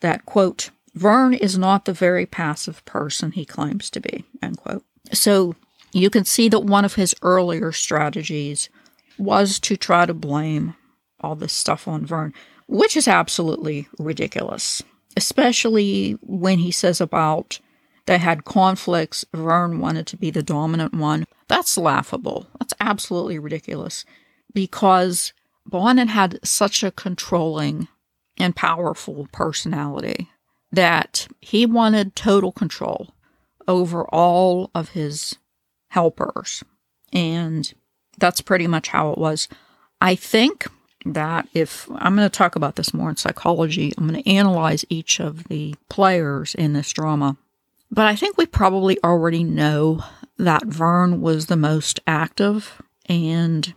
that, 0.00 0.24
quote, 0.24 0.70
Vern 0.94 1.34
is 1.34 1.56
not 1.56 1.84
the 1.84 1.92
very 1.92 2.26
passive 2.26 2.84
person 2.84 3.32
he 3.32 3.44
claims 3.44 3.90
to 3.90 4.00
be, 4.00 4.24
end 4.42 4.58
quote. 4.58 4.84
So 5.12 5.54
you 5.92 6.10
can 6.10 6.24
see 6.24 6.48
that 6.48 6.60
one 6.60 6.84
of 6.84 6.94
his 6.94 7.14
earlier 7.22 7.72
strategies 7.72 8.68
was 9.18 9.58
to 9.60 9.76
try 9.76 10.06
to 10.06 10.14
blame 10.14 10.74
all 11.20 11.34
this 11.34 11.52
stuff 11.52 11.86
on 11.88 12.04
Vern, 12.04 12.32
which 12.66 12.96
is 12.96 13.08
absolutely 13.08 13.88
ridiculous, 13.98 14.82
especially 15.16 16.12
when 16.22 16.58
he 16.58 16.70
says 16.70 17.00
about 17.00 17.60
they 18.06 18.18
had 18.18 18.44
conflicts, 18.44 19.24
Vern 19.32 19.78
wanted 19.78 20.06
to 20.08 20.16
be 20.16 20.30
the 20.30 20.42
dominant 20.42 20.92
one. 20.92 21.24
That's 21.46 21.78
laughable. 21.78 22.48
That's 22.58 22.74
absolutely 22.80 23.38
ridiculous 23.38 24.04
because 24.52 25.32
Bonin 25.64 26.08
had 26.08 26.40
such 26.42 26.82
a 26.82 26.90
controlling 26.90 27.86
and 28.38 28.56
powerful 28.56 29.28
personality 29.32 30.30
that 30.72 31.28
he 31.40 31.66
wanted 31.66 32.16
total 32.16 32.50
control 32.50 33.10
over 33.68 34.04
all 34.06 34.70
of 34.74 34.90
his 34.90 35.36
helpers. 35.88 36.64
And 37.12 37.72
that's 38.18 38.40
pretty 38.40 38.66
much 38.66 38.88
how 38.88 39.10
it 39.10 39.18
was. 39.18 39.48
I 40.00 40.14
think 40.14 40.66
that 41.04 41.48
if 41.52 41.88
I'm 41.96 42.16
going 42.16 42.28
to 42.28 42.30
talk 42.30 42.56
about 42.56 42.76
this 42.76 42.94
more 42.94 43.10
in 43.10 43.16
psychology, 43.16 43.92
I'm 43.96 44.08
going 44.08 44.22
to 44.22 44.30
analyze 44.30 44.84
each 44.88 45.20
of 45.20 45.44
the 45.44 45.74
players 45.88 46.54
in 46.54 46.72
this 46.72 46.92
drama. 46.92 47.36
But 47.90 48.06
I 48.06 48.16
think 48.16 48.38
we 48.38 48.46
probably 48.46 48.98
already 49.04 49.44
know 49.44 50.02
that 50.38 50.64
Vern 50.64 51.20
was 51.20 51.46
the 51.46 51.56
most 51.56 52.00
active 52.06 52.80
and 53.06 53.74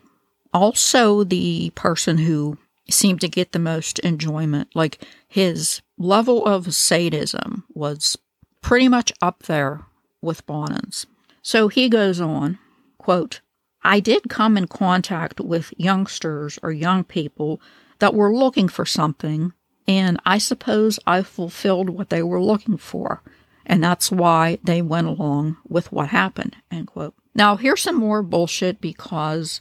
also 0.53 1.23
the 1.23 1.71
person 1.71 2.19
who 2.19 2.57
seemed 2.89 3.19
to 3.21 3.27
get 3.27 3.51
the 3.51 3.59
most 3.59 3.99
enjoyment. 3.99 4.69
Like 4.73 5.03
his 5.27 5.81
level 5.97 6.45
of 6.45 6.73
sadism 6.73 7.63
was 7.73 8.17
pretty 8.61 8.87
much 8.87 9.11
up 9.21 9.43
there 9.43 9.85
with 10.21 10.45
Bonin's. 10.45 11.05
So 11.41 11.67
he 11.67 11.89
goes 11.89 12.19
on, 12.19 12.57
quote, 12.97 13.41
I 13.83 13.99
did 13.99 14.29
come 14.29 14.57
in 14.57 14.67
contact 14.67 15.39
with 15.39 15.73
youngsters 15.77 16.57
or 16.63 16.71
young 16.71 17.03
people 17.03 17.61
that 17.99 18.15
were 18.15 18.35
looking 18.35 18.67
for 18.67 18.85
something, 18.85 19.53
And 19.87 20.19
I 20.25 20.37
suppose 20.37 20.99
I 21.05 21.21
fulfilled 21.21 21.89
what 21.89 22.09
they 22.09 22.23
were 22.23 22.41
looking 22.41 22.77
for. 22.77 23.21
And 23.65 23.83
that's 23.83 24.11
why 24.11 24.59
they 24.63 24.81
went 24.81 25.07
along 25.07 25.57
with 25.67 25.91
what 25.91 26.09
happened. 26.09 26.55
End 26.71 26.87
quote. 26.87 27.15
Now, 27.33 27.55
here's 27.55 27.81
some 27.81 27.95
more 27.95 28.23
bullshit 28.23 28.79
because, 28.79 29.59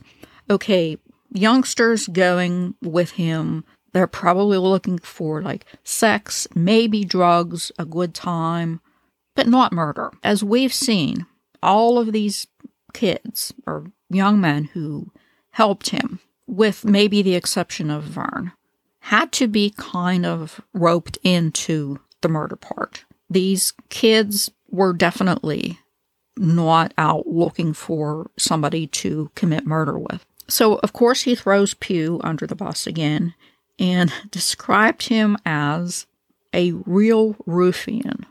okay, 0.49 0.99
youngsters 1.33 2.07
going 2.07 2.75
with 2.83 3.13
him, 3.13 3.65
they're 3.95 4.07
probably 4.09 4.59
looking 4.59 4.99
for 4.99 5.41
like 5.41 5.65
sex, 5.85 6.47
maybe 6.55 7.05
drugs, 7.05 7.71
a 7.79 7.85
good 7.85 8.13
time, 8.13 8.81
but 9.37 9.47
not 9.47 9.73
murder. 9.73 10.11
As 10.23 10.45
we've 10.45 10.75
seen, 10.75 11.27
all 11.63 11.99
of 11.99 12.13
these 12.13 12.49
kids 12.93 13.55
or 13.67 13.87
young 14.11 14.41
men 14.41 14.65
who 14.65 15.13
helped 15.51 15.91
him, 15.91 16.19
with 16.47 16.85
maybe 16.85 17.23
the 17.23 17.37
exception 17.37 17.89
of 17.89 18.03
Vern, 18.03 18.53
had 18.99 19.31
to 19.33 19.47
be 19.47 19.73
kind 19.77 20.27
of 20.27 20.61
roped 20.75 21.17
into 21.23 22.01
the 22.21 22.29
murder 22.29 22.57
part. 22.57 23.05
These 23.31 23.75
kids 23.91 24.51
were 24.71 24.93
definitely 24.93 25.79
not 26.37 26.93
out 26.99 27.29
looking 27.29 27.73
for 27.73 28.31
somebody 28.37 28.89
to 28.89 29.31
commit 29.37 29.67
murder 29.67 29.97
with. 29.97 30.27
So, 30.49 30.77
of 30.77 30.93
course, 30.93 31.23
he 31.23 31.37
throws 31.37 31.75
Pugh 31.75 32.21
under 32.25 32.47
the 32.47 32.57
bus 32.57 32.89
again 32.89 33.35
and 33.79 34.13
described 34.31 35.09
him 35.09 35.37
as 35.45 36.07
a 36.53 36.73
real 36.73 37.37
ruffian. 37.47 38.27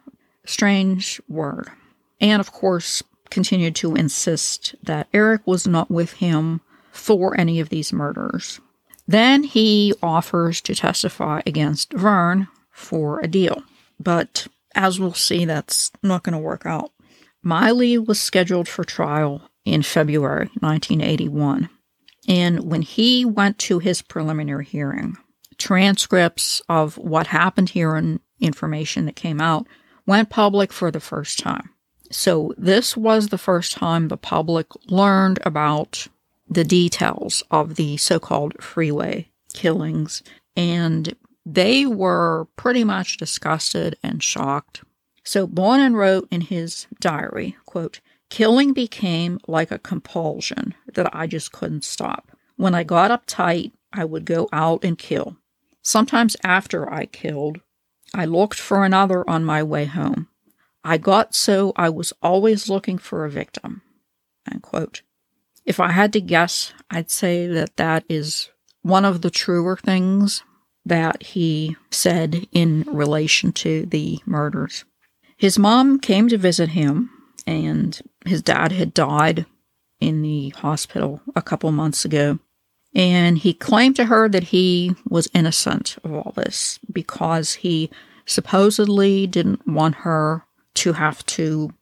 Strange 0.46 1.22
word. 1.28 1.70
And, 2.22 2.40
of 2.40 2.52
course, 2.52 3.04
continued 3.30 3.76
to 3.76 3.96
insist 3.96 4.76
that 4.84 5.08
Eric 5.14 5.46
was 5.46 5.68
not 5.68 5.90
with 5.90 6.14
him 6.14 6.62
for 6.92 7.38
any 7.40 7.60
of 7.60 7.70
these 7.70 7.92
murders. 7.92 8.62
Then 9.08 9.44
he 9.44 9.94
offers 10.02 10.62
to 10.62 10.76
testify 10.76 11.42
against 11.46 11.92
Vern 11.94 12.48
for 12.72 13.20
a 13.20 13.28
deal. 13.28 13.64
But 14.00 14.48
as 14.76 15.00
we'll 15.00 15.14
see, 15.14 15.46
that's 15.46 15.92
not 16.02 16.24
going 16.24 16.34
to 16.34 16.40
work 16.40 16.66
out. 16.66 16.92
Miley 17.42 17.98
was 17.98 18.22
scheduled 18.22 18.70
for 18.70 18.84
trial 18.84 19.42
in 19.66 19.84
February 19.84 20.50
1981. 20.60 21.70
And 22.28 22.64
when 22.64 22.82
he 22.82 23.26
went 23.26 23.58
to 23.60 23.80
his 23.80 24.02
preliminary 24.02 24.66
hearing, 24.66 25.18
transcripts 25.64 26.62
of 26.68 26.98
what 26.98 27.28
happened 27.28 27.70
here 27.70 27.96
and 27.96 28.20
information 28.42 29.06
that 29.06 29.16
came 29.16 29.40
out 29.40 29.66
went 30.06 30.30
public 30.30 30.74
for 30.74 30.92
the 30.92 31.00
first 31.00 31.40
time. 31.40 31.70
So, 32.12 32.54
this 32.58 32.98
was 32.98 33.30
the 33.30 33.38
first 33.38 33.72
time 33.72 34.10
the 34.10 34.18
public 34.18 34.68
learned 34.88 35.40
about 35.46 36.08
the 36.50 36.66
details 36.66 37.44
of 37.50 37.76
the 37.76 37.96
so 37.96 38.20
called 38.20 38.62
freeway 38.62 39.30
killings, 39.54 40.22
and 40.58 41.16
they 41.46 41.86
were 41.86 42.48
pretty 42.58 42.84
much 42.84 43.18
disgusted 43.18 43.96
and 44.04 44.22
shocked. 44.22 44.84
So, 45.24 45.48
Bonin 45.48 45.96
wrote 45.96 46.28
in 46.30 46.42
his 46.42 46.88
diary, 47.00 47.56
quote, 47.66 48.02
Killing 48.30 48.74
became 48.74 49.40
like 49.48 49.72
a 49.72 49.80
compulsion 49.80 50.76
that 50.94 51.16
I 51.16 51.26
just 51.26 51.54
couldn't 51.54 51.86
stop. 51.86 52.32
When 52.58 52.76
I 52.76 52.84
got 52.84 53.12
uptight, 53.12 53.72
I 53.94 54.04
would 54.04 54.26
go 54.26 54.50
out 54.52 54.84
and 54.84 54.98
kill. 54.98 55.38
Sometimes 55.84 56.38
after 56.44 56.92
I 56.92 57.06
killed, 57.06 57.60
I 58.14 58.26
looked 58.26 58.60
for 58.60 58.84
another 58.84 59.30
on 59.30 59.44
my 59.44 59.62
way 59.62 59.86
home. 59.86 60.30
I 60.84 60.98
got 60.98 61.36
so 61.36 61.74
I 61.76 61.90
was 61.90 62.14
always 62.22 62.70
looking 62.70 62.98
for 62.98 63.26
a 63.26 63.30
victim. 63.30 63.82
If 65.66 65.80
I 65.80 65.92
had 65.92 66.12
to 66.14 66.22
guess, 66.22 66.74
I'd 66.90 67.12
say 67.12 67.48
that 67.48 67.78
that 67.78 68.04
is 68.10 68.50
one 68.82 69.06
of 69.06 69.22
the 69.22 69.30
truer 69.30 69.78
things 69.78 70.44
that 70.86 71.24
he 71.24 71.78
said 71.90 72.48
in 72.52 72.84
relation 72.88 73.54
to 73.54 73.86
the 73.86 74.20
murders. 74.26 74.84
His 75.38 75.58
mom 75.58 76.00
came 76.00 76.28
to 76.30 76.38
visit 76.38 76.70
him, 76.70 77.10
and 77.48 78.00
his 78.26 78.42
dad 78.42 78.72
had 78.74 78.94
died 78.94 79.46
in 80.00 80.22
the 80.22 80.50
hospital 80.50 81.22
a 81.36 81.42
couple 81.42 81.72
months 81.72 82.04
ago. 82.04 82.40
And 82.96 83.38
he 83.38 83.54
claimed 83.54 83.96
to 83.96 84.06
her 84.06 84.30
that 84.30 84.44
he 84.44 84.96
was 85.10 85.30
innocent 85.34 85.98
of 86.04 86.14
all 86.14 86.34
this 86.36 86.80
because 86.92 87.56
he 87.56 87.90
supposedly 88.26 89.28
didn't 89.28 89.68
want 89.68 89.96
her 89.96 90.46
to 90.76 90.94
have 90.94 91.26
to 91.26 91.74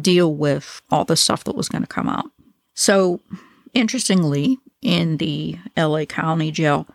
deal 0.00 0.34
with 0.34 0.82
all 0.90 1.04
the 1.04 1.16
stuff 1.16 1.44
that 1.44 1.56
was 1.56 1.68
going 1.68 1.82
to 1.82 1.88
come 1.88 2.08
out. 2.08 2.30
So, 2.74 3.20
interestingly, 3.74 4.58
in 4.82 5.18
the 5.18 5.58
LA 5.76 6.04
County 6.04 6.50
Jail, 6.50 6.86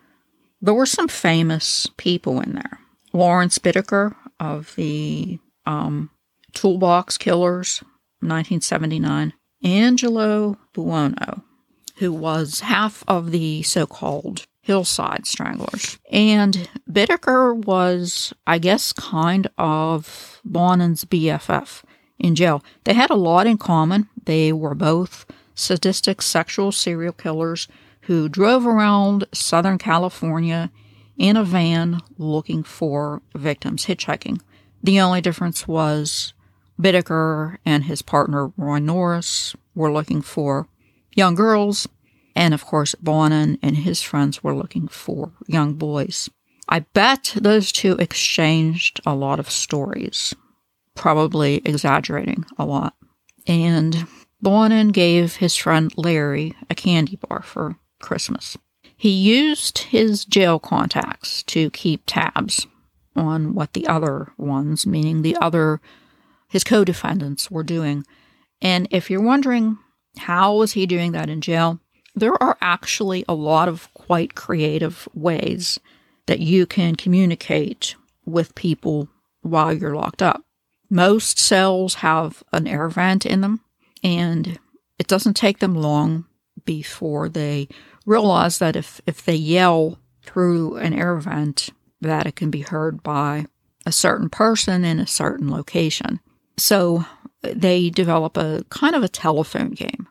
there 0.61 0.73
were 0.73 0.85
some 0.85 1.07
famous 1.07 1.87
people 1.97 2.41
in 2.41 2.53
there. 2.53 2.79
Lawrence 3.13 3.57
Bittaker 3.57 4.15
of 4.39 4.75
the 4.75 5.39
um, 5.65 6.09
Toolbox 6.53 7.17
Killers, 7.17 7.81
1979. 8.19 9.33
Angelo 9.63 10.57
Buono, 10.73 11.43
who 11.99 12.13
was 12.13 12.61
half 12.61 13.03
of 13.07 13.31
the 13.31 13.61
so 13.63 13.85
called 13.85 14.45
Hillside 14.61 15.25
Stranglers. 15.25 15.99
And 16.09 16.69
Bittaker 16.89 17.53
was, 17.53 18.33
I 18.47 18.57
guess, 18.57 18.93
kind 18.93 19.49
of 19.57 20.39
Bonin's 20.45 21.03
BFF 21.03 21.83
in 22.17 22.35
jail. 22.35 22.63
They 22.85 22.93
had 22.93 23.09
a 23.09 23.15
lot 23.15 23.47
in 23.47 23.57
common. 23.57 24.07
They 24.23 24.53
were 24.53 24.75
both 24.75 25.25
sadistic 25.53 26.21
sexual 26.21 26.71
serial 26.71 27.11
killers 27.13 27.67
who 28.03 28.29
drove 28.29 28.65
around 28.65 29.25
Southern 29.33 29.77
California 29.77 30.71
in 31.17 31.35
a 31.35 31.43
van 31.43 31.99
looking 32.17 32.63
for 32.63 33.21
victims, 33.35 33.87
hitchhiking. 33.87 34.39
The 34.81 35.01
only 35.01 35.19
difference 35.19 35.67
was 35.67 36.33
Bittaker 36.79 37.57
and 37.65 37.83
his 37.83 38.01
partner 38.01 38.53
Roy 38.55 38.79
Norris 38.79 39.53
were 39.75 39.91
looking 39.91 40.21
for 40.21 40.68
young 41.19 41.35
girls 41.35 41.87
and 42.39 42.53
of 42.53 42.65
course, 42.65 42.95
Bonin 42.95 43.59
and 43.61 43.75
his 43.75 44.01
friends 44.01 44.41
were 44.41 44.55
looking 44.55 44.87
for 44.87 45.33
young 45.47 45.73
boys. 45.73 46.29
I 46.69 46.79
bet 46.79 47.33
those 47.35 47.73
two 47.73 47.93
exchanged 47.93 49.01
a 49.05 49.13
lot 49.13 49.39
of 49.41 49.49
stories, 49.49 50.33
probably 50.95 51.61
exaggerating 51.65 52.45
a 52.57 52.65
lot. 52.65 52.95
And 53.45 54.07
Bonin 54.41 54.89
gave 54.89 55.35
his 55.35 55.57
friend 55.57 55.91
Larry 55.97 56.55
a 56.69 56.75
candy 56.75 57.17
bar 57.17 57.41
for 57.41 57.75
Christmas. 57.99 58.57
He 58.95 59.09
used 59.09 59.79
his 59.79 60.23
jail 60.23 60.59
contacts 60.59 61.43
to 61.43 61.69
keep 61.71 62.03
tabs 62.05 62.67
on 63.17 63.53
what 63.53 63.73
the 63.73 63.85
other 63.87 64.31
ones, 64.37 64.87
meaning 64.87 65.23
the 65.23 65.35
other, 65.41 65.81
his 66.47 66.63
co 66.63 66.85
defendants, 66.85 67.51
were 67.51 67.63
doing. 67.63 68.05
And 68.61 68.87
if 68.91 69.09
you're 69.09 69.21
wondering 69.21 69.77
how 70.19 70.55
was 70.55 70.73
he 70.73 70.85
doing 70.85 71.11
that 71.13 71.29
in 71.29 71.41
jail, 71.41 71.79
there 72.15 72.41
are 72.41 72.57
actually 72.61 73.23
a 73.27 73.33
lot 73.33 73.67
of 73.67 73.93
quite 73.93 74.35
creative 74.35 75.07
ways 75.13 75.79
that 76.25 76.39
you 76.39 76.65
can 76.65 76.95
communicate 76.95 77.95
with 78.25 78.55
people 78.55 79.09
while 79.41 79.73
you're 79.73 79.95
locked 79.95 80.21
up. 80.21 80.43
Most 80.89 81.39
cells 81.39 81.95
have 81.95 82.43
an 82.51 82.67
air 82.67 82.89
vent 82.89 83.25
in 83.25 83.41
them, 83.41 83.61
and 84.03 84.59
it 84.97 85.07
doesn't 85.07 85.35
take 85.35 85.59
them 85.59 85.75
long 85.75 86.25
before 86.65 87.29
they 87.29 87.67
realize 88.05 88.59
that 88.59 88.75
if, 88.75 89.01
if 89.05 89.23
they 89.23 89.35
yell 89.35 89.97
through 90.23 90.75
an 90.77 90.93
air 90.93 91.15
vent, 91.17 91.69
that 92.01 92.27
it 92.27 92.35
can 92.35 92.49
be 92.49 92.61
heard 92.61 93.01
by 93.03 93.45
a 93.85 93.91
certain 93.91 94.29
person 94.29 94.83
in 94.83 94.99
a 94.99 95.07
certain 95.07 95.49
location. 95.49 96.19
So 96.57 97.05
they 97.41 97.89
develop 97.89 98.35
a 98.37 98.65
kind 98.69 98.95
of 98.95 99.03
a 99.03 99.09
telephone 99.09 99.71
game. 99.71 100.07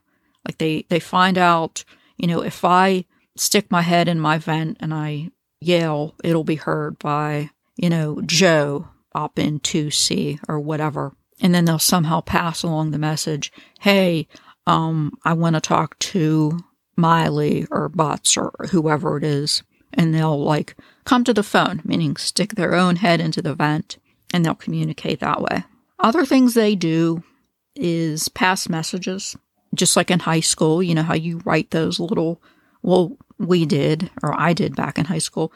Like 0.48 0.58
they, 0.58 0.86
they 0.88 1.00
find 1.00 1.38
out 1.38 1.84
you 2.18 2.26
know, 2.26 2.42
if 2.42 2.64
I 2.64 3.04
stick 3.36 3.70
my 3.70 3.82
head 3.82 4.08
in 4.08 4.20
my 4.20 4.38
vent 4.38 4.76
and 4.80 4.92
I 4.92 5.30
yell, 5.60 6.14
it'll 6.22 6.44
be 6.44 6.56
heard 6.56 6.98
by, 6.98 7.50
you 7.76 7.88
know, 7.88 8.20
Joe 8.22 8.88
up 9.14 9.38
in 9.38 9.60
2C 9.60 10.40
or 10.48 10.58
whatever. 10.60 11.14
And 11.40 11.54
then 11.54 11.64
they'll 11.64 11.78
somehow 11.78 12.20
pass 12.20 12.62
along 12.64 12.90
the 12.90 12.98
message, 12.98 13.52
hey, 13.80 14.26
um, 14.66 15.12
I 15.24 15.32
want 15.32 15.54
to 15.54 15.60
talk 15.60 15.98
to 16.00 16.58
Miley 16.96 17.66
or 17.70 17.88
Butts 17.88 18.36
or 18.36 18.52
whoever 18.70 19.16
it 19.16 19.24
is. 19.24 19.62
And 19.94 20.12
they'll 20.12 20.42
like 20.42 20.76
come 21.04 21.22
to 21.24 21.32
the 21.32 21.44
phone, 21.44 21.80
meaning 21.84 22.16
stick 22.16 22.54
their 22.54 22.74
own 22.74 22.96
head 22.96 23.20
into 23.20 23.40
the 23.40 23.54
vent 23.54 23.98
and 24.34 24.44
they'll 24.44 24.54
communicate 24.54 25.20
that 25.20 25.40
way. 25.40 25.64
Other 26.00 26.26
things 26.26 26.54
they 26.54 26.74
do 26.74 27.22
is 27.74 28.28
pass 28.28 28.68
messages 28.68 29.36
just 29.74 29.96
like 29.96 30.10
in 30.10 30.20
high 30.20 30.40
school, 30.40 30.82
you 30.82 30.94
know, 30.94 31.02
how 31.02 31.14
you 31.14 31.40
write 31.44 31.70
those 31.70 32.00
little, 32.00 32.40
well, 32.82 33.16
we 33.38 33.66
did, 33.66 34.10
or 34.22 34.38
I 34.38 34.52
did 34.52 34.74
back 34.76 34.98
in 34.98 35.06
high 35.06 35.18
school. 35.18 35.52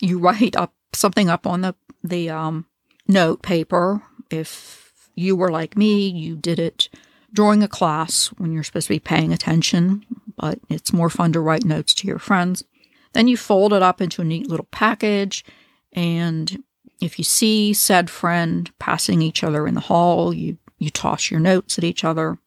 You 0.00 0.18
write 0.20 0.56
up 0.56 0.74
something 0.92 1.28
up 1.28 1.46
on 1.46 1.62
the, 1.62 1.74
the, 2.02 2.30
um, 2.30 2.66
note 3.08 3.42
paper. 3.42 4.02
If 4.30 5.10
you 5.14 5.36
were 5.36 5.50
like 5.50 5.76
me, 5.76 6.08
you 6.08 6.36
did 6.36 6.58
it 6.58 6.88
during 7.32 7.62
a 7.62 7.68
class 7.68 8.28
when 8.38 8.52
you're 8.52 8.62
supposed 8.62 8.86
to 8.88 8.94
be 8.94 8.98
paying 8.98 9.32
attention, 9.32 10.04
but 10.36 10.58
it's 10.68 10.92
more 10.92 11.10
fun 11.10 11.32
to 11.32 11.40
write 11.40 11.64
notes 11.64 11.94
to 11.94 12.06
your 12.06 12.18
friends. 12.18 12.64
Then 13.12 13.28
you 13.28 13.36
fold 13.36 13.72
it 13.72 13.82
up 13.82 14.00
into 14.00 14.22
a 14.22 14.24
neat 14.24 14.48
little 14.48 14.68
package 14.70 15.44
And 15.92 16.62
if 17.00 17.18
you 17.18 17.24
see 17.24 17.72
said 17.72 18.10
friend 18.10 18.70
passing 18.78 19.22
each 19.22 19.42
other 19.42 19.66
in 19.66 19.74
the 19.74 19.80
hall, 19.80 20.32
you, 20.32 20.58
you 20.78 20.90
toss 20.90 21.30
your 21.30 21.40
notes 21.40 21.78
at 21.78 21.84
each 21.84 22.04
other. 22.04 22.38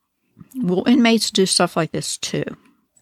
Well, 0.56 0.88
inmates 0.88 1.32
do 1.32 1.46
stuff 1.46 1.76
like 1.76 1.92
this 1.92 2.18
too. 2.18 2.46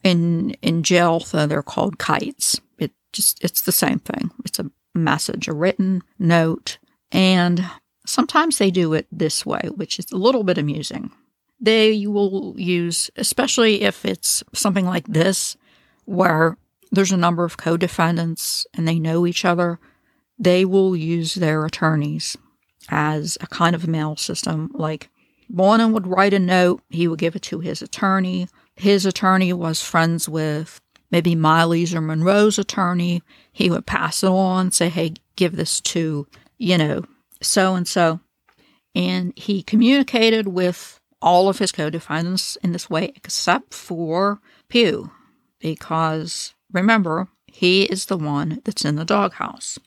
In 0.04 0.50
in 0.62 0.82
jail, 0.82 1.20
they're 1.20 1.62
called 1.62 1.98
kites. 1.98 2.60
It 2.78 2.92
just 3.12 3.42
it's 3.42 3.62
the 3.62 3.72
same 3.72 3.98
thing. 3.98 4.30
It's 4.44 4.58
a 4.58 4.70
message, 4.94 5.48
a 5.48 5.52
written 5.52 6.02
note, 6.18 6.78
and 7.12 7.64
sometimes 8.06 8.58
they 8.58 8.70
do 8.70 8.94
it 8.94 9.06
this 9.12 9.44
way, 9.44 9.70
which 9.74 9.98
is 9.98 10.06
a 10.12 10.16
little 10.16 10.44
bit 10.44 10.58
amusing. 10.58 11.10
They 11.60 12.06
will 12.06 12.54
use, 12.56 13.10
especially 13.16 13.82
if 13.82 14.04
it's 14.04 14.44
something 14.54 14.86
like 14.86 15.06
this, 15.06 15.56
where 16.04 16.56
there's 16.92 17.12
a 17.12 17.16
number 17.16 17.44
of 17.44 17.56
co 17.56 17.76
defendants 17.76 18.66
and 18.74 18.86
they 18.86 18.98
know 18.98 19.26
each 19.26 19.44
other, 19.44 19.78
they 20.38 20.64
will 20.64 20.96
use 20.96 21.34
their 21.34 21.64
attorneys 21.64 22.36
as 22.88 23.36
a 23.40 23.46
kind 23.46 23.74
of 23.74 23.88
mail 23.88 24.16
system. 24.16 24.70
Like 24.72 25.10
Bonin 25.50 25.92
would 25.92 26.06
write 26.06 26.34
a 26.34 26.38
note, 26.38 26.82
he 26.90 27.08
would 27.08 27.18
give 27.18 27.36
it 27.36 27.42
to 27.42 27.60
his 27.60 27.82
attorney. 27.82 28.48
His 28.76 29.06
attorney 29.06 29.52
was 29.52 29.82
friends 29.82 30.28
with 30.28 30.80
maybe 31.10 31.34
Miley's 31.34 31.94
or 31.94 32.00
Munro's 32.00 32.58
attorney. 32.58 33.22
He 33.52 33.70
would 33.70 33.86
pass 33.86 34.22
it 34.22 34.28
on, 34.28 34.70
say, 34.72 34.88
hey, 34.88 35.14
give 35.36 35.56
this 35.56 35.80
to, 35.80 36.26
you 36.58 36.78
know, 36.78 37.04
so 37.40 37.74
and 37.74 37.88
so. 37.88 38.20
And 38.94 39.32
he 39.36 39.62
communicated 39.62 40.48
with 40.48 41.00
all 41.20 41.48
of 41.48 41.58
his 41.58 41.72
co 41.72 41.90
defendants 41.90 42.56
in 42.62 42.72
this 42.72 42.88
way, 42.90 43.12
except 43.16 43.74
for 43.74 44.40
Pugh, 44.68 45.10
because 45.58 46.54
remember, 46.72 47.28
he 47.46 47.84
is 47.84 48.06
the 48.06 48.16
one 48.16 48.60
that's 48.64 48.84
in 48.84 48.96
the 48.96 49.04
doghouse. 49.04 49.78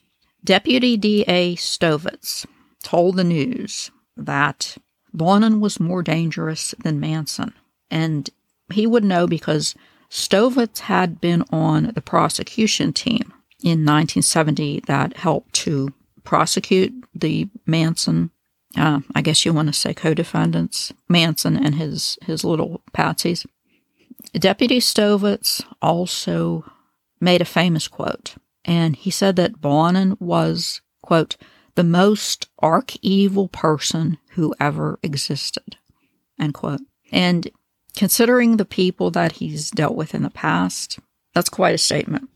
Deputy 0.44 0.96
D.A. 0.96 1.54
Stovitz 1.56 2.46
told 2.82 3.16
the 3.16 3.24
news 3.24 3.90
that 4.16 4.76
Bonin 5.14 5.60
was 5.60 5.80
more 5.80 6.02
dangerous 6.02 6.74
than 6.82 7.00
Manson, 7.00 7.52
and 7.90 8.28
he 8.72 8.86
would 8.86 9.04
know 9.04 9.26
because 9.26 9.74
Stovitz 10.10 10.80
had 10.80 11.20
been 11.20 11.42
on 11.50 11.92
the 11.94 12.02
prosecution 12.02 12.92
team 12.92 13.32
in 13.62 13.84
1970 13.84 14.80
that 14.86 15.16
helped 15.16 15.52
to 15.54 15.92
prosecute 16.24 16.92
the 17.14 17.48
Manson, 17.66 18.30
uh, 18.76 19.00
I 19.14 19.22
guess 19.22 19.44
you 19.44 19.52
want 19.52 19.68
to 19.68 19.72
say 19.72 19.94
co-defendants, 19.94 20.92
Manson 21.08 21.56
and 21.56 21.74
his, 21.76 22.18
his 22.22 22.44
little 22.44 22.82
patsies. 22.92 23.46
Deputy 24.34 24.80
Stovitz 24.80 25.64
also 25.80 26.64
made 27.20 27.40
a 27.40 27.46
famous 27.46 27.88
quote, 27.88 28.34
and 28.64 28.96
he 28.96 29.10
said 29.10 29.36
that 29.36 29.60
Bonin 29.60 30.16
was, 30.20 30.80
quote, 31.02 31.36
the 31.74 31.84
most 31.84 32.48
arch 32.58 32.98
evil 33.02 33.48
person 33.48 34.18
who 34.30 34.54
ever 34.60 34.98
existed, 35.02 35.76
end 36.38 36.54
quote. 36.54 36.80
And 37.10 37.50
considering 37.96 38.56
the 38.56 38.64
people 38.64 39.10
that 39.12 39.32
he's 39.32 39.70
dealt 39.70 39.96
with 39.96 40.14
in 40.14 40.22
the 40.22 40.30
past, 40.30 40.98
that's 41.34 41.48
quite 41.48 41.74
a 41.74 41.78
statement. 41.78 42.28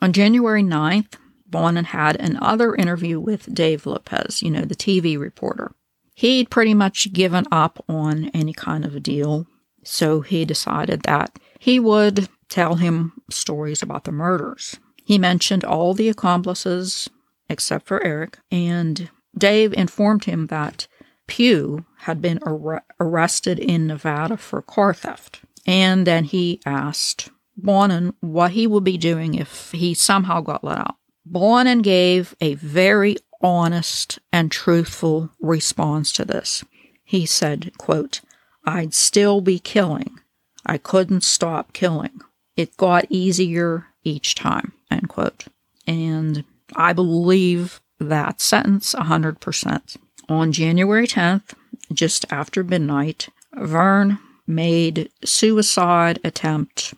On 0.00 0.12
January 0.12 0.62
9th, 0.62 1.14
Bonin 1.46 1.84
had 1.84 2.16
another 2.16 2.74
interview 2.74 3.20
with 3.20 3.54
Dave 3.54 3.86
Lopez, 3.86 4.42
you 4.42 4.50
know, 4.50 4.62
the 4.62 4.74
TV 4.74 5.18
reporter. 5.18 5.72
He'd 6.14 6.50
pretty 6.50 6.74
much 6.74 7.12
given 7.12 7.44
up 7.52 7.84
on 7.88 8.30
any 8.34 8.52
kind 8.52 8.84
of 8.84 8.96
a 8.96 9.00
deal, 9.00 9.46
so 9.84 10.20
he 10.20 10.44
decided 10.44 11.02
that 11.02 11.38
he 11.58 11.78
would 11.78 12.28
tell 12.48 12.76
him 12.76 13.12
stories 13.30 13.82
about 13.82 14.04
the 14.04 14.12
murders. 14.12 14.76
He 15.04 15.18
mentioned 15.18 15.64
all 15.64 15.94
the 15.94 16.08
accomplices 16.08 17.08
except 17.52 17.86
for 17.86 18.02
Eric, 18.02 18.38
and 18.50 19.10
Dave 19.36 19.72
informed 19.74 20.24
him 20.24 20.48
that 20.48 20.88
Pugh 21.28 21.84
had 21.98 22.20
been 22.20 22.40
ar- 22.42 22.84
arrested 22.98 23.58
in 23.58 23.86
Nevada 23.86 24.36
for 24.36 24.60
car 24.62 24.92
theft. 24.92 25.40
And 25.66 26.06
then 26.06 26.24
he 26.24 26.60
asked 26.66 27.30
Bonin 27.56 28.14
what 28.20 28.52
he 28.52 28.66
would 28.66 28.84
be 28.84 28.98
doing 28.98 29.34
if 29.34 29.70
he 29.72 29.94
somehow 29.94 30.40
got 30.40 30.64
let 30.64 30.78
out. 30.78 30.96
Bonin 31.24 31.82
gave 31.82 32.34
a 32.40 32.54
very 32.54 33.16
honest 33.40 34.18
and 34.32 34.50
truthful 34.50 35.30
response 35.40 36.12
to 36.12 36.24
this. 36.24 36.64
He 37.04 37.26
said, 37.26 37.72
quote, 37.78 38.20
I'd 38.64 38.94
still 38.94 39.40
be 39.40 39.58
killing. 39.58 40.18
I 40.66 40.78
couldn't 40.78 41.22
stop 41.22 41.72
killing. 41.72 42.20
It 42.56 42.76
got 42.76 43.06
easier 43.08 43.86
each 44.04 44.34
time, 44.34 44.72
end 44.90 45.08
quote. 45.08 45.46
And 45.86 46.44
I 46.76 46.92
believe 46.92 47.80
that 47.98 48.40
sentence 48.40 48.94
100%. 48.94 49.96
On 50.28 50.52
January 50.52 51.06
10th, 51.06 51.54
just 51.92 52.24
after 52.30 52.64
midnight, 52.64 53.28
Vern 53.54 54.18
made 54.46 55.10
suicide 55.24 56.18
attempt 56.24 56.94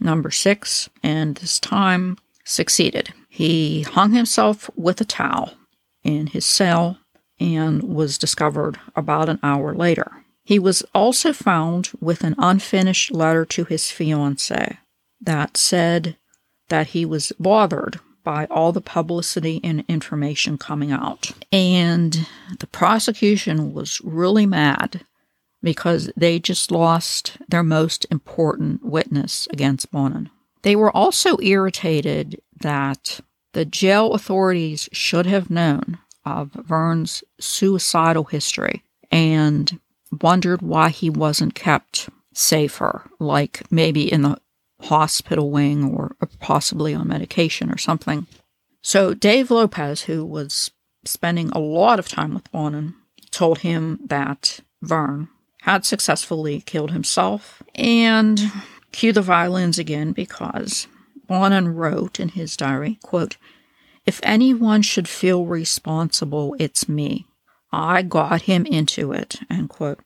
number 0.00 0.30
six, 0.30 0.88
and 1.02 1.36
this 1.36 1.58
time 1.58 2.18
succeeded. 2.44 3.12
He 3.28 3.82
hung 3.82 4.12
himself 4.12 4.70
with 4.76 5.00
a 5.00 5.04
towel 5.04 5.54
in 6.02 6.28
his 6.28 6.44
cell 6.44 6.98
and 7.40 7.82
was 7.82 8.18
discovered 8.18 8.78
about 8.94 9.28
an 9.28 9.40
hour 9.42 9.74
later. 9.74 10.24
He 10.44 10.58
was 10.58 10.82
also 10.94 11.32
found 11.32 11.90
with 12.00 12.22
an 12.22 12.34
unfinished 12.38 13.10
letter 13.10 13.44
to 13.46 13.64
his 13.64 13.90
fiancee 13.90 14.78
that 15.20 15.56
said 15.56 16.16
that 16.68 16.88
he 16.88 17.04
was 17.04 17.32
bothered 17.38 17.98
by 18.24 18.46
all 18.46 18.72
the 18.72 18.80
publicity 18.80 19.60
and 19.62 19.84
information 19.86 20.58
coming 20.58 20.90
out. 20.90 21.30
And 21.52 22.26
the 22.58 22.66
prosecution 22.66 23.72
was 23.72 24.00
really 24.02 24.46
mad 24.46 25.02
because 25.62 26.10
they 26.16 26.38
just 26.38 26.70
lost 26.70 27.36
their 27.48 27.62
most 27.62 28.06
important 28.10 28.84
witness 28.84 29.46
against 29.52 29.90
Bonin. 29.92 30.30
They 30.62 30.74
were 30.74 30.94
also 30.94 31.38
irritated 31.40 32.40
that 32.60 33.20
the 33.52 33.64
jail 33.64 34.12
authorities 34.12 34.88
should 34.92 35.26
have 35.26 35.50
known 35.50 35.98
of 36.24 36.52
Vern's 36.52 37.22
suicidal 37.38 38.24
history 38.24 38.82
and 39.10 39.78
wondered 40.22 40.62
why 40.62 40.88
he 40.88 41.10
wasn't 41.10 41.54
kept 41.54 42.08
safer, 42.32 43.08
like 43.18 43.62
maybe 43.70 44.10
in 44.10 44.22
the 44.22 44.38
hospital 44.84 45.50
wing 45.50 45.92
or 45.94 46.16
possibly 46.40 46.94
on 46.94 47.08
medication 47.08 47.70
or 47.70 47.78
something. 47.78 48.26
So 48.82 49.14
Dave 49.14 49.50
Lopez, 49.50 50.02
who 50.02 50.24
was 50.24 50.70
spending 51.04 51.48
a 51.50 51.58
lot 51.58 51.98
of 51.98 52.08
time 52.08 52.34
with 52.34 52.50
Bonin, 52.52 52.94
told 53.30 53.58
him 53.58 53.98
that 54.06 54.60
Vern 54.82 55.28
had 55.62 55.84
successfully 55.84 56.60
killed 56.60 56.90
himself 56.90 57.62
and 57.74 58.40
cue 58.92 59.12
the 59.12 59.22
violins 59.22 59.78
again 59.78 60.12
because 60.12 60.86
Bonin 61.26 61.74
wrote 61.74 62.20
in 62.20 62.28
his 62.30 62.56
diary, 62.56 62.98
quote, 63.02 63.38
If 64.04 64.20
anyone 64.22 64.82
should 64.82 65.08
feel 65.08 65.46
responsible, 65.46 66.54
it's 66.58 66.88
me. 66.88 67.26
I 67.72 68.02
got 68.02 68.42
him 68.42 68.66
into 68.66 69.12
it, 69.12 69.40
end 69.50 69.70
quote. 69.70 70.00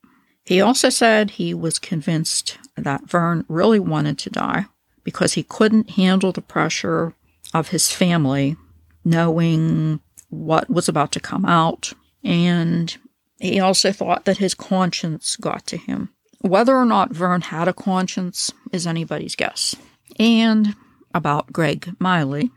He 0.49 0.63
also 0.63 0.89
said 0.89 1.33
he 1.33 1.53
was 1.53 1.79
convinced 1.79 2.57
that 2.75 3.07
Vern 3.07 3.45
really 3.49 3.79
wanted 3.79 4.17
to 4.21 4.31
die 4.31 4.65
because 5.05 5.35
he 5.35 5.43
couldn't 5.43 5.91
handle 5.91 6.33
the 6.33 6.41
pressure 6.41 7.13
of 7.53 7.69
his 7.69 7.93
family 7.93 8.57
knowing 9.05 10.01
what 10.31 10.71
was 10.71 10.89
about 10.89 11.13
to 11.13 11.21
come 11.21 11.45
out. 11.45 11.93
And 12.25 12.97
he 13.39 13.61
also 13.61 13.93
thought 13.93 14.25
that 14.25 14.39
his 14.39 14.55
conscience 14.55 15.37
got 15.37 15.67
to 15.67 15.77
him. 15.77 16.09
Whether 16.41 16.75
or 16.75 16.87
not 16.87 17.13
Vern 17.13 17.43
had 17.43 17.69
a 17.69 17.75
conscience 17.75 18.51
is 18.73 18.87
anybody's 18.87 19.37
guess. 19.37 19.77
And 20.19 20.75
about 21.13 21.53
Greg 21.53 21.95
Miley, 21.99 22.51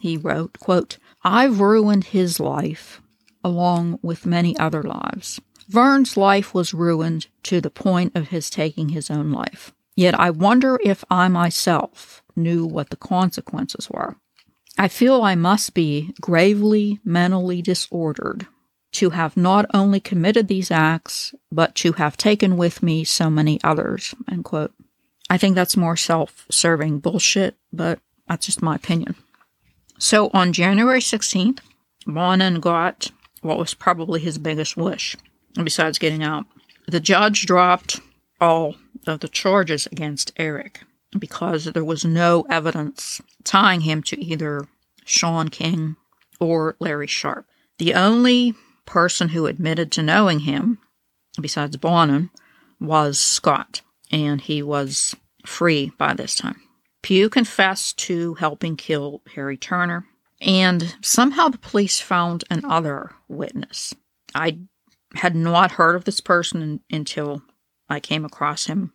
he 0.00 0.16
wrote, 0.16 0.58
quote, 0.60 0.96
I've 1.22 1.60
ruined 1.60 2.04
his 2.04 2.40
life 2.40 3.02
along 3.44 3.98
with 4.00 4.24
many 4.24 4.58
other 4.58 4.82
lives. 4.82 5.42
Vern's 5.68 6.16
life 6.16 6.54
was 6.54 6.72
ruined 6.72 7.26
to 7.42 7.60
the 7.60 7.70
point 7.70 8.16
of 8.16 8.28
his 8.28 8.48
taking 8.48 8.90
his 8.90 9.10
own 9.10 9.30
life. 9.30 9.72
Yet 9.94 10.18
I 10.18 10.30
wonder 10.30 10.78
if 10.82 11.04
I 11.10 11.28
myself 11.28 12.22
knew 12.34 12.64
what 12.64 12.90
the 12.90 12.96
consequences 12.96 13.90
were. 13.90 14.16
I 14.78 14.88
feel 14.88 15.22
I 15.22 15.34
must 15.34 15.74
be 15.74 16.14
gravely 16.20 17.00
mentally 17.04 17.60
disordered 17.60 18.46
to 18.92 19.10
have 19.10 19.36
not 19.36 19.66
only 19.74 20.00
committed 20.00 20.48
these 20.48 20.70
acts, 20.70 21.34
but 21.52 21.74
to 21.76 21.92
have 21.92 22.16
taken 22.16 22.56
with 22.56 22.82
me 22.82 23.04
so 23.04 23.28
many 23.28 23.60
others. 23.62 24.14
End 24.30 24.44
quote. 24.44 24.72
I 25.28 25.36
think 25.36 25.54
that's 25.54 25.76
more 25.76 25.96
self 25.96 26.46
serving 26.50 27.00
bullshit, 27.00 27.56
but 27.72 27.98
that's 28.26 28.46
just 28.46 28.62
my 28.62 28.76
opinion. 28.76 29.16
So 29.98 30.30
on 30.32 30.52
January 30.52 31.00
16th, 31.00 31.58
Bonin 32.06 32.60
got 32.60 33.10
what 33.42 33.58
was 33.58 33.74
probably 33.74 34.20
his 34.20 34.38
biggest 34.38 34.76
wish 34.76 35.16
besides 35.64 35.98
getting 35.98 36.22
out. 36.22 36.46
The 36.86 37.00
judge 37.00 37.46
dropped 37.46 38.00
all 38.40 38.76
of 39.06 39.20
the 39.20 39.28
charges 39.28 39.86
against 39.86 40.32
Eric 40.36 40.80
because 41.18 41.64
there 41.64 41.84
was 41.84 42.04
no 42.04 42.46
evidence 42.50 43.20
tying 43.44 43.82
him 43.82 44.02
to 44.04 44.22
either 44.22 44.66
Sean 45.04 45.48
King 45.48 45.96
or 46.40 46.76
Larry 46.78 47.06
Sharp. 47.06 47.46
The 47.78 47.94
only 47.94 48.54
person 48.86 49.30
who 49.30 49.46
admitted 49.46 49.92
to 49.92 50.02
knowing 50.02 50.40
him, 50.40 50.78
besides 51.40 51.76
Bonin, 51.76 52.30
was 52.80 53.18
Scott, 53.18 53.82
and 54.10 54.40
he 54.40 54.62
was 54.62 55.14
free 55.46 55.92
by 55.98 56.14
this 56.14 56.34
time. 56.34 56.60
Pugh 57.02 57.28
confessed 57.28 57.98
to 57.98 58.34
helping 58.34 58.76
kill 58.76 59.22
Harry 59.34 59.56
Turner, 59.56 60.06
and 60.40 60.96
somehow 61.00 61.48
the 61.48 61.58
police 61.58 62.00
found 62.00 62.44
another 62.50 63.12
witness. 63.28 63.94
I 64.34 64.58
had 65.14 65.34
not 65.34 65.72
heard 65.72 65.96
of 65.96 66.04
this 66.04 66.20
person 66.20 66.80
until 66.90 67.42
I 67.88 68.00
came 68.00 68.24
across 68.24 68.66
him. 68.66 68.92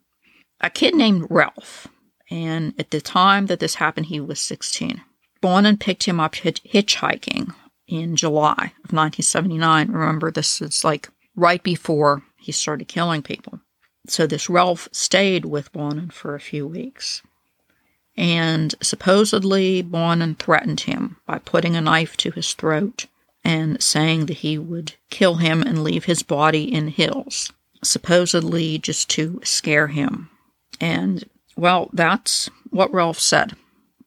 A 0.61 0.69
kid 0.69 0.95
named 0.95 1.27
Ralph, 1.29 1.87
and 2.29 2.73
at 2.79 2.91
the 2.91 3.01
time 3.01 3.47
that 3.47 3.59
this 3.59 3.75
happened, 3.75 4.07
he 4.07 4.19
was 4.19 4.39
16. 4.39 5.01
Bonin 5.41 5.77
picked 5.77 6.03
him 6.03 6.19
up 6.19 6.35
hitchhiking 6.35 7.53
in 7.87 8.15
July 8.15 8.73
of 8.83 8.93
1979. 8.93 9.91
Remember, 9.91 10.31
this 10.31 10.61
is 10.61 10.83
like 10.83 11.09
right 11.35 11.61
before 11.61 12.23
he 12.37 12.51
started 12.51 12.87
killing 12.87 13.21
people. 13.21 13.59
So 14.07 14.27
this 14.27 14.49
Ralph 14.49 14.87
stayed 14.91 15.45
with 15.45 15.71
Bonin 15.71 16.09
for 16.09 16.35
a 16.35 16.39
few 16.39 16.67
weeks. 16.67 17.21
And 18.15 18.75
supposedly, 18.81 19.81
Bonin 19.81 20.35
threatened 20.35 20.81
him 20.81 21.17
by 21.25 21.39
putting 21.39 21.75
a 21.75 21.81
knife 21.81 22.15
to 22.17 22.31
his 22.31 22.53
throat 22.53 23.07
and 23.43 23.81
saying 23.81 24.27
that 24.27 24.37
he 24.37 24.57
would 24.57 24.93
kill 25.09 25.35
him 25.35 25.61
and 25.61 25.83
leave 25.83 26.05
his 26.05 26.23
body 26.23 26.73
in 26.73 26.87
hills, 26.87 27.51
supposedly 27.83 28.77
just 28.77 29.09
to 29.11 29.39
scare 29.43 29.87
him. 29.87 30.29
And, 30.79 31.23
well, 31.57 31.89
that's 31.93 32.49
what 32.69 32.93
Ralph 32.93 33.19
said. 33.19 33.53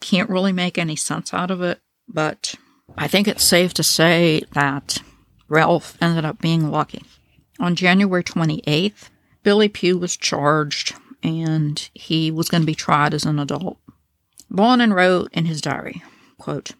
Can't 0.01 0.31
really 0.31 0.53
make 0.53 0.79
any 0.79 0.97
sense 0.97 1.35
out 1.35 1.51
of 1.51 1.63
it, 1.63 1.81
but 2.09 2.55
I 2.97 3.09
think 3.09 3.29
it's 3.29 3.45
safe 3.45 3.75
to 3.75 3.83
say 3.83 4.43
that 4.53 4.99
Ralph 5.49 5.97
ended 6.01 6.25
up 6.25 6.41
being 6.41 6.71
lucky. 6.71 7.03
On 7.59 7.77
January 7.77 8.25
28th, 8.25 9.09
Billy 9.43 9.69
Pugh 9.69 9.99
was 9.99 10.17
charged 10.17 10.95
and 11.23 11.89
he 11.95 12.31
was 12.31 12.49
going 12.49 12.63
to 12.63 12.67
be 12.67 12.75
tried 12.75 13.15
as 13.15 13.25
an 13.25 13.39
adult. 13.39 13.79
Bonin 14.51 14.93
wrote 14.93 15.31
in 15.33 15.47
his 15.47 15.61
diary, 15.61 16.03
quote, 16.39 16.73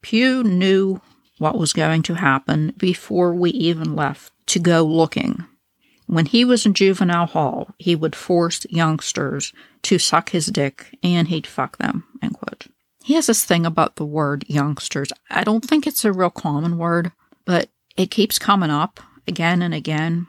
Pugh 0.00 0.42
knew 0.42 1.00
what 1.42 1.58
was 1.58 1.72
going 1.72 2.02
to 2.02 2.14
happen 2.14 2.72
before 2.76 3.34
we 3.34 3.50
even 3.50 3.96
left 3.96 4.32
to 4.46 4.60
go 4.60 4.84
looking. 4.84 5.44
When 6.06 6.26
he 6.26 6.44
was 6.44 6.64
in 6.64 6.72
juvenile 6.72 7.26
hall, 7.26 7.74
he 7.78 7.96
would 7.96 8.14
force 8.14 8.64
youngsters 8.70 9.52
to 9.82 9.98
suck 9.98 10.30
his 10.30 10.46
dick 10.46 10.96
and 11.02 11.26
he'd 11.26 11.48
fuck 11.48 11.78
them, 11.78 12.04
end 12.22 12.34
quote. 12.34 12.68
He 13.02 13.14
has 13.14 13.26
this 13.26 13.44
thing 13.44 13.66
about 13.66 13.96
the 13.96 14.04
word 14.04 14.44
youngsters. 14.46 15.08
I 15.30 15.42
don't 15.42 15.64
think 15.64 15.84
it's 15.84 16.04
a 16.04 16.12
real 16.12 16.30
common 16.30 16.78
word, 16.78 17.10
but 17.44 17.70
it 17.96 18.12
keeps 18.12 18.38
coming 18.38 18.70
up 18.70 19.00
again 19.26 19.62
and 19.62 19.74
again. 19.74 20.28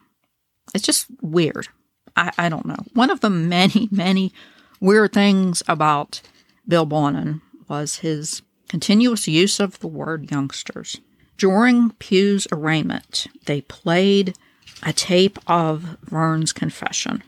It's 0.73 0.83
just 0.83 1.05
weird. 1.21 1.67
I, 2.15 2.31
I 2.39 2.49
don't 2.49 2.65
know. 2.65 2.83
One 2.95 3.11
of 3.11 3.19
the 3.19 3.29
many, 3.29 3.87
many 3.91 4.33
weird 4.79 5.13
things 5.13 5.61
about 5.67 6.21
Bill 6.67 6.87
Bonin 6.87 7.43
was 7.69 7.97
his 7.97 8.41
continuous 8.73 9.27
use 9.27 9.59
of 9.59 9.79
the 9.81 9.87
word 9.87 10.31
youngsters. 10.31 10.99
During 11.37 11.91
Pugh's 11.99 12.47
arraignment, 12.51 13.27
they 13.45 13.61
played 13.61 14.35
a 14.81 14.91
tape 14.91 15.37
of 15.45 15.95
Vern's 16.01 16.51
confession, 16.51 17.21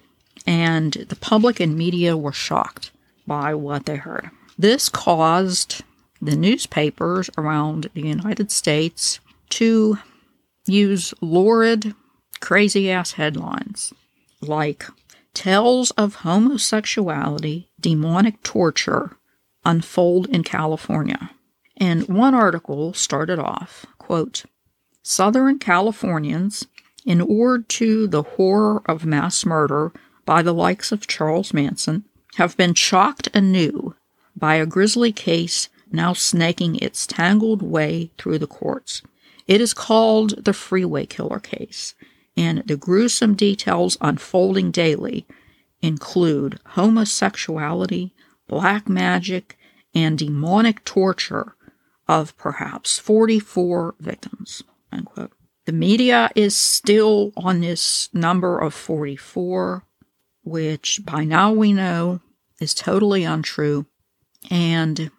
and 0.48 0.94
the 0.94 1.16
public 1.16 1.60
and 1.60 1.78
media 1.78 2.18
were 2.18 2.32
shocked 2.32 2.90
by 3.28 3.54
what 3.54 3.86
they 3.86 3.98
heard. 3.98 4.32
This 4.58 4.90
caused 4.90 5.84
the 6.20 6.36
newspapers 6.36 7.30
around 7.38 7.92
the 7.94 8.02
United 8.02 8.50
States 8.50 9.20
to 9.50 10.00
use 10.66 11.14
lurid, 11.22 11.94
crazy 12.40 12.90
ass 12.90 13.12
headlines 13.12 13.94
like 14.42 14.88
Tales 15.36 15.92
of 15.92 16.16
Homosexuality, 16.16 17.70
Demonic 17.80 18.42
Torture 18.42 19.16
Unfold 19.66 20.28
in 20.28 20.44
California. 20.44 21.32
And 21.78 22.08
one 22.08 22.34
article 22.34 22.94
started 22.94 23.40
off, 23.40 23.86
quote, 23.98 24.46
Southern 25.04 25.60
Californians, 25.60 26.68
inured 27.06 27.68
to 27.70 28.08
the 28.08 28.24
horror 28.24 28.82
of 28.90 29.06
mass 29.06 29.46
murder 29.46 29.92
by 30.26 30.42
the 30.42 30.54
likes 30.54 30.92
of 30.92 31.08
Charles 31.08 31.54
Manson, 31.54 32.06
have 32.36 32.58
been 32.58 32.74
shocked 32.74 33.30
anew 33.34 33.96
by 34.36 34.56
a 34.56 34.66
grisly 34.66 35.12
case 35.12 35.70
now 35.92 36.14
snaking 36.14 36.76
its 36.78 37.06
tangled 37.08 37.62
way 37.62 38.12
through 38.18 38.40
the 38.40 38.48
courts. 38.48 39.02
It 39.48 39.62
is 39.62 39.74
called 39.74 40.44
the 40.44 40.54
Freeway 40.54 41.06
Killer 41.06 41.40
case, 41.40 41.94
and 42.36 42.64
the 42.66 42.76
gruesome 42.76 43.36
details 43.36 43.98
unfolding 44.02 44.72
daily 44.72 45.26
include 45.82 46.60
homosexuality, 46.70 48.14
black 48.48 48.88
magic, 48.88 49.58
and 49.94 50.18
demonic 50.18 50.84
torture 50.84 51.56
of 52.08 52.38
perhaps 52.38 53.00
44 53.00 53.96
victims. 54.00 54.62
Unquote. 54.92 55.32
The 55.66 55.72
media 55.72 56.30
is 56.36 56.56
still 56.56 57.32
on 57.36 57.62
this 57.62 58.10
number 58.14 58.60
of 58.60 58.74
44, 58.74 59.84
which 60.44 61.02
by 61.04 61.24
now 61.24 61.52
we 61.52 61.74
know 61.74 62.20
is 62.60 62.74
totally 62.74 63.24
untrue 63.24 63.88
and 64.52 65.10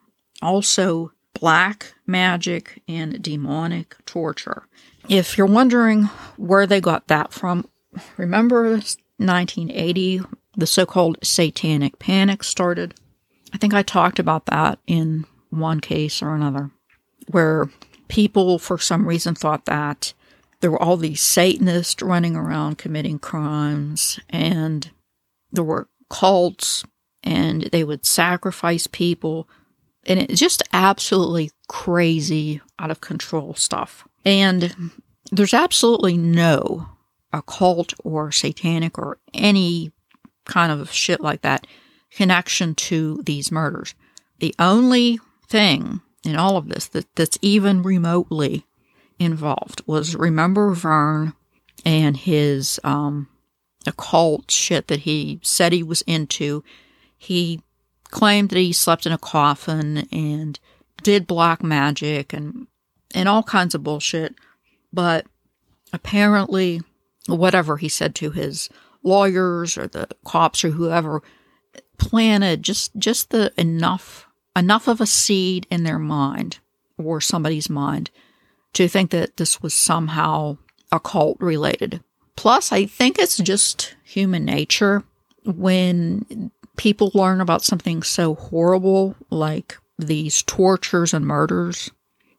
also 0.40 1.12
black 1.34 1.94
magic 2.06 2.82
and 2.86 3.20
demonic 3.22 3.96
torture. 4.06 4.68
If 5.08 5.36
you're 5.36 5.46
wondering 5.46 6.04
where 6.36 6.66
they 6.66 6.80
got 6.80 7.08
that 7.08 7.32
from, 7.32 7.68
remember 8.16 8.70
1980, 8.70 10.20
the 10.56 10.66
so 10.66 10.86
called 10.86 11.18
satanic 11.22 11.98
panic 11.98 12.44
started? 12.44 12.94
I 13.52 13.58
think 13.58 13.74
I 13.74 13.82
talked 13.82 14.18
about 14.18 14.46
that 14.46 14.78
in 14.86 15.24
one 15.50 15.80
case 15.80 16.22
or 16.22 16.34
another, 16.34 16.70
where 17.30 17.70
people, 18.08 18.58
for 18.58 18.78
some 18.78 19.06
reason, 19.06 19.34
thought 19.34 19.64
that 19.66 20.12
there 20.60 20.70
were 20.70 20.82
all 20.82 20.96
these 20.96 21.20
Satanists 21.20 22.02
running 22.02 22.36
around 22.36 22.78
committing 22.78 23.18
crimes, 23.18 24.18
and 24.30 24.90
there 25.52 25.64
were 25.64 25.88
cults 26.08 26.84
and 27.22 27.62
they 27.72 27.82
would 27.82 28.06
sacrifice 28.06 28.86
people. 28.86 29.48
And 30.06 30.20
it's 30.20 30.40
just 30.40 30.62
absolutely 30.72 31.50
crazy, 31.68 32.60
out 32.78 32.90
of 32.92 33.00
control 33.00 33.54
stuff. 33.54 34.06
And 34.24 34.92
there's 35.32 35.54
absolutely 35.54 36.16
no 36.16 36.88
occult 37.32 37.94
or 38.04 38.30
satanic 38.30 38.98
or 38.98 39.18
any 39.34 39.92
kind 40.44 40.70
of 40.70 40.92
shit 40.92 41.20
like 41.20 41.42
that 41.42 41.66
connection 42.16 42.74
to 42.74 43.22
these 43.24 43.52
murders. 43.52 43.94
The 44.40 44.54
only 44.58 45.20
thing 45.48 46.00
in 46.24 46.34
all 46.34 46.56
of 46.56 46.68
this 46.68 46.88
that, 46.88 47.14
that's 47.14 47.38
even 47.42 47.82
remotely 47.82 48.64
involved 49.18 49.82
was 49.86 50.16
remember 50.16 50.72
Vern 50.72 51.34
and 51.84 52.16
his 52.16 52.80
um, 52.82 53.28
occult 53.86 54.50
shit 54.50 54.88
that 54.88 55.00
he 55.00 55.40
said 55.42 55.72
he 55.72 55.82
was 55.82 56.02
into 56.02 56.64
he 57.16 57.60
claimed 58.04 58.50
that 58.50 58.58
he 58.58 58.72
slept 58.72 59.06
in 59.06 59.12
a 59.12 59.18
coffin 59.18 60.08
and 60.10 60.58
did 61.02 61.26
black 61.26 61.62
magic 61.62 62.32
and 62.32 62.66
and 63.14 63.28
all 63.28 63.42
kinds 63.42 63.74
of 63.74 63.84
bullshit. 63.84 64.34
But 64.92 65.26
apparently, 65.92 66.80
whatever 67.26 67.76
he 67.76 67.88
said 67.88 68.14
to 68.16 68.30
his 68.30 68.68
lawyers 69.02 69.78
or 69.78 69.86
the 69.86 70.08
cops 70.24 70.64
or 70.64 70.70
whoever 70.70 71.22
planted 71.98 72.62
just 72.62 72.96
just 72.96 73.30
the 73.30 73.52
enough 73.56 74.26
enough 74.56 74.88
of 74.88 75.00
a 75.00 75.06
seed 75.06 75.66
in 75.70 75.84
their 75.84 75.98
mind 75.98 76.58
or 76.98 77.20
somebody's 77.20 77.68
mind 77.68 78.10
to 78.72 78.88
think 78.88 79.10
that 79.10 79.36
this 79.36 79.62
was 79.62 79.74
somehow 79.74 80.56
occult 80.92 81.36
related. 81.40 82.02
Plus, 82.36 82.72
I 82.72 82.86
think 82.86 83.18
it's 83.18 83.38
just 83.38 83.94
human 84.04 84.44
nature 84.44 85.02
when 85.44 86.50
people 86.76 87.10
learn 87.14 87.40
about 87.40 87.62
something 87.62 88.02
so 88.02 88.34
horrible 88.34 89.16
like 89.30 89.78
these 89.98 90.42
tortures 90.42 91.14
and 91.14 91.26
murders 91.26 91.90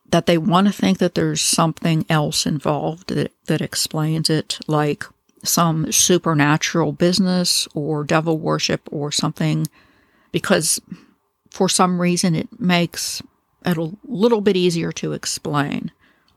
that 0.10 0.26
they 0.26 0.38
want 0.38 0.68
to 0.68 0.74
think 0.74 1.00
that 1.00 1.16
there's 1.16 1.42
something 1.42 2.06
else 2.10 2.46
involved 2.46 3.08
that, 3.10 3.32
that 3.46 3.62
explains 3.62 4.30
it, 4.30 4.60
like 4.68 5.04
some 5.44 5.92
supernatural 5.92 6.92
business 6.92 7.68
or 7.74 8.04
devil 8.04 8.38
worship 8.38 8.82
or 8.92 9.12
something, 9.12 9.68
because 10.32 10.82
for 11.52 11.70
some 11.70 12.02
reason 12.02 12.36
it 12.36 12.60
makes 12.60 13.22
it 13.66 13.78
a 13.78 13.92
little 14.06 14.42
bit 14.42 14.56
easier 14.56 14.92
to 14.94 15.14
explain 15.14 15.92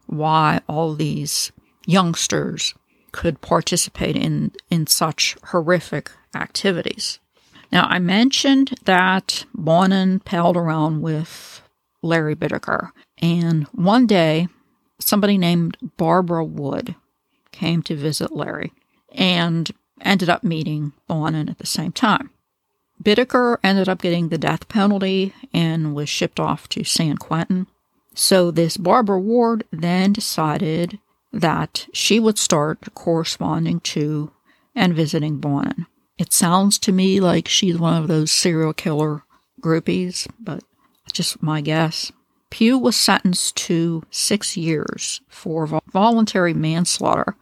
why 0.07 0.61
all 0.69 0.95
these 0.95 1.53
youngsters 1.87 2.75
could 3.13 3.41
participate 3.41 4.17
in, 4.17 4.53
in 4.71 4.87
such 4.87 5.37
horrific 5.47 6.11
activities. 6.35 7.19
Now, 7.73 7.87
I 7.89 7.99
mentioned 7.99 8.75
that 8.85 9.45
Bonin 9.55 10.21
palled 10.21 10.57
around 10.57 11.03
with 11.03 11.63
Larry 12.03 12.35
Bittaker, 12.35 12.91
And 13.19 13.65
one 13.69 14.07
day, 14.07 14.49
somebody 14.99 15.39
named 15.39 15.77
Barbara 15.97 16.45
Wood 16.45 16.95
came 17.53 17.83
to 17.83 17.95
visit 17.95 18.33
Larry 18.33 18.73
and 19.13 19.71
ended 20.01 20.29
up 20.29 20.45
meeting 20.45 20.93
Bonin 21.07 21.49
at 21.49 21.59
the 21.59 21.67
same 21.67 21.93
time. 21.93 22.31
Bittaker 23.03 23.57
ended 23.65 23.89
up 23.89 24.03
getting 24.03 24.29
the 24.29 24.39
death 24.39 24.69
penalty 24.69 25.35
and 25.53 25.95
was 25.95 26.09
shipped 26.09 26.39
off 26.39 26.69
to 26.71 26.85
San 26.85 27.17
Quentin. 27.17 27.67
So 28.15 28.51
this 28.51 28.77
Barbara 28.77 29.21
Ward 29.21 29.65
then 29.71 30.13
decided 30.13 30.99
that 31.33 31.87
she 31.93 32.21
would 32.21 32.39
start 32.39 32.93
corresponding 32.95 33.81
to 33.81 34.31
and 34.75 34.95
visiting 34.95 35.39
Bonin. 35.39 35.87
It 36.19 36.33
sounds 36.33 36.79
to 36.81 36.93
me 36.93 37.21
like 37.21 37.49
she's 37.49 37.79
one 37.79 38.01
of 38.01 38.09
those 38.09 38.31
serial 38.31 38.75
killer 38.75 39.23
groupies, 39.63 40.29
but 40.39 40.63
just 41.13 41.43
my 41.43 41.61
guess. 41.61 42.13
Pugh 42.51 42.79
was 42.79 42.97
sentenced 42.97 43.57
to 43.57 44.03
six 44.11 44.57
years 44.57 45.21
for 45.29 45.67
voluntary 45.93 46.53
manslaughter, 46.53 47.37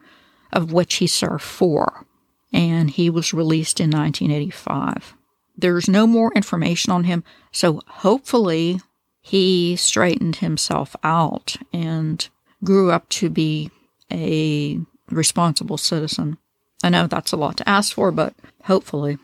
of 0.53 0.73
which 0.73 0.97
he 0.97 1.07
served 1.07 1.43
four, 1.43 2.05
and 2.53 2.91
he 2.91 3.11
was 3.11 3.35
released 3.35 3.81
in 3.81 3.91
1985. 3.91 5.15
There's 5.57 5.89
no 5.89 6.07
more 6.07 6.33
information 6.35 6.93
on 6.93 7.05
him, 7.05 7.25
so 7.51 7.81
hopefully 7.87 8.81
he 9.21 9.77
straightened 9.77 10.37
himself 10.37 10.95
out 11.03 11.57
and 11.73 12.29
grew 12.65 12.91
up 12.91 13.09
to 13.11 13.29
be 13.29 13.71
a 14.11 14.81
responsible 15.11 15.77
citizen. 15.77 16.39
I 16.83 16.91
know 16.91 17.07
that's 17.07 17.33
a 17.33 17.37
lot 17.37 17.57
to 17.59 17.69
ask 17.69 17.93
for, 17.93 18.11
but 18.13 18.35
hopefully. 18.65 19.19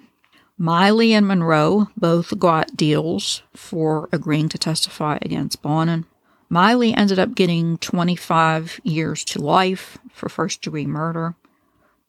Miley 0.59 1.13
and 1.13 1.27
Munro 1.27 1.91
both 1.97 2.39
got 2.39 2.77
deals 2.77 3.43
for 3.55 4.09
agreeing 4.13 4.49
to 4.51 4.59
testify 4.59 5.19
against 5.23 5.63
Bonin. 5.63 6.07
Miley 6.55 6.95
ended 6.95 7.19
up 7.19 7.35
getting 7.35 7.79
25 7.79 8.81
years 8.85 9.25
to 9.25 9.43
life 9.43 9.99
for 10.13 10.29
first 10.29 10.63
degree 10.63 10.87
murder. 10.87 11.35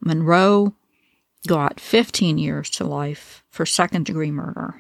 Munro 0.02 0.76
got 1.48 1.80
15 1.80 2.38
years 2.38 2.70
to 2.70 2.84
life 2.84 3.44
for 3.50 3.66
second 3.66 4.06
degree 4.06 4.30
murder. 4.30 4.76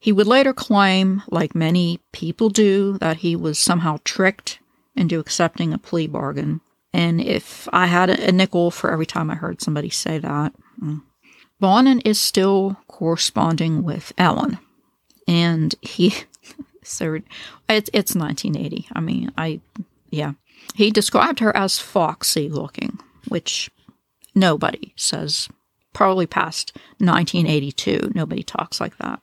He 0.00 0.10
would 0.10 0.26
later 0.26 0.52
claim, 0.52 1.22
like 1.30 1.54
many 1.54 2.00
people 2.10 2.48
do, 2.48 2.98
that 2.98 3.18
he 3.18 3.36
was 3.36 3.56
somehow 3.56 3.98
tricked 4.02 4.58
into 4.96 5.20
accepting 5.20 5.72
a 5.72 5.78
plea 5.78 6.08
bargain. 6.08 6.60
And 6.92 7.20
if 7.20 7.68
I 7.72 7.86
had 7.86 8.10
a 8.10 8.32
nickel 8.32 8.72
for 8.72 8.90
every 8.90 9.06
time 9.06 9.30
I 9.30 9.36
heard 9.36 9.62
somebody 9.62 9.90
say 9.90 10.18
that, 10.18 10.54
mm, 10.82 11.02
Bonin 11.60 12.00
is 12.00 12.18
still 12.18 12.78
corresponding 12.88 13.84
with 13.84 14.12
Ellen. 14.18 14.58
And 15.28 15.72
he, 15.82 16.14
so 16.84 17.14
it's, 17.68 17.90
it's 17.92 18.14
1980. 18.14 18.88
I 18.92 19.00
mean, 19.00 19.32
I, 19.36 19.60
yeah. 20.10 20.32
He 20.74 20.90
described 20.90 21.40
her 21.40 21.54
as 21.56 21.78
foxy 21.78 22.48
looking, 22.48 22.98
which 23.28 23.70
nobody 24.34 24.92
says, 24.96 25.48
probably 25.92 26.26
past 26.26 26.72
1982. 26.98 28.12
Nobody 28.14 28.42
talks 28.42 28.80
like 28.80 28.96
that. 28.98 29.20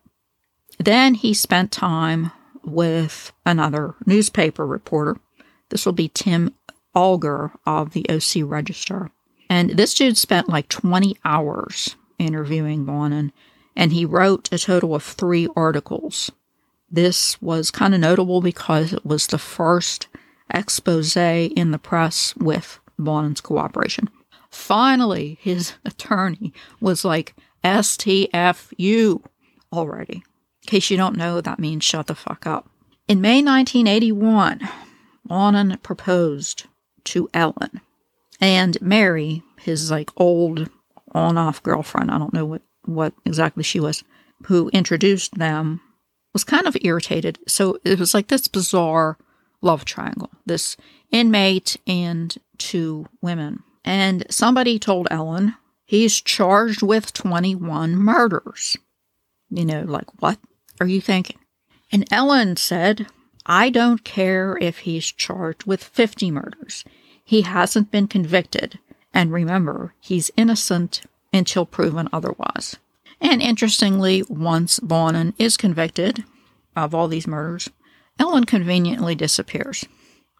Then 0.80 1.14
he 1.14 1.34
spent 1.34 1.72
time 1.72 2.32
with 2.64 3.32
another 3.46 3.96
newspaper 4.06 4.66
reporter. 4.66 5.18
This 5.70 5.86
will 5.86 5.94
be 5.94 6.10
Tim 6.10 6.54
Alger 6.96 7.52
of 7.66 7.94
the 7.94 8.06
OC 8.10 8.50
Register. 8.50 9.12
And 9.50 9.72
this 9.72 9.94
dude 9.94 10.18
spent 10.18 10.50
like 10.50 10.70
20 10.70 11.18
hours 11.26 11.96
interviewing 12.18 12.86
Bonin, 12.86 13.32
and 13.76 13.92
he 13.92 14.06
wrote 14.06 14.52
a 14.52 14.58
total 14.58 14.96
of 14.96 15.04
three 15.04 15.48
articles. 15.56 16.32
This 16.92 17.42
was 17.42 17.72
kind 17.72 17.94
of 17.94 18.02
notable 18.02 18.42
because 18.42 18.92
it 18.94 19.06
was 19.06 19.28
the 19.28 19.38
first 19.38 20.08
expose 20.54 21.16
in 21.16 21.72
the 21.72 21.80
press 21.80 22.36
with 22.36 22.80
Bonin's 23.00 23.42
cooperation. 23.42 24.10
Finally, 24.50 25.38
his 25.42 25.74
attorney 25.86 26.54
was 26.80 27.06
like, 27.06 27.36
STFU 27.64 29.24
already. 29.72 30.16
In 30.16 30.68
case 30.68 30.90
you 30.90 30.98
don't 30.98 31.16
know, 31.16 31.42
that 31.42 31.60
means 31.60 31.84
shut 31.84 32.08
the 32.08 32.16
fuck 32.16 32.46
up. 32.46 32.70
In 33.08 33.22
May 33.22 33.42
1981, 33.42 34.68
Bonin 35.26 35.78
proposed 35.82 36.66
to 37.06 37.30
Ellen. 37.34 37.82
And 38.40 38.82
Mary, 38.82 39.44
his 39.60 39.92
like 39.92 40.10
old 40.18 40.70
on 41.14 41.38
off 41.38 41.62
girlfriend, 41.64 42.12
I 42.12 42.18
don't 42.18 42.34
know 42.34 42.46
what, 42.46 42.62
what 42.86 43.14
exactly 43.26 43.64
she 43.64 43.80
was, 43.80 44.04
who 44.46 44.70
introduced 44.70 45.38
them, 45.38 45.82
was 46.34 46.44
kind 46.44 46.68
of 46.68 46.78
irritated. 46.82 47.40
So 47.48 47.78
it 47.84 48.00
was 48.00 48.14
like 48.14 48.28
this 48.28 48.48
bizarre 48.48 49.18
love 49.62 49.86
triangle 49.86 50.32
this 50.46 50.76
inmate 51.12 51.78
and 51.86 52.36
two 52.58 53.08
women. 53.22 53.64
And 53.84 54.26
somebody 54.30 54.80
told 54.80 55.08
Ellen 55.12 55.56
he's 55.86 56.22
charged 56.22 56.82
with 56.82 57.14
21 57.14 57.96
murders. 57.96 58.78
You 59.50 59.66
know, 59.66 59.82
like, 59.82 60.22
what 60.22 60.40
are 60.80 60.88
you 60.88 61.02
thinking? 61.02 61.38
And 61.92 62.08
Ellen 62.12 62.56
said, 62.56 63.08
I 63.46 63.70
don't 63.70 64.04
care 64.04 64.58
if 64.62 64.80
he's 64.80 65.12
charged 65.12 65.66
with 65.66 65.84
50 65.84 66.32
murders. 66.32 66.86
He 67.24 67.42
hasn't 67.42 67.92
been 67.92 68.08
convicted. 68.08 68.80
And 69.14 69.34
remember, 69.34 69.94
he's 70.00 70.32
innocent 70.38 71.02
until 71.34 71.66
proven 71.66 72.08
otherwise. 72.14 72.78
And 73.22 73.42
interestingly, 73.42 74.24
once 74.28 74.80
Bonin 74.80 75.34
is 75.38 75.56
convicted 75.56 76.26
of 76.76 76.96
all 76.96 77.08
these 77.08 77.28
murders, 77.28 77.70
Ellen 78.20 78.46
conveniently 78.46 79.16
disappears. 79.16 79.86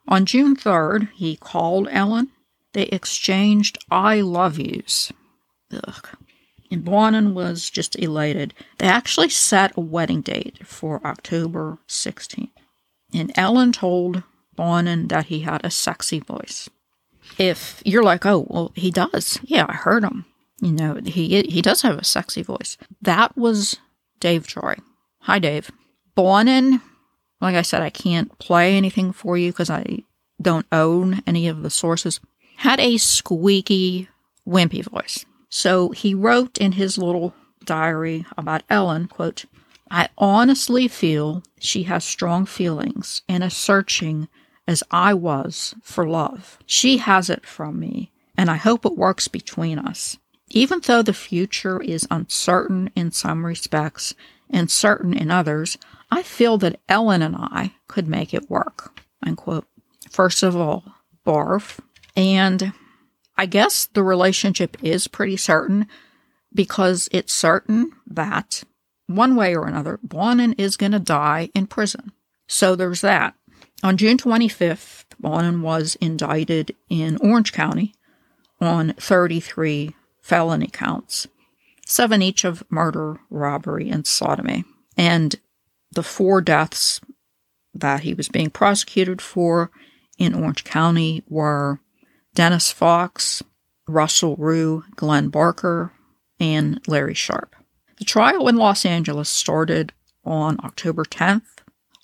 On 0.08 0.26
June 0.26 0.56
3rd, 0.56 1.10
he 1.14 1.36
called 1.36 1.88
Ellen. 1.92 2.30
They 2.74 2.84
exchanged 2.84 3.78
I 3.92 4.22
love 4.22 4.58
yous. 4.58 5.12
Ugh. 5.72 6.08
And 6.72 6.84
Bonin 6.84 7.34
was 7.34 7.70
just 7.70 8.00
elated. 8.00 8.54
They 8.78 8.88
actually 8.88 9.30
set 9.30 9.76
a 9.78 9.82
wedding 9.82 10.22
date 10.22 10.66
for 10.66 11.06
October 11.06 11.78
16th. 11.88 12.50
And 13.14 13.32
Ellen 13.36 13.74
told 13.74 14.24
Bonin 14.56 15.08
that 15.10 15.26
he 15.26 15.42
had 15.42 15.64
a 15.64 15.72
sexy 15.72 16.20
voice. 16.20 16.70
If 17.38 17.82
you're 17.86 18.04
like, 18.04 18.26
oh, 18.26 18.46
well, 18.50 18.72
he 18.74 18.90
does. 18.90 19.40
Yeah, 19.44 19.66
I 19.68 19.74
heard 19.74 20.04
him. 20.04 20.26
You 20.62 20.72
know, 20.72 21.00
he 21.04 21.42
he 21.44 21.62
does 21.62 21.82
have 21.82 21.98
a 21.98 22.04
sexy 22.04 22.44
voice. 22.44 22.78
That 23.02 23.36
was 23.36 23.78
Dave 24.20 24.48
Jory. 24.48 24.78
Hi, 25.22 25.40
Dave. 25.40 25.72
Bonin, 26.16 26.82
like 27.40 27.56
I 27.56 27.64
said, 27.64 27.82
I 27.82 27.90
can't 27.90 28.38
play 28.38 28.78
anything 28.78 29.12
for 29.12 29.38
you 29.38 29.52
because 29.52 29.70
I 29.70 30.04
don't 30.42 30.68
own 30.72 31.22
any 31.26 31.48
of 31.48 31.64
the 31.64 31.70
sources, 31.70 32.20
had 32.58 32.80
a 32.80 32.98
squeaky, 32.98 34.08
wimpy 34.48 34.84
voice. 34.84 35.26
So 35.50 35.90
he 35.90 36.14
wrote 36.14 36.58
in 36.58 36.74
his 36.74 36.98
little 36.98 37.34
diary 37.66 38.26
about 38.38 38.64
Ellen, 38.70 39.08
quote, 39.08 39.46
I 39.90 40.10
honestly 40.18 40.88
feel 40.88 41.44
she 41.60 41.84
has 41.84 42.04
strong 42.06 42.46
feelings 42.46 43.24
and 43.28 43.44
as 43.44 43.56
searching 43.56 44.30
as 44.68 44.84
I 44.90 45.14
was 45.14 45.76
for 45.82 46.08
love. 46.08 46.58
She 46.66 46.98
has 46.98 47.30
it 47.30 47.46
from 47.46 47.80
me, 47.80 48.12
and 48.38 48.50
I 48.50 48.56
hope 48.56 48.86
it 48.86 48.96
works 48.96 49.28
between 49.28 49.78
us. 49.78 50.18
Even 50.54 50.82
though 50.82 51.02
the 51.02 51.14
future 51.14 51.82
is 51.82 52.08
uncertain 52.12 52.92
in 52.96 53.12
some 53.12 53.46
respects 53.46 54.14
and 54.50 54.70
certain 54.70 55.14
in 55.14 55.32
others, 55.32 55.78
I 56.12 56.24
feel 56.24 56.58
that 56.58 56.80
Ellen 56.90 57.22
and 57.22 57.36
I 57.38 57.74
could 57.88 58.08
make 58.08 58.34
it 58.34 58.50
work. 58.50 59.00
Unquote. 59.26 59.66
First 60.10 60.44
of 60.44 60.58
all, 60.58 60.84
barf. 61.26 61.80
And 62.18 62.74
I 63.38 63.46
guess 63.46 63.86
the 63.86 64.04
relationship 64.04 64.76
is 64.84 65.08
pretty 65.08 65.38
certain 65.38 65.88
because 66.54 67.08
it's 67.14 67.34
certain 67.34 67.94
that 68.06 68.64
one 69.08 69.38
way 69.38 69.56
or 69.56 69.68
another, 69.68 70.00
Bonin 70.04 70.54
is 70.54 70.76
going 70.76 70.92
to 70.92 71.00
die 71.00 71.50
in 71.56 71.68
prison. 71.68 72.12
So 72.48 72.76
there's 72.76 73.02
that. 73.02 73.36
On 73.84 73.96
June 73.96 74.18
25th, 74.18 75.06
Bonin 75.18 75.62
was 75.62 75.96
indicted 76.02 76.76
in 76.90 77.18
Orange 77.18 77.54
County 77.54 77.96
on 78.60 78.94
33 78.94 79.96
felony 80.22 80.68
counts, 80.68 81.28
seven 81.86 82.22
each 82.22 82.44
of 82.44 82.64
murder, 82.70 83.20
robbery, 83.30 83.90
and 83.90 84.08
sodomy. 84.08 84.64
And 84.96 85.36
the 85.92 86.04
four 86.04 86.42
deaths 86.42 87.02
that 87.74 88.02
he 88.02 88.14
was 88.14 88.30
being 88.30 88.50
prosecuted 88.50 89.22
for 89.22 89.72
in 90.18 90.34
Orange 90.34 90.64
County 90.64 91.24
were 91.28 91.80
Dennis 92.34 92.72
Fox, 92.72 93.44
Russell 93.88 94.36
Rugh, 94.38 94.84
Glenn 94.96 95.30
Barker, 95.30 95.92
and 96.40 96.82
Larry 96.88 97.14
Sharp. 97.14 97.56
The 97.98 98.06
trial 98.06 98.48
in 98.48 98.56
Los 98.56 98.86
Angeles 98.86 99.30
started 99.30 99.94
on 100.24 100.58
October 100.64 101.04
10th. 101.04 101.44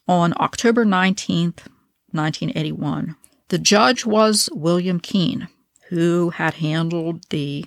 On 0.08 0.34
October 0.40 0.86
19th, 0.86 1.68
1981, 2.12 3.16
the 3.50 3.58
judge 3.58 4.06
was 4.06 4.50
William 4.54 5.00
Keene, 5.00 5.50
who 5.90 6.30
had 6.32 6.56
handled 6.56 7.30
the 7.30 7.66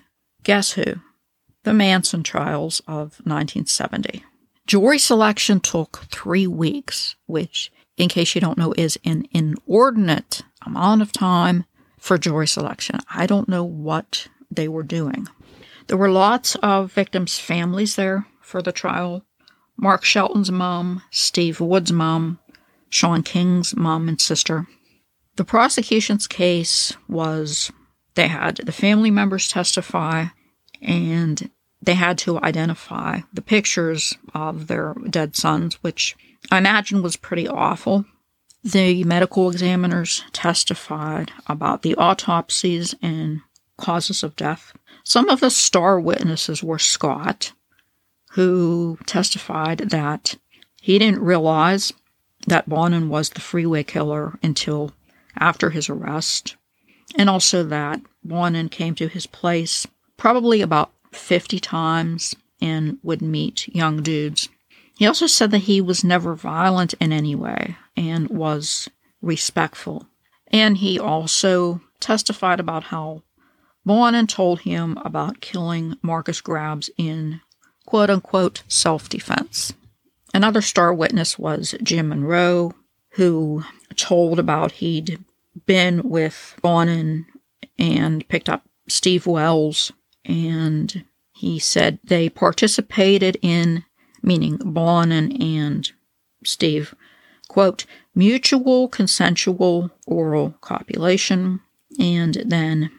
guess 0.51 0.72
who? 0.72 0.96
The 1.62 1.72
Manson 1.72 2.24
trials 2.24 2.80
of 2.88 3.20
1970. 3.22 4.24
Jury 4.66 4.98
selection 4.98 5.61
took 5.61 6.07
three 6.11 6.48
weeks, 6.48 7.14
which 7.26 7.70
in 7.96 8.09
case 8.09 8.34
you 8.34 8.40
don't 8.40 8.59
know, 8.59 8.74
is 8.76 8.98
an 9.05 9.28
inordinate 9.30 10.42
amount 10.66 11.03
of 11.03 11.12
time 11.12 11.66
for 11.98 12.18
jury 12.18 12.48
selection. 12.48 12.98
I 13.14 13.26
don't 13.26 13.48
know 13.48 13.62
what 13.62 14.26
they 14.51 14.66
were 14.66 14.82
doing. 14.82 15.28
There 15.86 15.96
were 15.96 16.11
lots 16.11 16.57
of 16.57 16.92
victims' 16.92 17.38
families 17.38 17.94
there 17.94 18.26
for 18.40 18.61
the 18.61 18.72
trial. 18.72 19.22
Mark 19.76 20.05
Shelton's 20.05 20.51
mom, 20.51 21.03
Steve 21.12 21.61
Wood's 21.61 21.92
mom, 21.92 22.40
Sean 22.88 23.22
King's 23.22 23.76
mom 23.76 24.09
and 24.09 24.20
sister. 24.20 24.66
The 25.36 25.44
prosecution's 25.44 26.26
case 26.26 26.92
was 27.09 27.70
they 28.16 28.26
had 28.26 28.57
the 28.57 28.72
family 28.72 29.12
members 29.12 29.46
testify 29.46 30.26
and 30.83 31.51
they 31.83 31.95
had 31.95 32.18
to 32.18 32.41
identify 32.41 33.20
the 33.33 33.43
pictures 33.43 34.14
of 34.35 34.66
their 34.66 34.95
dead 35.09 35.37
sons, 35.37 35.74
which 35.83 36.16
I 36.51 36.59
imagine 36.59 37.03
was 37.03 37.16
pretty 37.16 37.49
awful. 37.49 38.05
The 38.62 39.05
medical 39.05 39.51
examiners 39.51 40.24
testified 40.33 41.33
about 41.47 41.83
the 41.83 41.95
autopsies 41.97 42.95
and 43.01 43.41
causes 43.78 44.22
of 44.22 44.37
death. 44.37 44.74
Some 45.05 45.31
of 45.31 45.41
the 45.41 45.51
star 45.51 45.99
witnesses 45.99 46.62
were 46.62 46.78
Scott, 46.78 47.53
who 48.33 48.99
testified 49.07 49.78
that 49.78 50.37
he 50.81 50.99
didn't 50.99 51.22
realize 51.22 51.93
that 52.47 52.68
Bonin 52.68 53.09
was 53.09 53.31
the 53.31 53.41
freeway 53.41 53.83
killer 53.83 54.39
until 54.43 54.93
after 55.37 55.70
his 55.70 55.89
arrest, 55.89 56.57
and 57.16 57.31
also 57.31 57.64
that 57.64 58.01
Bonin 58.22 58.68
came 58.68 58.95
to 58.97 59.09
his 59.09 59.26
place 59.26 59.87
probably 60.21 60.61
about 60.61 60.93
50 61.11 61.59
times 61.59 62.37
and 62.61 62.99
would 63.03 63.21
meet 63.21 63.66
young 63.75 64.03
dudes 64.03 64.49
he 65.01 65.07
also 65.07 65.27
said 65.27 65.51
that 65.53 65.61
he 65.61 65.81
was 65.81 66.05
never 66.05 66.35
violent 66.35 66.93
in 67.01 67.11
any 67.11 67.35
way 67.35 67.79
and 67.97 68.29
was 68.29 68.87
respectful. 69.23 70.07
And 70.49 70.77
he 70.77 70.99
also 70.99 71.81
testified 72.01 72.61
about 72.61 72.85
how 72.85 73.23
Bonin 73.83 74.27
told 74.27 74.61
him 74.61 74.99
about 75.03 75.41
killing 75.41 75.97
Markus 76.03 76.43
Grabs 76.43 76.91
in 76.99 77.41
quote 77.87 78.11
unquote 78.11 78.62
self 78.68 79.09
defense. 79.09 79.73
Another 80.35 80.61
star 80.61 80.93
witness 80.93 81.39
was 81.39 81.75
Jim 81.83 82.11
Munro, 82.11 82.75
who 83.12 83.64
told 83.97 84.39
about 84.39 84.73
he'd 84.73 85.18
been 85.64 86.03
with 86.11 86.59
Bonin 86.61 87.25
and 87.79 88.29
picked 88.29 88.51
up 88.51 88.64
Steve 88.87 89.27
Wells, 89.27 89.93
and 90.25 91.05
he 91.33 91.59
said 91.59 91.99
they 92.05 92.29
participated 92.29 93.39
in 93.43 93.85
meaning 94.23 94.59
Bonin 94.62 95.41
and 95.41 95.91
Steve, 96.45 96.95
quote, 97.49 97.87
mutual 98.14 98.89
consensual 98.89 99.91
oral 100.07 100.51
copulation, 100.61 101.61
and 101.99 102.43
then 102.45 102.91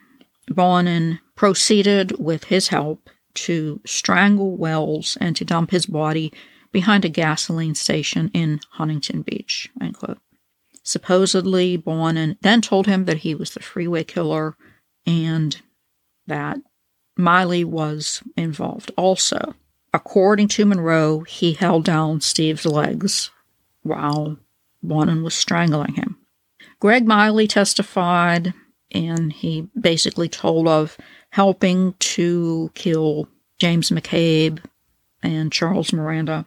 Bonin 0.50 1.20
proceeded 1.36 2.20
with 2.20 2.46
his 2.46 2.70
help 2.70 3.10
to 3.34 3.80
strangle 3.86 4.58
Wells 4.58 5.18
and 5.22 5.36
to 5.36 5.46
dump 5.46 5.72
his 5.72 5.86
body 5.86 6.34
behind 6.72 7.06
a 7.06 7.10
gasoline 7.10 7.76
station 7.76 8.30
in 8.34 8.60
Huntington 8.72 9.22
Beach, 9.22 9.70
end 9.80 9.98
quote. 9.98 10.20
Supposedly, 10.84 11.78
Bonin 11.78 12.38
then 12.42 12.62
told 12.62 12.88
him 12.88 13.06
that 13.06 13.20
he 13.20 13.36
was 13.36 13.52
the 13.54 13.60
freeway 13.62 14.04
killer 14.04 14.56
and 15.06 15.62
that 16.28 16.58
Miley 17.22 17.64
was 17.64 18.22
involved 18.36 18.92
also. 18.98 19.56
According 19.94 20.48
to 20.50 20.66
Munro, 20.66 21.22
he 21.22 21.54
held 21.54 21.86
down 21.86 22.22
Steve's 22.22 22.66
legs 22.66 23.32
while 23.84 24.38
Bonin 24.82 25.24
was 25.24 25.34
strangling 25.34 25.96
him. 25.96 26.18
Greg 26.80 27.06
Miley 27.06 27.48
testified, 27.48 28.54
and 28.92 29.32
he 29.32 29.68
basically 29.80 30.30
told 30.30 30.68
of 30.68 30.98
helping 31.30 31.94
to 32.00 32.72
kill 32.74 33.28
James 33.60 33.90
McCabe 33.90 34.60
and 35.22 35.52
Charles 35.52 35.94
Miranda. 35.94 36.46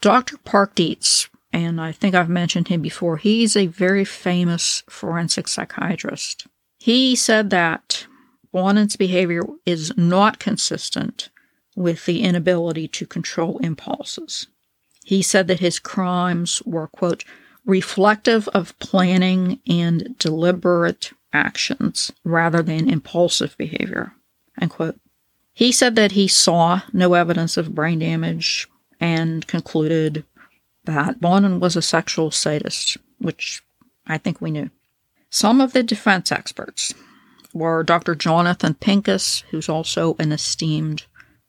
Dr. 0.00 0.38
Park 0.38 0.74
Dietz, 0.74 1.28
and 1.52 1.80
I 1.80 1.92
think 1.92 2.14
I've 2.14 2.28
mentioned 2.28 2.68
him 2.68 2.80
before, 2.80 3.16
he's 3.18 3.56
a 3.56 3.66
very 3.66 4.04
famous 4.04 4.82
forensic 4.88 5.46
psychiatrist. 5.46 6.46
He 6.78 7.14
said 7.14 7.50
that 7.50 8.06
Bonin's 8.54 8.94
behavior 8.94 9.42
is 9.66 9.92
not 9.96 10.38
consistent 10.38 11.28
with 11.74 12.06
the 12.06 12.22
inability 12.22 12.86
to 12.86 13.04
control 13.04 13.58
impulses. 13.58 14.46
He 15.04 15.22
said 15.22 15.48
that 15.48 15.58
his 15.58 15.80
crimes 15.80 16.62
were, 16.64 16.86
quote, 16.86 17.24
reflective 17.66 18.46
of 18.50 18.78
planning 18.78 19.58
and 19.66 20.16
deliberate 20.18 21.10
actions 21.32 22.12
rather 22.22 22.62
than 22.62 22.88
impulsive 22.88 23.56
behavior, 23.58 24.12
unquote. 24.60 25.00
He 25.52 25.72
said 25.72 25.96
that 25.96 26.12
he 26.12 26.28
saw 26.28 26.82
no 26.92 27.14
evidence 27.14 27.56
of 27.56 27.74
brain 27.74 27.98
damage 27.98 28.68
and 29.00 29.44
concluded 29.48 30.24
that 30.84 31.20
Bonin 31.20 31.58
was 31.58 31.74
a 31.74 31.82
sexual 31.82 32.30
sadist, 32.30 32.98
which 33.18 33.64
I 34.06 34.16
think 34.16 34.40
we 34.40 34.52
knew. 34.52 34.70
Some 35.28 35.60
of 35.60 35.72
the 35.72 35.82
defense 35.82 36.30
experts 36.30 36.94
were 37.54 37.82
Dr. 37.82 38.14
Jonathan 38.14 38.74
Pincus, 38.74 39.44
who's 39.50 39.68
also 39.68 40.16
an 40.18 40.32
esteemed 40.32 41.04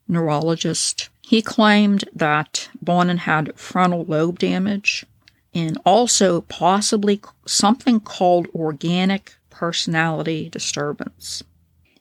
neurologist. 0.08 1.10
He 1.22 1.41
claimed 1.41 2.06
that 2.14 2.70
Bonin 2.82 3.18
had 3.18 3.58
frontal 3.60 4.06
lobe 4.06 4.39
damage 4.39 5.06
and 5.53 5.78
also 5.86 6.41
possibly 6.41 7.20
something 7.45 7.99
called 7.99 8.47
organic 8.53 9.34
personality 9.49 10.49
disturbance. 10.49 11.43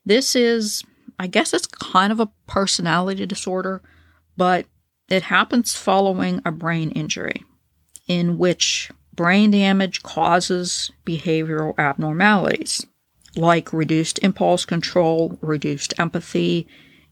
This 0.05 0.37
is, 0.37 0.85
I 1.19 1.27
guess 1.27 1.55
it's 1.55 1.67
kind 1.67 2.13
of 2.13 2.21
a 2.21 2.31
personality 2.47 3.25
disorder, 3.25 3.81
but 4.37 4.67
it 5.09 5.23
happens 5.23 5.75
following 5.75 6.43
a 6.45 6.53
brain 6.53 6.91
injury 6.91 7.43
in 8.07 8.37
which 8.37 8.91
brain 9.15 9.53
damage 9.53 10.03
causes 10.03 10.91
behavioral 11.07 11.79
abnormalities 11.79 12.85
like 13.37 13.73
reduced 13.73 14.19
impulse 14.23 14.65
control, 14.65 15.39
reduced 15.41 15.95
empathy, 15.99 16.67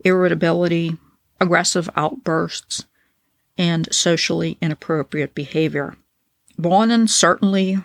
irritability, 0.04 0.96
aggressive 1.40 1.88
outbursts, 1.96 2.86
and 3.58 3.92
socially 3.92 4.58
inappropriate 4.60 5.34
behavior. 5.34 5.96
Bonin 6.58 7.08
certainly 7.08 7.78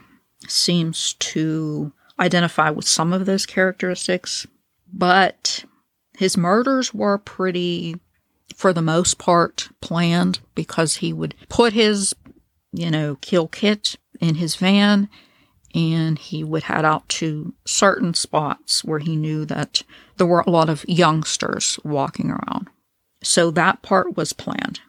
seems 0.47 1.13
to 1.13 1.91
identify 2.19 2.69
with 2.69 2.87
some 2.87 3.13
of 3.13 3.25
those 3.25 3.45
characteristics, 3.45 4.47
but 4.91 5.65
his 6.17 6.37
murders 6.37 6.93
were 6.93 7.17
pretty, 7.17 7.95
for 8.55 8.73
the 8.73 8.81
most 8.81 9.17
part, 9.17 9.69
planned 9.81 10.39
because 10.55 10.97
he 10.97 11.13
would 11.13 11.35
put 11.49 11.73
his, 11.73 12.15
you 12.71 12.89
know, 12.89 13.17
kill 13.21 13.47
kit 13.47 13.95
in 14.19 14.35
his 14.35 14.55
van 14.55 15.09
and 15.73 16.17
he 16.17 16.43
would 16.43 16.63
head 16.63 16.85
out 16.85 17.07
to 17.09 17.53
certain 17.65 18.13
spots 18.13 18.83
where 18.83 18.99
he 18.99 19.15
knew 19.15 19.45
that 19.45 19.83
there 20.17 20.27
were 20.27 20.43
a 20.45 20.49
lot 20.49 20.69
of 20.69 20.87
youngsters 20.87 21.79
walking 21.83 22.31
around. 22.31 22.67
So 23.23 23.51
that 23.51 23.81
part 23.81 24.15
was 24.15 24.33
planned. 24.33 24.79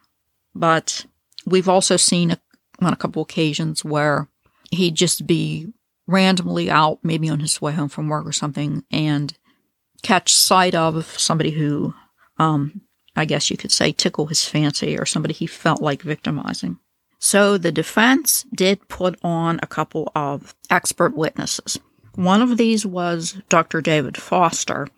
But 0.54 1.06
we've 1.46 1.68
also 1.68 1.96
seen 1.96 2.30
a, 2.30 2.38
on 2.80 2.92
a 2.92 2.96
couple 2.96 3.22
occasions 3.22 3.84
where 3.84 4.28
he'd 4.70 4.94
just 4.94 5.26
be 5.26 5.72
randomly 6.06 6.70
out, 6.70 6.98
maybe 7.02 7.28
on 7.28 7.40
his 7.40 7.60
way 7.60 7.72
home 7.72 7.88
from 7.88 8.08
work 8.08 8.26
or 8.26 8.32
something, 8.32 8.84
and 8.90 9.36
catch 10.02 10.34
sight 10.34 10.74
of 10.74 11.06
somebody 11.18 11.50
who, 11.50 11.94
um, 12.38 12.80
I 13.14 13.24
guess 13.24 13.50
you 13.50 13.56
could 13.56 13.72
say, 13.72 13.92
tickle 13.92 14.26
his 14.26 14.44
fancy 14.44 14.98
or 14.98 15.04
somebody 15.04 15.34
he 15.34 15.46
felt 15.46 15.82
like 15.82 16.02
victimizing. 16.02 16.78
So 17.18 17.58
the 17.58 17.72
defense 17.72 18.46
did 18.54 18.88
put 18.88 19.18
on 19.22 19.58
a 19.62 19.66
couple 19.66 20.10
of 20.14 20.54
expert 20.70 21.16
witnesses. 21.16 21.78
One 22.14 22.42
of 22.42 22.56
these 22.56 22.86
was 22.86 23.40
Dr. 23.48 23.80
David 23.80 24.16
Foster, 24.16 24.88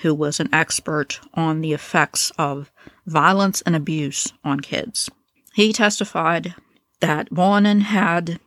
who 0.00 0.14
was 0.14 0.40
an 0.40 0.52
expert 0.52 1.20
on 1.34 1.60
the 1.60 1.72
effects 1.72 2.32
of 2.38 2.70
violence 3.06 3.60
and 3.62 3.76
abuse 3.76 4.32
on 4.44 4.60
kids. 4.60 5.10
He 5.54 5.72
testified 5.72 6.54
that 7.00 7.30
Bonin 7.30 7.80
had 7.80 8.40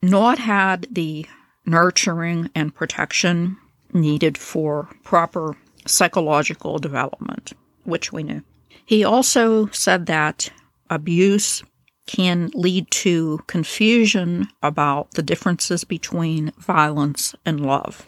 not 0.00 0.38
had 0.38 0.86
the 0.90 1.26
nurturing 1.66 2.50
and 2.54 2.74
protection 2.74 3.56
needed 3.92 4.36
for 4.36 4.88
proper 5.04 5.56
psychological 5.86 6.78
development, 6.78 7.52
which 7.84 8.12
we 8.12 8.22
knew. 8.22 8.42
He 8.84 9.04
also 9.04 9.66
said 9.68 10.06
that 10.06 10.50
abuse 10.90 11.62
can 12.06 12.50
lead 12.54 12.90
to 12.90 13.40
confusion 13.46 14.48
about 14.62 15.12
the 15.12 15.22
differences 15.22 15.84
between 15.84 16.52
violence 16.58 17.34
and 17.44 17.64
love. 17.64 18.06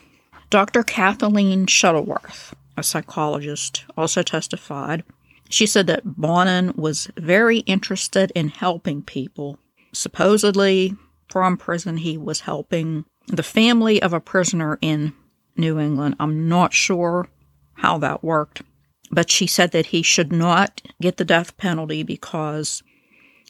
Dr. 0.50 0.82
Kathleen 0.82 1.66
Shuttleworth, 1.66 2.54
a 2.76 2.82
psychologist, 2.82 3.84
also 3.96 4.22
testified. 4.22 5.04
She 5.48 5.66
said 5.66 5.86
that 5.86 6.02
Bonin 6.04 6.72
was 6.76 7.08
very 7.16 7.58
interested 7.60 8.32
in 8.34 8.48
helping 8.48 9.02
people. 9.02 9.58
Supposedly, 9.92 10.96
from 11.28 11.56
prison. 11.56 11.96
He 11.96 12.16
was 12.16 12.40
helping 12.40 13.04
the 13.26 13.42
family 13.42 14.00
of 14.00 14.12
a 14.12 14.20
prisoner 14.20 14.78
in 14.80 15.12
New 15.56 15.78
England. 15.78 16.16
I'm 16.20 16.48
not 16.48 16.72
sure 16.72 17.28
how 17.74 17.98
that 17.98 18.22
worked, 18.22 18.62
but 19.10 19.30
she 19.30 19.46
said 19.46 19.72
that 19.72 19.86
he 19.86 20.02
should 20.02 20.32
not 20.32 20.80
get 21.00 21.16
the 21.16 21.24
death 21.24 21.56
penalty 21.56 22.02
because 22.02 22.82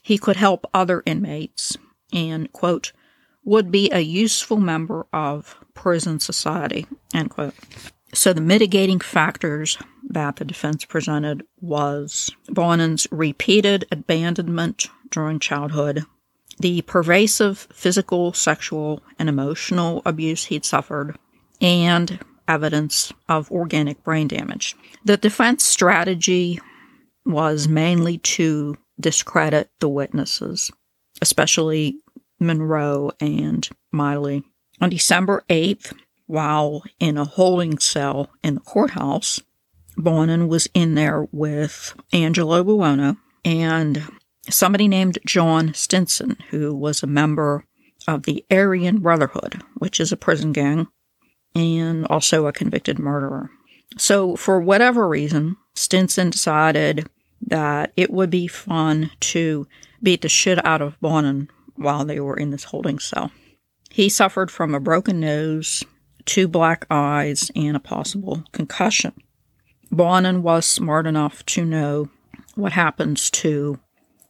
he 0.04 0.18
could 0.18 0.36
help 0.36 0.66
other 0.74 1.02
inmates 1.06 1.78
and, 2.12 2.52
quote, 2.52 2.92
would 3.42 3.70
be 3.70 3.90
a 3.90 4.00
useful 4.00 4.58
member 4.58 5.06
of 5.14 5.56
prison 5.72 6.20
society, 6.20 6.86
end 7.14 7.30
quote. 7.30 7.54
So 8.12 8.34
the 8.34 8.42
mitigating 8.42 9.00
factors 9.00 9.78
that 10.10 10.36
the 10.36 10.44
defense 10.44 10.84
presented 10.84 11.42
was 11.60 12.30
Bonin's 12.48 13.08
repeated 13.10 13.86
abandonment 13.90 14.86
during 15.10 15.38
childhood, 15.40 16.04
the 16.60 16.82
pervasive 16.82 17.66
physical, 17.72 18.34
sexual, 18.34 19.02
and 19.18 19.30
emotional 19.30 20.02
abuse 20.04 20.44
he'd 20.44 20.66
suffered, 20.66 21.16
and 21.62 22.20
evidence 22.46 23.10
of 23.28 23.50
organic 23.50 24.04
brain 24.04 24.28
damage. 24.28 24.76
The 25.04 25.16
defense 25.16 25.64
strategy 25.64 26.60
was 27.24 27.66
mainly 27.66 28.18
to 28.18 28.76
discredit 28.98 29.70
the 29.80 29.88
witnesses, 29.88 30.70
especially 31.20 31.96
Munro 32.40 33.10
and 33.20 33.68
Miley. 33.92 34.44
On 34.80 34.90
December 34.90 35.44
8th, 35.48 35.92
while 36.26 36.82
in 36.98 37.16
a 37.16 37.24
holding 37.24 37.78
cell 37.78 38.30
in 38.42 38.54
the 38.54 38.60
courthouse, 38.60 39.40
Bonin 39.96 40.48
was 40.48 40.68
in 40.74 40.94
there 40.94 41.28
with 41.30 41.94
Angelo 42.12 42.64
Buono 42.64 43.16
and 43.44 44.02
somebody 44.48 44.88
named 44.88 45.18
John 45.26 45.74
Stinson, 45.74 46.36
who 46.50 46.74
was 46.74 47.02
a 47.02 47.06
member 47.06 47.64
of 48.06 48.24
the 48.24 48.44
Aryan 48.50 48.98
Brotherhood, 48.98 49.62
which 49.78 50.00
is 50.00 50.12
a 50.12 50.16
prison 50.16 50.52
gang, 50.52 50.88
and 51.54 52.06
also 52.06 52.46
a 52.46 52.52
convicted 52.52 52.98
murderer. 52.98 53.50
So, 53.96 54.36
for 54.36 54.60
whatever 54.60 55.08
reason, 55.08 55.56
Stinson 55.74 56.30
decided 56.30 57.08
that 57.46 57.92
it 57.96 58.10
would 58.10 58.30
be 58.30 58.46
fun 58.46 59.10
to 59.20 59.66
beat 60.02 60.22
the 60.22 60.28
shit 60.28 60.64
out 60.64 60.82
of 60.82 61.00
Bonin 61.00 61.48
while 61.76 62.04
they 62.04 62.20
were 62.20 62.36
in 62.36 62.50
this 62.50 62.64
holding 62.64 62.98
cell. 62.98 63.30
He 63.90 64.08
suffered 64.08 64.50
from 64.50 64.74
a 64.74 64.80
broken 64.80 65.20
nose, 65.20 65.84
two 66.24 66.48
black 66.48 66.86
eyes, 66.90 67.50
and 67.54 67.76
a 67.76 67.80
possible 67.80 68.44
concussion. 68.52 69.12
Bonin 69.90 70.42
was 70.42 70.66
smart 70.66 71.06
enough 71.06 71.44
to 71.46 71.64
know 71.64 72.08
what 72.54 72.72
happens 72.72 73.30
to 73.30 73.78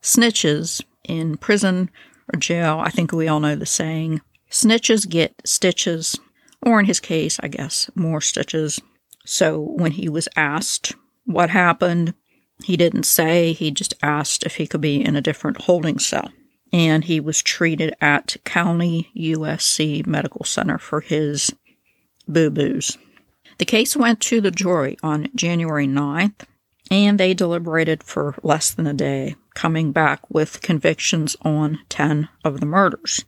snitches 0.02 0.82
in 1.04 1.36
prison 1.36 1.90
or 2.32 2.38
jail. 2.38 2.80
I 2.82 2.90
think 2.90 3.12
we 3.12 3.28
all 3.28 3.40
know 3.40 3.56
the 3.56 3.66
saying 3.66 4.20
snitches 4.50 5.08
get 5.08 5.34
stitches, 5.44 6.18
or 6.62 6.78
in 6.78 6.86
his 6.86 7.00
case, 7.00 7.38
I 7.42 7.48
guess, 7.48 7.90
more 7.94 8.20
stitches. 8.20 8.80
So 9.24 9.58
when 9.60 9.92
he 9.92 10.08
was 10.08 10.28
asked 10.36 10.94
what 11.24 11.50
happened, 11.50 12.14
he 12.62 12.76
didn't 12.76 13.04
say, 13.04 13.52
he 13.52 13.70
just 13.70 13.94
asked 14.02 14.44
if 14.44 14.56
he 14.56 14.66
could 14.66 14.80
be 14.80 15.04
in 15.04 15.16
a 15.16 15.22
different 15.22 15.62
holding 15.62 15.98
cell. 15.98 16.30
And 16.72 17.04
he 17.04 17.20
was 17.20 17.42
treated 17.42 17.94
at 18.00 18.36
County 18.44 19.10
USC 19.16 20.06
Medical 20.06 20.44
Center 20.44 20.78
for 20.78 21.00
his 21.00 21.52
boo 22.26 22.50
boos. 22.50 22.96
The 23.58 23.64
case 23.64 23.96
went 23.96 24.20
to 24.22 24.40
the 24.40 24.50
jury 24.50 24.96
on 25.02 25.28
January 25.34 25.86
9th, 25.86 26.44
and 26.90 27.18
they 27.18 27.34
deliberated 27.34 28.02
for 28.02 28.34
less 28.42 28.70
than 28.72 28.86
a 28.86 28.94
day, 28.94 29.36
coming 29.54 29.92
back 29.92 30.28
with 30.28 30.62
convictions 30.62 31.36
on 31.42 31.78
10 31.88 32.28
of 32.44 32.60
the 32.60 32.66
murders. 32.66 33.24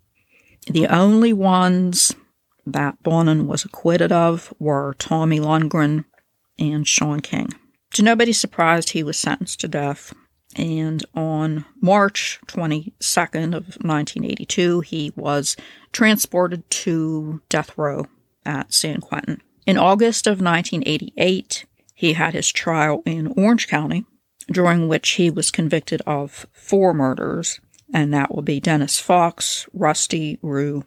The 0.66 0.88
only 0.88 1.32
ones 1.32 2.14
that 2.66 3.00
Bonin 3.02 3.46
was 3.46 3.64
acquitted 3.64 4.10
of 4.10 4.52
were 4.58 4.96
Tommy 4.98 5.38
Lundgren 5.38 6.04
and 6.58 6.86
Sean 6.86 7.20
King. 7.20 7.50
To 7.96 8.02
nobody's 8.02 8.38
surprise, 8.38 8.90
he 8.90 9.02
was 9.02 9.18
sentenced 9.18 9.60
to 9.60 9.68
death. 9.68 10.12
And 10.54 11.02
on 11.14 11.64
March 11.80 12.38
22nd 12.46 13.54
of 13.54 13.78
1982, 13.80 14.80
he 14.82 15.14
was 15.16 15.56
transported 15.92 16.68
to 16.70 17.40
death 17.48 17.78
row 17.78 18.06
at 18.44 18.74
San 18.74 19.00
Quentin. 19.00 19.40
In 19.64 19.78
August 19.78 20.26
of 20.26 20.42
1988, 20.42 21.64
he 21.94 22.12
had 22.12 22.34
his 22.34 22.52
trial 22.52 23.02
in 23.06 23.28
Orange 23.28 23.66
County, 23.66 24.04
during 24.52 24.88
which 24.88 25.12
he 25.12 25.30
was 25.30 25.50
convicted 25.50 26.02
of 26.06 26.46
four 26.52 26.92
murders, 26.92 27.62
and 27.94 28.12
that 28.12 28.34
will 28.34 28.42
be 28.42 28.60
Dennis 28.60 29.00
Fox, 29.00 29.66
Rusty 29.72 30.38
Rugh, 30.42 30.84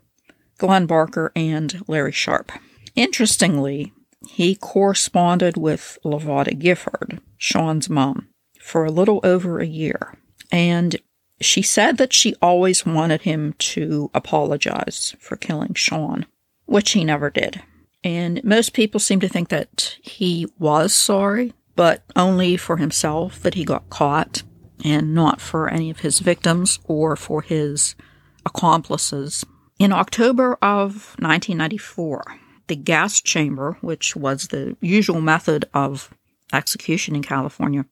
Glenn 0.59 0.85
Barker, 0.85 1.31
and 1.35 1.81
Larry 1.87 2.11
Sharp. 2.11 2.51
Interestingly, 2.95 3.93
he 4.31 4.55
corresponded 4.55 5.57
with 5.57 5.97
Lavada 6.03 6.57
Gifford, 6.57 7.19
Sean's 7.37 7.89
mom, 7.89 8.29
for 8.59 8.85
a 8.85 8.91
little 8.91 9.19
over 9.23 9.59
a 9.59 9.67
year, 9.67 10.17
and 10.51 10.95
she 11.41 11.61
said 11.61 11.97
that 11.97 12.13
she 12.13 12.35
always 12.41 12.85
wanted 12.85 13.21
him 13.21 13.53
to 13.59 14.09
apologize 14.13 15.15
for 15.19 15.35
killing 15.35 15.73
Sean, 15.73 16.25
which 16.65 16.91
he 16.91 17.03
never 17.03 17.29
did. 17.29 17.61
And 18.03 18.43
most 18.43 18.73
people 18.73 18.99
seem 18.99 19.19
to 19.21 19.27
think 19.27 19.49
that 19.49 19.97
he 20.01 20.47
was 20.57 20.93
sorry, 20.93 21.53
but 21.75 22.03
only 22.15 22.57
for 22.57 22.77
himself 22.77 23.41
that 23.41 23.55
he 23.55 23.63
got 23.63 23.89
caught 23.89 24.43
and 24.83 25.13
not 25.13 25.41
for 25.41 25.69
any 25.69 25.89
of 25.89 25.99
his 25.99 26.19
victims 26.19 26.79
or 26.85 27.15
for 27.15 27.41
his 27.41 27.95
accomplices. 28.45 29.45
In 29.77 29.91
October 29.91 30.57
of 30.61 31.15
1994, 31.19 32.23
the 32.69 32.75
gas 32.75 33.19
chamber, 33.19 33.77
which 33.81 34.15
was 34.15 34.47
the 34.47 34.77
usual 34.79 35.19
method 35.19 35.65
of 35.73 36.09
execution 36.53 37.15
in 37.15 37.21
California, 37.21 37.85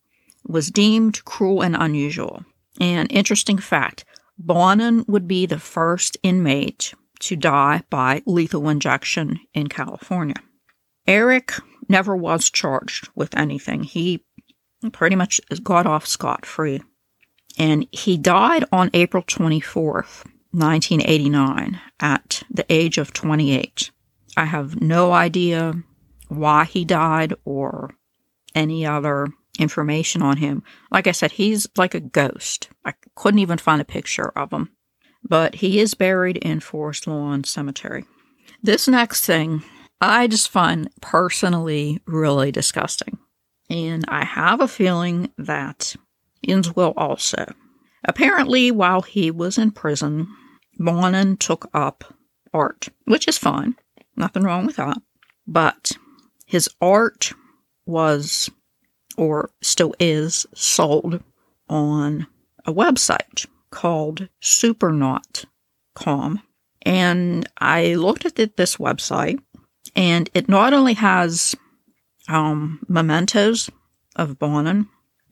was 0.47 0.69
deemed 0.69 1.25
cruel 1.25 1.61
and 1.61 1.75
unusual. 1.75 2.45
An 2.79 3.07
interesting 3.07 3.57
fact 3.57 4.05
Bonin 4.37 5.03
would 5.07 5.27
be 5.27 5.45
the 5.45 5.59
first 5.59 6.15
inmate 6.23 6.93
to 7.19 7.35
die 7.35 7.83
by 7.89 8.21
lethal 8.25 8.69
injection 8.69 9.39
in 9.53 9.67
California. 9.67 10.35
Eric 11.07 11.53
never 11.89 12.15
was 12.15 12.49
charged 12.49 13.09
with 13.15 13.35
anything. 13.35 13.83
He 13.83 14.23
pretty 14.91 15.15
much 15.15 15.41
got 15.63 15.87
off 15.87 16.05
scot 16.05 16.45
free. 16.45 16.81
And 17.57 17.87
he 17.91 18.17
died 18.17 18.65
on 18.71 18.91
April 18.93 19.23
24th, 19.23 20.23
1989, 20.51 21.81
at 21.99 22.43
the 22.51 22.65
age 22.69 22.99
of 22.99 23.13
28. 23.13 23.89
I 24.37 24.45
have 24.45 24.81
no 24.81 25.11
idea 25.11 25.73
why 26.29 26.63
he 26.63 26.85
died 26.85 27.33
or 27.43 27.93
any 28.55 28.85
other 28.85 29.27
information 29.59 30.21
on 30.21 30.37
him. 30.37 30.63
Like 30.91 31.07
I 31.07 31.11
said, 31.11 31.33
he's 31.33 31.67
like 31.75 31.93
a 31.93 31.99
ghost. 31.99 32.69
I 32.85 32.93
couldn't 33.15 33.39
even 33.39 33.57
find 33.57 33.81
a 33.81 33.85
picture 33.85 34.29
of 34.37 34.53
him 34.53 34.69
but 35.27 35.55
he 35.55 35.79
is 35.79 35.93
buried 35.93 36.37
in 36.37 36.59
Forest 36.59 37.07
Lawn 37.07 37.43
Cemetery. 37.43 38.05
This 38.61 38.87
next 38.87 39.25
thing 39.25 39.63
I 39.99 40.27
just 40.27 40.49
find 40.49 40.89
personally 41.01 42.01
really 42.05 42.51
disgusting. 42.51 43.17
And 43.69 44.05
I 44.07 44.23
have 44.23 44.61
a 44.61 44.67
feeling 44.67 45.31
that 45.37 45.95
Inns 46.43 46.75
will 46.75 46.93
also. 46.95 47.53
Apparently, 48.05 48.71
while 48.71 49.01
he 49.01 49.31
was 49.31 49.57
in 49.57 49.71
prison, 49.71 50.27
Bonin 50.77 51.35
took 51.37 51.69
up 51.73 52.15
art, 52.53 52.87
which 53.05 53.27
is 53.27 53.37
fine. 53.37 53.75
Nothing 54.17 54.43
wrong 54.43 54.65
with 54.65 54.75
that. 54.77 54.97
But 55.45 55.91
his 56.45 56.69
art 56.81 57.33
was, 57.85 58.49
or 59.15 59.51
still 59.61 59.93
is, 59.99 60.47
sold 60.53 61.23
on 61.69 62.25
a 62.65 62.73
website 62.73 63.45
called 63.69 64.27
supernaught.com. 64.41 66.41
And 66.81 67.47
I 67.57 67.93
looked 67.95 68.25
at 68.25 68.35
this 68.35 68.75
website, 68.77 69.39
and 69.95 70.29
it 70.33 70.49
not 70.49 70.73
only 70.73 70.93
has 70.93 71.55
um, 72.27 72.79
mementos 72.87 73.69
of 74.15 74.39
Bonin, 74.39 74.87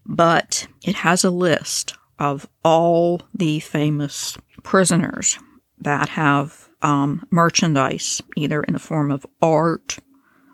but 0.05 0.67
it 0.83 0.95
has 0.95 1.23
a 1.23 1.31
list 1.31 1.95
of 2.19 2.47
all 2.63 3.21
the 3.33 3.59
famous 3.59 4.37
prisoners 4.63 5.39
that 5.79 6.09
have 6.09 6.69
um, 6.85 7.25
merchandise, 7.31 8.21
either 8.37 8.61
in 8.61 8.73
the 8.73 8.79
form 8.79 9.09
of 9.09 9.25
art, 9.41 9.97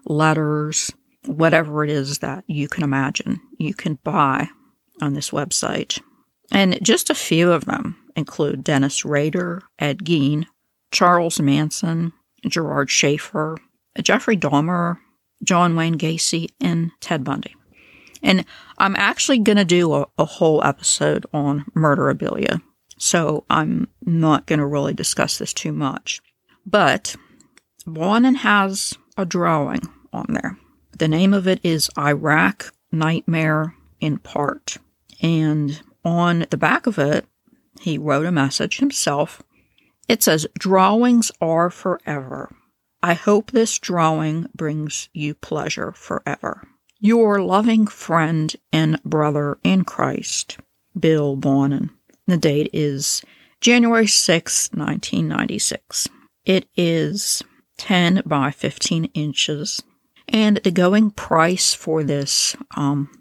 letters, 0.05 0.89
whatever 1.25 1.83
it 1.83 1.89
is 1.89 2.19
that 2.19 2.45
you 2.47 2.69
can 2.69 2.83
imagine, 2.83 3.41
you 3.59 3.73
can 3.73 3.99
buy 4.05 4.47
on 5.01 5.13
this 5.13 5.31
website. 5.31 6.01
And 6.49 6.79
just 6.81 7.09
a 7.09 7.15
few 7.15 7.51
of 7.51 7.65
them 7.65 7.97
include 8.15 8.63
Dennis 8.63 9.03
Rader, 9.03 9.61
Ed 9.77 9.99
Gein, 9.99 10.45
Charles 10.91 11.41
Manson, 11.41 12.13
Gerard 12.47 12.89
Schaefer, 12.89 13.57
Jeffrey 14.01 14.37
Dahmer, 14.37 14.97
John 15.43 15.75
Wayne 15.75 15.97
Gacy, 15.97 16.47
and 16.61 16.91
Ted 17.01 17.25
Bundy. 17.25 17.55
And 18.23 18.45
I'm 18.77 18.95
actually 18.95 19.39
going 19.39 19.57
to 19.57 19.65
do 19.65 19.93
a, 19.93 20.07
a, 20.17 20.25
whole 20.25 20.63
episode 20.63 21.25
on 21.33 21.65
murderabilia. 21.75 22.61
So 23.01 23.45
I'm 23.49 23.87
not 24.05 24.45
going 24.45 24.59
to 24.59 24.65
really 24.65 24.93
discuss 24.93 25.39
this 25.39 25.53
too 25.53 25.71
much. 25.71 26.21
But 26.67 27.15
Bonin 27.87 28.35
has 28.35 28.93
a 29.17 29.25
drawing 29.25 29.81
on 30.13 30.27
there. 30.29 30.57
The 30.99 31.07
name 31.07 31.33
of 31.33 31.47
it 31.47 31.59
is 31.63 31.89
Iraq 31.97 32.71
Nightmare 32.91 33.73
in 33.99 34.19
Part. 34.19 34.77
And 35.19 35.81
on 36.05 36.45
the 36.51 36.57
back 36.57 36.85
of 36.85 36.99
it, 36.99 37.25
he 37.79 37.97
wrote 37.97 38.27
a 38.27 38.31
message 38.31 38.77
himself. 38.77 39.41
It 40.07 40.21
says, 40.21 40.45
Drawings 40.59 41.31
are 41.41 41.71
forever. 41.71 42.55
I 43.01 43.15
hope 43.15 43.49
this 43.49 43.79
drawing 43.79 44.45
brings 44.53 45.09
you 45.11 45.33
pleasure 45.33 45.91
forever. 45.93 46.67
Your 46.99 47.41
loving 47.41 47.87
friend 47.87 48.55
and 48.71 49.01
brother 49.03 49.57
in 49.63 49.85
Christ, 49.85 50.59
Bill 50.99 51.35
Bonin. 51.35 51.89
The 52.31 52.37
date 52.37 52.69
is 52.71 53.21
January 53.59 54.07
6, 54.07 54.69
1996. 54.71 56.07
It 56.45 56.65
is 56.77 57.43
10 57.77 58.21
by 58.25 58.51
15 58.51 59.03
inches. 59.13 59.83
And 60.29 60.55
the 60.63 60.71
going 60.71 61.11
price 61.11 61.73
for 61.73 62.05
this 62.05 62.55
um, 62.77 63.11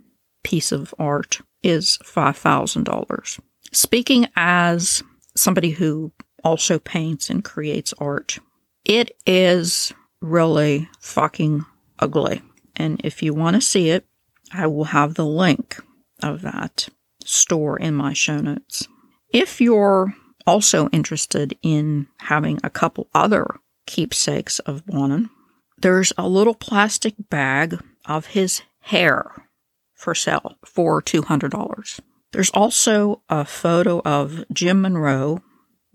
piece 0.45 0.71
of 0.71 0.95
art 0.97 1.41
is 1.65 1.99
$5,000. 2.05 3.41
Speaking 3.73 4.29
as 4.37 5.03
somebody 5.35 5.71
who 5.71 6.13
also 6.45 6.79
paints 6.79 7.29
and 7.31 7.43
creates 7.43 7.93
art, 7.99 8.39
it 8.85 9.17
is 9.27 9.93
really 10.21 10.89
fucking 11.01 11.65
ugly. 11.99 12.43
And 12.77 13.01
if 13.03 13.25
you 13.25 13.35
want 13.35 13.57
to 13.57 13.61
see 13.61 13.91
it, 13.91 14.07
I 14.53 14.69
will 14.69 14.85
have 14.85 15.15
the 15.15 15.27
link 15.27 15.83
of 16.23 16.43
that 16.43 16.89
store 17.25 17.77
in 17.77 17.97
my 17.97 18.13
show 18.13 18.39
notes. 18.39 18.87
If 19.33 19.61
you're 19.61 20.15
also 20.47 20.89
interested 20.89 21.57
in 21.63 22.09
having 22.19 22.59
a 22.65 22.71
couple 22.71 23.09
other 23.15 23.47
keepsakes 23.87 24.59
of 24.61 24.85
Bonin, 24.87 25.31
there's 25.79 26.13
a 26.19 26.29
little 26.29 26.55
plastic 26.55 27.15
bag 27.31 27.79
of 28.07 28.27
his 28.27 28.63
hair 28.81 29.47
for 29.95 30.15
sale 30.15 30.57
for 30.65 31.01
$200. 31.01 32.01
There's 32.33 32.51
also 32.51 33.23
a 33.29 33.45
photo 33.45 34.03
of 34.05 34.45
Jim 34.53 34.83
Munro 34.83 35.43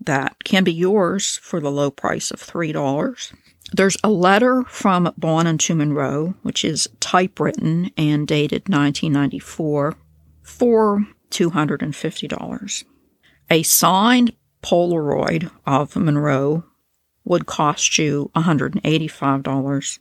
that 0.00 0.44
can 0.44 0.64
be 0.64 0.72
yours 0.72 1.38
for 1.42 1.60
the 1.60 1.70
low 1.70 1.90
price 1.90 2.30
of 2.30 2.40
$3. 2.40 3.34
There's 3.72 3.96
a 4.04 4.08
letter 4.08 4.62
from 4.68 5.12
Bonin 5.18 5.58
to 5.58 5.74
Munro, 5.74 6.34
which 6.42 6.64
is 6.64 6.88
typewritten 7.00 7.90
and 7.96 8.26
dated 8.26 8.68
1994, 8.68 9.94
for 10.42 11.06
$250. 11.30 12.84
A 13.50 13.62
signed 13.62 14.34
Polaroid 14.62 15.50
of 15.64 15.94
Munro 15.94 16.64
would 17.24 17.46
cost 17.46 17.98
you 17.98 18.30
$185, 18.34 19.98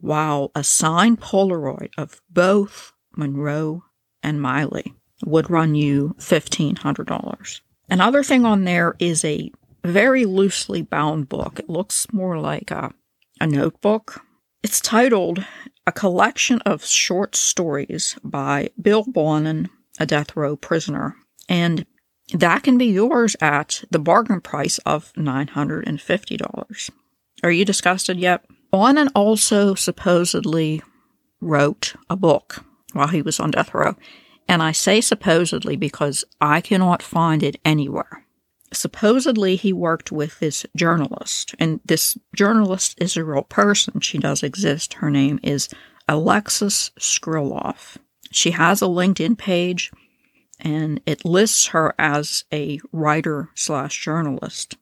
while 0.00 0.52
a 0.54 0.62
signed 0.62 1.20
Polaroid 1.20 1.90
of 1.98 2.20
both 2.30 2.92
Munro 3.16 3.84
and 4.22 4.40
Miley 4.40 4.94
would 5.24 5.50
run 5.50 5.74
you 5.74 6.14
$1,500. 6.18 7.60
Another 7.88 8.22
thing 8.22 8.44
on 8.44 8.64
there 8.64 8.94
is 8.98 9.24
a 9.24 9.50
very 9.84 10.24
loosely 10.24 10.82
bound 10.82 11.28
book. 11.28 11.58
It 11.58 11.68
looks 11.68 12.06
more 12.12 12.38
like 12.38 12.70
a, 12.70 12.92
a 13.40 13.46
notebook. 13.46 14.24
It's 14.62 14.80
titled 14.80 15.44
A 15.86 15.92
Collection 15.92 16.60
of 16.60 16.84
Short 16.84 17.36
Stories 17.36 18.16
by 18.22 18.70
Bill 18.80 19.04
Bonin, 19.04 19.68
a 19.98 20.06
death 20.06 20.36
row 20.36 20.56
prisoner. 20.56 21.16
And 21.48 21.84
that 22.32 22.62
can 22.62 22.78
be 22.78 22.86
yours 22.86 23.36
at 23.40 23.84
the 23.90 23.98
bargain 23.98 24.40
price 24.40 24.78
of 24.78 25.12
$950. 25.14 26.90
Are 27.42 27.50
you 27.50 27.64
disgusted 27.64 28.18
yet? 28.18 28.44
Bonin 28.70 29.08
also 29.14 29.74
supposedly 29.74 30.82
wrote 31.40 31.94
a 32.08 32.16
book 32.16 32.64
while 32.92 33.08
he 33.08 33.22
was 33.22 33.38
on 33.38 33.50
death 33.50 33.74
row. 33.74 33.96
And 34.48 34.62
I 34.62 34.72
say 34.72 35.00
supposedly 35.00 35.76
because 35.76 36.24
I 36.40 36.60
cannot 36.60 37.02
find 37.02 37.42
it 37.42 37.60
anywhere. 37.64 38.24
Supposedly, 38.72 39.56
he 39.56 39.72
worked 39.72 40.10
with 40.10 40.40
this 40.40 40.66
journalist, 40.76 41.54
and 41.60 41.80
this 41.84 42.18
journalist 42.34 42.96
is 43.00 43.16
a 43.16 43.24
real 43.24 43.44
person. 43.44 44.00
She 44.00 44.18
does 44.18 44.42
exist. 44.42 44.94
Her 44.94 45.10
name 45.10 45.38
is 45.42 45.68
Alexis 46.08 46.90
Skriloff. 46.98 47.96
She 48.32 48.50
has 48.50 48.82
a 48.82 48.86
LinkedIn 48.86 49.38
page, 49.38 49.92
and 50.60 51.00
it 51.06 51.24
lists 51.24 51.68
her 51.68 51.94
as 51.98 52.44
a 52.52 52.80
writer 52.92 53.50
slash 53.54 54.02
journalist. 54.02 54.76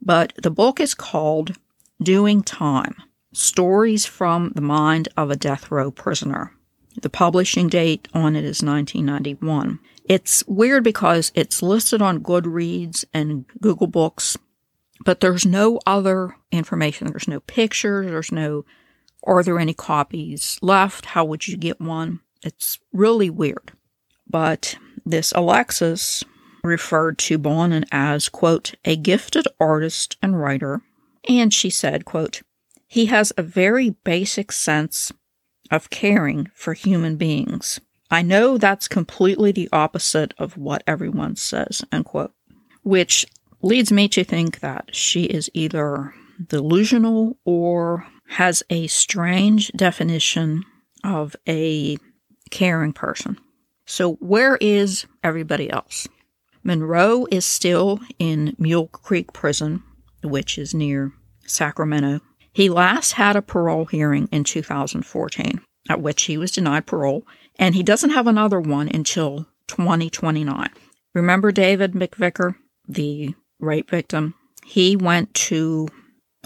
But 0.00 0.32
the 0.42 0.50
book 0.50 0.80
is 0.80 0.94
called 0.94 1.56
Doing 2.02 2.42
Time 2.42 2.96
Stories 3.32 4.04
from 4.04 4.52
the 4.54 4.60
Mind 4.60 5.08
of 5.16 5.30
a 5.30 5.36
Death 5.36 5.70
Row 5.70 5.90
Prisoner. 5.90 6.52
The 7.00 7.08
publishing 7.08 7.68
date 7.68 8.08
on 8.12 8.36
it 8.36 8.44
is 8.44 8.62
1991. 8.62 9.78
It's 10.04 10.44
weird 10.46 10.84
because 10.84 11.32
it's 11.34 11.62
listed 11.62 12.02
on 12.02 12.22
Goodreads 12.22 13.04
and 13.14 13.46
Google 13.60 13.86
Books, 13.86 14.36
but 15.04 15.20
there's 15.20 15.46
no 15.46 15.80
other 15.86 16.36
information. 16.50 17.06
There's 17.06 17.28
no 17.28 17.40
pictures. 17.40 18.06
There's 18.06 18.32
no, 18.32 18.64
are 19.24 19.42
there 19.42 19.58
any 19.58 19.74
copies 19.74 20.58
left? 20.60 21.06
How 21.06 21.24
would 21.24 21.48
you 21.48 21.56
get 21.56 21.80
one? 21.80 22.20
It's 22.44 22.78
really 22.92 23.30
weird. 23.30 23.72
But 24.28 24.76
this 25.04 25.32
Alexis 25.34 26.24
referred 26.62 27.18
to 27.18 27.38
Bonin 27.38 27.84
as, 27.90 28.28
quote, 28.28 28.74
a 28.84 28.96
gifted 28.96 29.46
artist 29.58 30.16
and 30.22 30.40
writer. 30.40 30.82
And 31.28 31.52
she 31.52 31.70
said, 31.70 32.04
quote, 32.04 32.42
he 32.86 33.06
has 33.06 33.32
a 33.36 33.42
very 33.42 33.90
basic 34.04 34.52
sense 34.52 35.12
of 35.70 35.90
caring 35.90 36.50
for 36.54 36.74
human 36.74 37.16
beings. 37.16 37.80
I 38.10 38.22
know 38.22 38.58
that's 38.58 38.88
completely 38.88 39.52
the 39.52 39.68
opposite 39.72 40.34
of 40.38 40.58
what 40.58 40.84
everyone 40.86 41.36
says, 41.36 41.82
unquote, 41.90 42.32
which 42.82 43.24
leads 43.62 43.90
me 43.90 44.08
to 44.08 44.22
think 44.22 44.60
that 44.60 44.94
she 44.94 45.24
is 45.24 45.50
either 45.54 46.12
delusional 46.46 47.38
or 47.44 48.06
has 48.28 48.62
a 48.68 48.86
strange 48.88 49.72
definition 49.72 50.64
of 51.02 51.34
a 51.48 51.96
caring 52.50 52.92
person. 52.92 53.38
So, 53.86 54.14
where 54.14 54.56
is 54.60 55.06
everybody 55.22 55.70
else? 55.70 56.08
Munro 56.62 57.26
is 57.30 57.44
still 57.44 58.00
in 58.18 58.54
Mule 58.58 58.86
Creek 58.88 59.32
Prison, 59.32 59.82
which 60.22 60.56
is 60.58 60.72
near 60.72 61.12
Sacramento, 61.46 62.20
he 62.52 62.68
last 62.68 63.12
had 63.12 63.34
a 63.34 63.42
parole 63.42 63.86
hearing 63.86 64.28
in 64.30 64.44
2014, 64.44 65.60
at 65.88 66.02
which 66.02 66.24
he 66.24 66.36
was 66.36 66.50
denied 66.50 66.86
parole, 66.86 67.26
and 67.58 67.74
he 67.74 67.82
doesn't 67.82 68.10
have 68.10 68.26
another 68.26 68.60
one 68.60 68.88
until 68.88 69.46
2029. 69.68 70.68
Remember 71.14 71.50
David 71.50 71.92
McVicker, 71.92 72.56
the 72.86 73.34
rape 73.58 73.90
victim? 73.90 74.34
He 74.64 74.96
went 74.96 75.32
to 75.34 75.88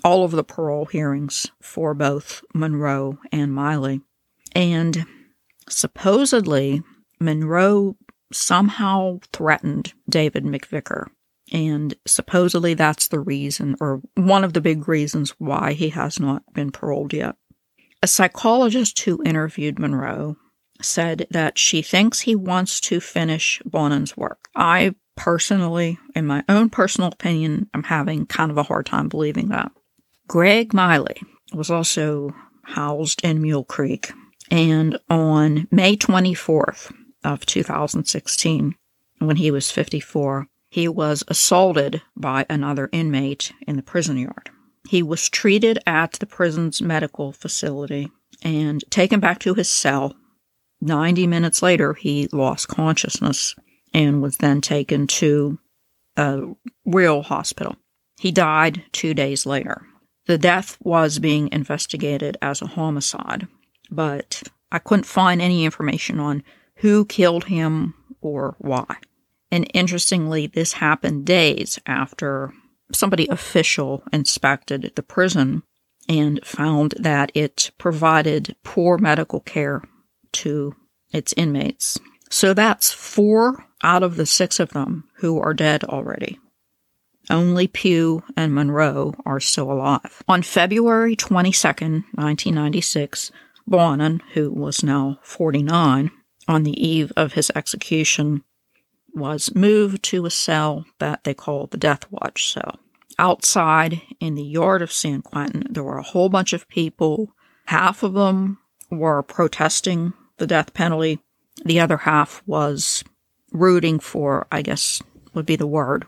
all 0.05 0.25
of 0.25 0.31
the 0.31 0.45
parole 0.45 0.87
hearings 0.87 1.51
for 1.61 1.93
both 1.93 2.43
Munro 2.55 3.19
and 3.33 3.53
Miley. 3.53 4.01
And 4.55 5.07
supposedly, 5.69 6.83
Munro 7.19 7.97
somehow 8.33 9.19
threatened 9.33 9.95
David 10.09 10.45
McVicker 10.45 11.07
and 11.53 11.95
supposedly 12.07 12.75
that's 12.75 13.09
the 13.09 13.21
reason, 13.21 13.77
or 13.81 14.01
one 14.15 14.45
of 14.45 14.53
the 14.53 14.61
big 14.61 14.89
reasons, 14.89 15.31
why 15.39 15.73
he 15.73 15.91
has 15.91 16.19
not 16.19 16.43
been 16.53 16.73
paroled 16.73 17.13
yet. 17.13 17.37
A 18.03 18.07
psychologist 18.07 19.01
who 19.01 19.23
interviewed 19.25 19.79
Munro 19.79 20.37
said 20.83 21.27
that 21.31 21.57
she 21.57 21.83
thinks 21.83 22.21
he 22.21 22.35
wants 22.35 22.81
to 22.83 23.01
finish 23.01 23.63
Bonin's 23.65 24.17
work. 24.17 24.49
I 24.55 24.95
personally, 25.17 25.99
in 26.15 26.27
my 26.27 26.45
own 26.49 26.69
personal 26.69 27.11
opinion, 27.11 27.71
I'm 27.73 27.85
having 27.85 28.27
kind 28.27 28.51
of 28.51 28.59
a 28.59 28.65
hard 28.65 28.87
time 28.87 29.09
believing 29.09 29.49
that. 29.49 29.71
Greg 30.29 30.75
Miley 30.75 31.23
was 31.55 31.71
also 31.71 32.35
housed 32.65 33.25
in 33.25 33.41
Mule 33.41 33.65
Creek, 33.65 34.13
and 34.51 34.99
on 35.09 35.69
May 35.71 35.97
24th 35.97 36.93
of 37.27 37.45
2016, 37.45 38.77
when 39.19 39.37
he 39.37 39.51
was 39.51 39.71
54, 39.71 40.47
he 40.71 40.89
was 40.89 41.25
assaulted 41.29 42.03
by 42.17 42.47
another 42.49 42.89
inmate 42.93 43.53
in 43.67 43.77
the 43.77 43.83
prison 43.83 44.17
yard. 44.17 44.51
He 44.89 45.03
was 45.03 45.29
treated 45.29 45.79
at 45.87 46.13
the 46.13 46.27
prison's 46.27 46.81
medical 46.81 47.33
facility 47.33 48.11
and 48.43 48.85
taken 48.91 49.21
back 49.21 49.41
to 49.41 49.55
his 49.55 49.69
cell. 49.69 50.15
90 50.81 51.27
minutes 51.27 51.63
later, 51.63 51.95
he 51.95 52.29
lost 52.33 52.69
consciousness 52.69 53.57
and 53.93 54.23
was 54.23 54.37
then 54.37 54.61
taken 54.61 55.07
to 55.07 55.59
a 56.17 56.43
real 56.85 57.23
hospital. 57.23 57.77
He 58.21 58.31
died 58.31 58.85
two 58.93 59.15
days 59.15 59.47
later. 59.47 59.83
The 60.27 60.39
death 60.39 60.77
was 60.83 61.19
being 61.19 61.49
investigated 61.53 62.37
as 62.43 62.63
a 62.63 62.67
homicide, 62.67 63.49
but 63.91 64.43
I 64.71 64.79
couldn't 64.79 65.05
find 65.05 65.41
any 65.41 65.65
information 65.65 66.21
on 66.21 66.43
who 66.77 67.05
killed 67.05 67.45
him 67.45 67.95
or 68.21 68.57
why. 68.59 68.97
And 69.51 69.71
interestingly, 69.73 70.47
this 70.47 70.75
happened 70.75 71.25
days 71.25 71.79
after 71.87 72.53
somebody 72.93 73.27
official 73.29 74.03
inspected 74.13 74.93
the 74.95 75.03
prison 75.03 75.63
and 76.09 76.45
found 76.45 76.95
that 76.99 77.33
it 77.35 77.71
provided 77.79 78.57
poor 78.63 78.99
medical 78.99 79.41
care 79.41 79.83
to 80.33 80.75
its 81.13 81.35
inmates. 81.37 81.99
So 82.31 82.55
that's 82.55 82.93
four 82.93 83.65
out 83.83 84.03
of 84.03 84.17
the 84.17 84.27
six 84.27 84.61
of 84.61 84.71
them 84.71 85.05
who 85.17 85.39
are 85.41 85.55
dead 85.55 85.85
already. 85.85 86.39
Only 87.29 87.67
Pugh 87.67 88.23
and 88.37 88.55
Munro 88.55 89.15
are 89.25 89.41
still 89.41 89.71
alive. 89.73 90.23
On 90.29 90.43
February 90.43 91.17
22nd, 91.17 92.05
1996, 92.15 93.33
Bonin, 93.67 94.23
who 94.35 94.53
was 94.53 94.85
now 94.85 95.19
49, 95.23 96.11
on 96.49 96.63
the 96.63 96.85
eve 96.85 97.13
of 97.17 97.33
his 97.33 97.51
execution, 97.55 98.43
was 99.15 99.55
moved 99.55 100.03
to 100.05 100.27
a 100.27 100.31
cell 100.31 100.85
that 100.99 101.25
they 101.25 101.35
call 101.35 101.67
the 101.67 101.79
Death 101.79 102.11
Watch 102.11 102.53
cell. 102.53 102.79
Outside 103.19 104.03
in 104.21 104.35
the 104.35 104.43
yard 104.43 104.83
of 104.83 104.93
San 104.93 105.23
Quentin, 105.23 105.67
there 105.71 105.83
were 105.83 105.99
a 105.99 106.03
whole 106.03 106.29
bunch 106.29 106.53
of 106.53 106.69
people. 106.69 107.33
Half 107.67 108.03
of 108.03 108.13
them 108.13 108.59
were 108.91 109.23
protesting 109.23 110.13
the 110.37 110.47
death 110.47 110.75
penalty. 110.75 111.19
The 111.65 111.81
other 111.81 111.97
half 111.97 112.43
was 112.47 113.03
rooting 113.53 113.99
for, 113.99 114.47
I 114.53 114.61
guess 114.61 115.03
would 115.33 115.47
be 115.47 115.57
the 115.57 115.67
word, 115.67 116.05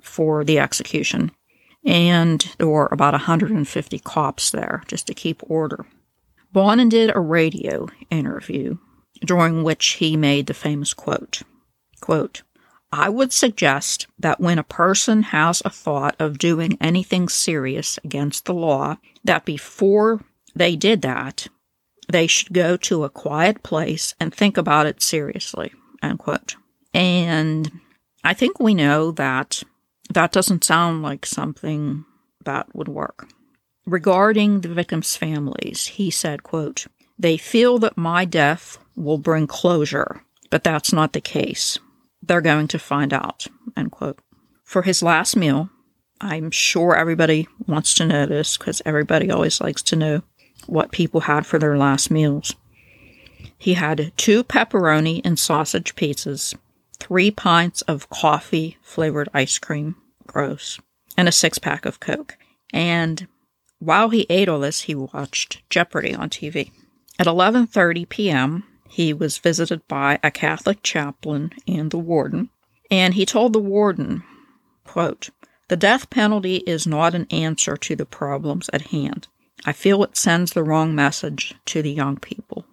for 0.00 0.42
the 0.42 0.58
execution. 0.58 1.32
And 1.84 2.40
there 2.56 2.68
were 2.68 2.88
about 2.90 3.12
150 3.12 3.98
cops 4.00 4.50
there 4.50 4.82
just 4.88 5.06
to 5.06 5.14
keep 5.14 5.42
order. 5.50 5.86
Bonin 6.52 6.88
did 6.88 7.14
a 7.14 7.20
radio 7.20 7.88
interview 8.10 8.78
during 9.24 9.62
which 9.62 9.86
he 9.94 10.16
made 10.16 10.46
the 10.46 10.54
famous 10.54 10.94
quote, 10.94 11.42
quote, 12.00 12.42
I 12.90 13.08
would 13.08 13.32
suggest 13.32 14.06
that 14.18 14.40
when 14.40 14.58
a 14.58 14.62
person 14.62 15.24
has 15.24 15.60
a 15.64 15.70
thought 15.70 16.16
of 16.18 16.38
doing 16.38 16.78
anything 16.80 17.28
serious 17.28 17.98
against 18.02 18.46
the 18.46 18.54
law, 18.54 18.96
that 19.24 19.44
before 19.44 20.22
they 20.54 20.74
did 20.74 21.02
that, 21.02 21.48
they 22.08 22.26
should 22.26 22.54
go 22.54 22.76
to 22.78 23.04
a 23.04 23.10
quiet 23.10 23.62
place 23.62 24.14
and 24.18 24.32
think 24.32 24.56
about 24.56 24.86
it 24.86 25.02
seriously. 25.02 25.72
And 26.94 27.70
I 28.24 28.32
think 28.32 28.58
we 28.58 28.74
know 28.74 29.10
that 29.12 29.62
that 30.10 30.32
doesn't 30.32 30.64
sound 30.64 31.02
like 31.02 31.26
something 31.26 32.06
that 32.44 32.74
would 32.74 32.88
work. 32.88 33.28
Regarding 33.86 34.60
the 34.60 34.68
victims' 34.68 35.16
families, 35.16 35.86
he 35.86 36.10
said, 36.10 36.42
quote, 36.42 36.86
They 37.18 37.36
feel 37.36 37.78
that 37.78 37.98
my 37.98 38.24
death 38.24 38.78
will 38.98 39.18
bring 39.18 39.46
closure, 39.46 40.22
but 40.50 40.64
that's 40.64 40.92
not 40.92 41.12
the 41.12 41.20
case. 41.20 41.78
They're 42.22 42.40
going 42.40 42.68
to 42.68 42.78
find 42.78 43.12
out, 43.12 43.46
end 43.76 43.92
quote. 43.92 44.18
For 44.64 44.82
his 44.82 45.02
last 45.02 45.36
meal, 45.36 45.70
I'm 46.20 46.50
sure 46.50 46.96
everybody 46.96 47.46
wants 47.66 47.94
to 47.94 48.06
know 48.06 48.26
this 48.26 48.56
because 48.58 48.82
everybody 48.84 49.30
always 49.30 49.60
likes 49.60 49.82
to 49.84 49.96
know 49.96 50.22
what 50.66 50.92
people 50.92 51.22
had 51.22 51.46
for 51.46 51.58
their 51.58 51.78
last 51.78 52.10
meals. 52.10 52.54
He 53.56 53.74
had 53.74 54.12
two 54.16 54.44
pepperoni 54.44 55.20
and 55.24 55.38
sausage 55.38 55.94
pizzas, 55.94 56.54
three 56.98 57.30
pints 57.30 57.82
of 57.82 58.10
coffee 58.10 58.76
flavored 58.82 59.28
ice 59.32 59.58
cream, 59.58 59.96
gross, 60.26 60.78
and 61.16 61.28
a 61.28 61.32
six 61.32 61.58
pack 61.58 61.86
of 61.86 62.00
Coke. 62.00 62.36
And 62.72 63.26
while 63.78 64.10
he 64.10 64.26
ate 64.28 64.48
all 64.48 64.60
this, 64.60 64.82
he 64.82 64.94
watched 64.94 65.62
Jeopardy 65.70 66.14
on 66.14 66.30
TV. 66.30 66.72
At 67.18 67.26
11:30 67.26 68.08
p.m., 68.08 68.64
he 68.88 69.12
was 69.12 69.38
visited 69.38 69.86
by 69.86 70.18
a 70.22 70.30
Catholic 70.30 70.82
chaplain 70.82 71.52
and 71.66 71.90
the 71.90 71.98
warden, 71.98 72.50
and 72.90 73.14
he 73.14 73.26
told 73.26 73.52
the 73.52 73.58
warden, 73.58 74.22
quote, 74.84 75.30
"The 75.68 75.76
death 75.76 76.10
penalty 76.10 76.56
is 76.58 76.86
not 76.86 77.14
an 77.14 77.26
answer 77.30 77.76
to 77.76 77.94
the 77.94 78.06
problems 78.06 78.70
at 78.72 78.88
hand. 78.88 79.28
I 79.64 79.72
feel 79.72 80.02
it 80.02 80.16
sends 80.16 80.52
the 80.52 80.62
wrong 80.62 80.94
message 80.94 81.54
to 81.66 81.82
the 81.82 81.92
young 81.92 82.16
people." 82.16 82.64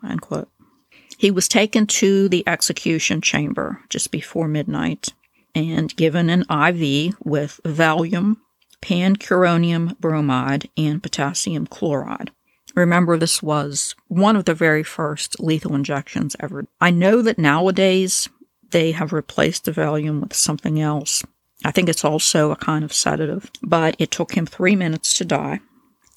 He 1.18 1.32
was 1.32 1.48
taken 1.48 1.88
to 1.88 2.30
the 2.30 2.44
execution 2.48 3.22
chamber 3.22 3.82
just 3.90 4.12
before 4.12 4.48
midnight 4.48 5.14
and 5.54 5.96
given 5.96 6.30
an 6.30 6.46
IV 6.50 7.16
with 7.24 7.60
Valium, 7.64 8.38
pancuronium 8.82 9.98
bromide, 10.00 10.70
and 10.78 11.02
potassium 11.02 11.66
chloride. 11.68 12.32
Remember, 12.76 13.18
this 13.18 13.42
was 13.42 13.96
one 14.08 14.36
of 14.36 14.46
the 14.46 14.54
very 14.54 14.84
first 14.84 15.40
lethal 15.40 15.76
injections 15.76 16.36
ever. 16.40 16.66
I 16.82 16.92
know 16.92 17.22
that 17.22 17.40
nowadays 17.40 18.30
they 18.72 18.92
have 18.92 19.14
replaced 19.14 19.66
the 19.66 19.72
Valium 19.72 20.22
with 20.22 20.34
something 20.34 20.80
else. 20.80 21.24
I 21.64 21.72
think 21.72 21.88
it's 21.88 22.04
also 22.04 22.52
a 22.52 22.58
kind 22.58 22.84
of 22.84 22.94
sedative, 22.94 23.50
but 23.64 23.96
it 23.98 24.12
took 24.12 24.36
him 24.36 24.46
three 24.46 24.76
minutes 24.76 25.18
to 25.18 25.26
die. 25.26 25.62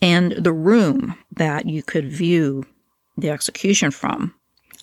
And 0.02 0.32
the 0.32 0.52
room 0.52 1.16
that 1.36 1.66
you 1.66 1.82
could 1.82 2.10
view 2.10 2.64
the 3.16 3.30
execution 3.30 3.90
from 3.90 4.34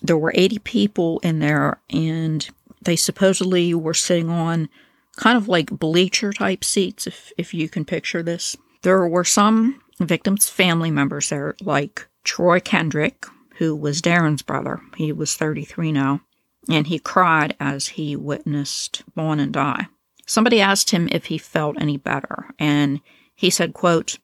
there 0.02 0.16
were 0.16 0.32
80 0.34 0.58
people 0.60 1.18
in 1.20 1.38
there, 1.38 1.80
and 1.90 2.48
they 2.82 2.96
supposedly 2.96 3.74
were 3.74 3.94
sitting 3.94 4.28
on 4.28 4.68
kind 5.16 5.36
of 5.36 5.48
like 5.48 5.70
bleacher 5.70 6.32
type 6.32 6.64
seats, 6.64 7.06
if, 7.06 7.32
if 7.38 7.54
you 7.54 7.68
can 7.68 7.84
picture 7.84 8.22
this. 8.22 8.56
There 8.82 9.06
were 9.08 9.24
some 9.24 9.80
victims' 9.98 10.48
family 10.48 10.90
members 10.90 11.30
there, 11.30 11.54
like 11.60 12.06
Troy 12.24 12.60
Kendrick, 12.60 13.26
who 13.56 13.74
was 13.74 14.02
Darin's 14.02 14.42
brother. 14.42 14.80
He 14.96 15.12
was 15.12 15.36
33 15.36 15.92
now, 15.92 16.20
and 16.68 16.86
he 16.86 16.98
cried 16.98 17.56
as 17.58 17.88
he 17.88 18.16
witnessed 18.16 19.02
Bonin 19.14 19.52
die. 19.52 19.86
Somebody 20.26 20.60
asked 20.60 20.90
him 20.90 21.08
if 21.12 21.26
he 21.26 21.38
felt 21.38 21.80
any 21.80 21.96
better, 21.96 22.50
and 22.58 23.00
he 23.34 23.48
said, 23.50 23.74
quote, 23.74 24.18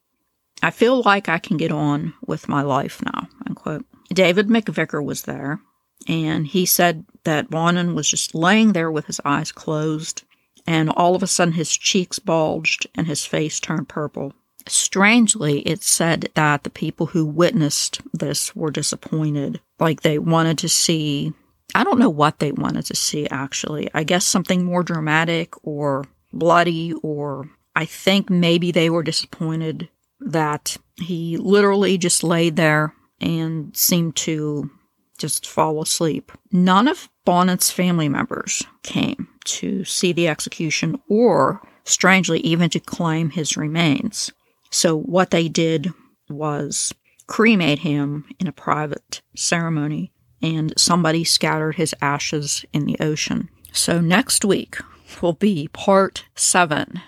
I 0.62 0.70
feel 0.70 1.02
like 1.02 1.28
I 1.28 1.38
can 1.38 1.56
get 1.56 1.72
on 1.72 2.14
with 2.26 2.48
my 2.48 2.62
life 2.62 3.02
now, 3.02 3.28
unquote. 3.46 3.84
David 4.12 4.48
McVicker 4.48 5.02
was 5.04 5.22
there, 5.22 5.60
and 6.06 6.46
he 6.46 6.66
said 6.66 7.04
that 7.24 7.50
Bonin 7.50 7.94
was 7.94 8.08
just 8.08 8.34
laying 8.34 8.72
there 8.72 8.90
with 8.90 9.06
his 9.06 9.20
eyes 9.24 9.52
closed, 9.52 10.22
and 10.66 10.90
all 10.90 11.14
of 11.14 11.22
a 11.22 11.26
sudden 11.26 11.54
his 11.54 11.76
cheeks 11.76 12.18
bulged 12.18 12.86
and 12.94 13.06
his 13.06 13.24
face 13.24 13.58
turned 13.58 13.88
purple. 13.88 14.34
Strangely, 14.68 15.60
it 15.60 15.82
said 15.82 16.30
that 16.34 16.62
the 16.62 16.70
people 16.70 17.06
who 17.06 17.24
witnessed 17.26 18.00
this 18.12 18.54
were 18.54 18.70
disappointed. 18.70 19.60
Like 19.78 20.02
they 20.02 20.18
wanted 20.18 20.58
to 20.58 20.68
see, 20.68 21.32
I 21.74 21.84
don't 21.84 21.98
know 21.98 22.10
what 22.10 22.38
they 22.38 22.52
wanted 22.52 22.86
to 22.86 22.96
see 22.96 23.26
actually. 23.28 23.88
I 23.94 24.04
guess 24.04 24.24
something 24.24 24.64
more 24.64 24.82
dramatic 24.82 25.54
or 25.64 26.04
bloody, 26.32 26.92
or 27.02 27.50
I 27.74 27.84
think 27.84 28.30
maybe 28.30 28.70
they 28.70 28.90
were 28.90 29.02
disappointed 29.02 29.88
that 30.20 30.76
he 30.96 31.36
literally 31.36 31.98
just 31.98 32.22
laid 32.22 32.56
there 32.56 32.94
and 33.20 33.76
seemed 33.76 34.16
to 34.16 34.70
just 35.18 35.46
fall 35.46 35.80
asleep. 35.80 36.32
None 36.50 36.88
of 36.88 37.08
Bonin's 37.24 37.70
family 37.70 38.08
members 38.08 38.62
came 38.82 39.28
to 39.44 39.84
see 39.84 40.12
the 40.12 40.28
execution 40.28 41.00
or, 41.08 41.60
strangely, 41.84 42.40
even 42.40 42.70
to 42.70 42.80
claim 42.80 43.30
his 43.30 43.56
remains. 43.56 44.32
So, 44.72 44.96
what 44.96 45.30
they 45.30 45.48
did 45.48 45.92
was 46.30 46.94
cremate 47.26 47.80
him 47.80 48.24
in 48.40 48.46
a 48.46 48.52
private 48.52 49.20
ceremony, 49.36 50.12
and 50.40 50.72
somebody 50.78 51.24
scattered 51.24 51.76
his 51.76 51.94
ashes 52.00 52.64
in 52.72 52.86
the 52.86 52.96
ocean. 52.98 53.50
So, 53.72 54.00
next 54.00 54.46
week 54.46 54.78
will 55.20 55.34
be 55.34 55.68
part 55.68 56.24
seven 56.34 57.02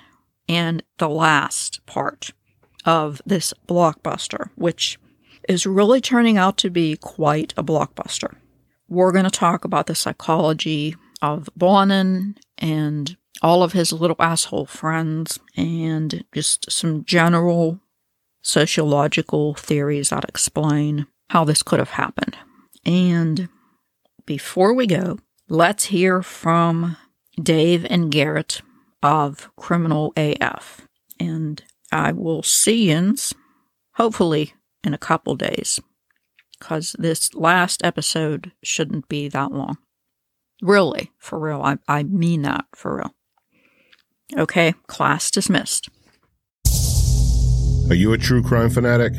and 0.47 0.83
the 0.99 1.09
last 1.09 1.85
part 1.87 2.31
of 2.85 3.23
this 3.25 3.55
blockbuster, 3.67 4.51
which 4.57 4.99
is 5.49 5.65
really 5.65 6.03
turning 6.03 6.37
out 6.37 6.59
to 6.59 6.71
be 6.71 6.97
quite 6.97 7.55
a 7.57 7.65
blockbuster. 7.65 8.37
We're 8.89 9.13
going 9.13 9.25
to 9.25 9.31
talk 9.31 9.65
about 9.65 9.87
the 9.87 9.95
psychology 9.95 10.97
of 11.23 11.49
Bonin 11.57 12.37
and 12.59 13.17
all 13.43 13.63
of 13.63 13.73
his 13.73 13.93
little 13.93 14.17
asshole 14.19 14.67
friends 14.67 15.39
and 15.57 16.25
just 16.33 16.71
some 16.71 17.05
general 17.05 17.81
sociological 18.43 19.55
theories 19.55 20.11
that 20.11 20.25
explain 20.29 21.07
how 21.31 21.45
this 21.45 21.63
could 21.63 21.79
have 21.79 21.91
happened. 21.91 22.37
And 22.85 23.49
before 24.27 24.75
we 24.75 24.87
go, 24.87 25.19
let's 25.49 25.87
hear 25.87 26.23
from 26.23 26.97
Dave 27.43 27.87
and 27.89 28.11
Garrett 28.11 28.63
of 29.03 29.51
Criminal 29.57 30.13
AF. 30.17 30.87
And 31.19 31.63
I 31.91 32.13
will 32.13 32.43
see 32.43 32.91
you 32.91 33.15
hopefully 33.95 34.55
in 34.83 34.95
a 34.95 34.99
couple 34.99 35.35
days 35.37 35.81
because 36.59 36.95
this 36.99 37.35
last 37.35 37.85
episode 37.85 38.53
shouldn't 38.63 39.09
be 39.09 39.29
that 39.29 39.53
long. 39.53 39.79
Really, 40.63 41.11
for 41.19 41.39
real. 41.39 41.63
I, 41.63 41.79
I 41.89 42.05
mean 42.05 42.43
that 42.43 42.65
for 42.75 42.97
real. 42.97 43.15
Okay, 44.39 44.75
class 44.87 45.31
dismissed. 45.31 45.89
Are 47.91 47.95
you 47.95 48.15
a 48.15 48.19
true 48.19 48.43
crime 48.43 48.71
fanatic? 48.71 49.13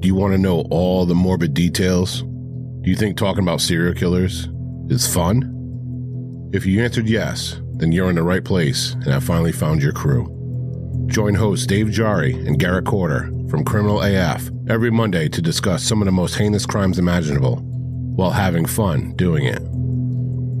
Do 0.00 0.06
you 0.08 0.14
want 0.14 0.34
to 0.34 0.38
know 0.38 0.66
all 0.70 1.06
the 1.06 1.14
morbid 1.14 1.54
details? 1.54 2.20
Do 2.20 2.90
you 2.90 2.96
think 2.96 3.16
talking 3.16 3.42
about 3.42 3.62
serial 3.62 3.94
killers 3.94 4.48
is 4.88 5.12
fun? 5.12 5.48
If 6.52 6.66
you 6.66 6.82
answered 6.82 7.08
yes, 7.08 7.60
then 7.74 7.92
you're 7.92 8.10
in 8.10 8.16
the 8.16 8.22
right 8.22 8.44
place 8.44 8.92
and 8.92 9.06
have 9.06 9.24
finally 9.24 9.52
found 9.52 9.82
your 9.82 9.92
crew. 9.92 10.26
Join 11.06 11.34
hosts 11.34 11.66
Dave 11.66 11.86
Jari 11.86 12.34
and 12.46 12.58
Garrett 12.58 12.84
Corder 12.84 13.30
from 13.48 13.64
Criminal 13.64 14.02
AF 14.02 14.50
every 14.68 14.90
Monday 14.90 15.28
to 15.30 15.40
discuss 15.40 15.82
some 15.82 16.02
of 16.02 16.06
the 16.06 16.12
most 16.12 16.36
heinous 16.36 16.66
crimes 16.66 16.98
imaginable 16.98 17.56
while 18.16 18.30
having 18.30 18.66
fun 18.66 19.14
doing 19.16 19.46
it. 19.46 19.62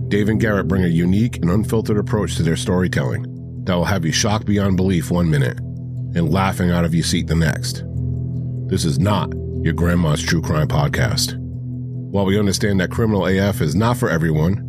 Dave 0.08 0.30
and 0.30 0.40
Garrett 0.40 0.68
bring 0.68 0.84
a 0.84 0.88
unique 0.88 1.36
and 1.36 1.50
unfiltered 1.50 1.98
approach 1.98 2.36
to 2.36 2.42
their 2.42 2.56
storytelling 2.56 3.31
that 3.64 3.74
will 3.74 3.84
have 3.84 4.04
you 4.04 4.12
shocked 4.12 4.46
beyond 4.46 4.76
belief 4.76 5.10
one 5.10 5.30
minute 5.30 5.58
and 5.58 6.32
laughing 6.32 6.70
out 6.70 6.84
of 6.84 6.94
your 6.94 7.04
seat 7.04 7.26
the 7.26 7.34
next. 7.34 7.84
This 8.68 8.84
is 8.84 8.98
not 8.98 9.32
your 9.62 9.72
grandma's 9.72 10.22
true 10.22 10.42
crime 10.42 10.68
podcast. 10.68 11.38
While 11.38 12.26
we 12.26 12.38
understand 12.38 12.80
that 12.80 12.90
Criminal 12.90 13.26
AF 13.26 13.60
is 13.60 13.74
not 13.74 13.96
for 13.96 14.10
everyone, 14.10 14.60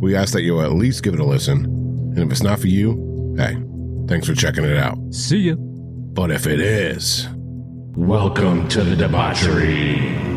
we 0.00 0.14
ask 0.14 0.32
that 0.32 0.42
you 0.42 0.60
at 0.60 0.72
least 0.72 1.02
give 1.02 1.14
it 1.14 1.20
a 1.20 1.24
listen. 1.24 1.64
And 1.64 2.18
if 2.18 2.30
it's 2.30 2.42
not 2.42 2.60
for 2.60 2.68
you, 2.68 3.34
hey, 3.36 3.56
thanks 4.08 4.26
for 4.26 4.34
checking 4.34 4.64
it 4.64 4.76
out. 4.76 4.96
See 5.12 5.38
ya. 5.38 5.56
But 5.56 6.30
if 6.30 6.46
it 6.46 6.60
is, 6.60 7.28
welcome 7.96 8.68
to 8.68 8.82
the 8.82 8.96
debauchery. 8.96 10.35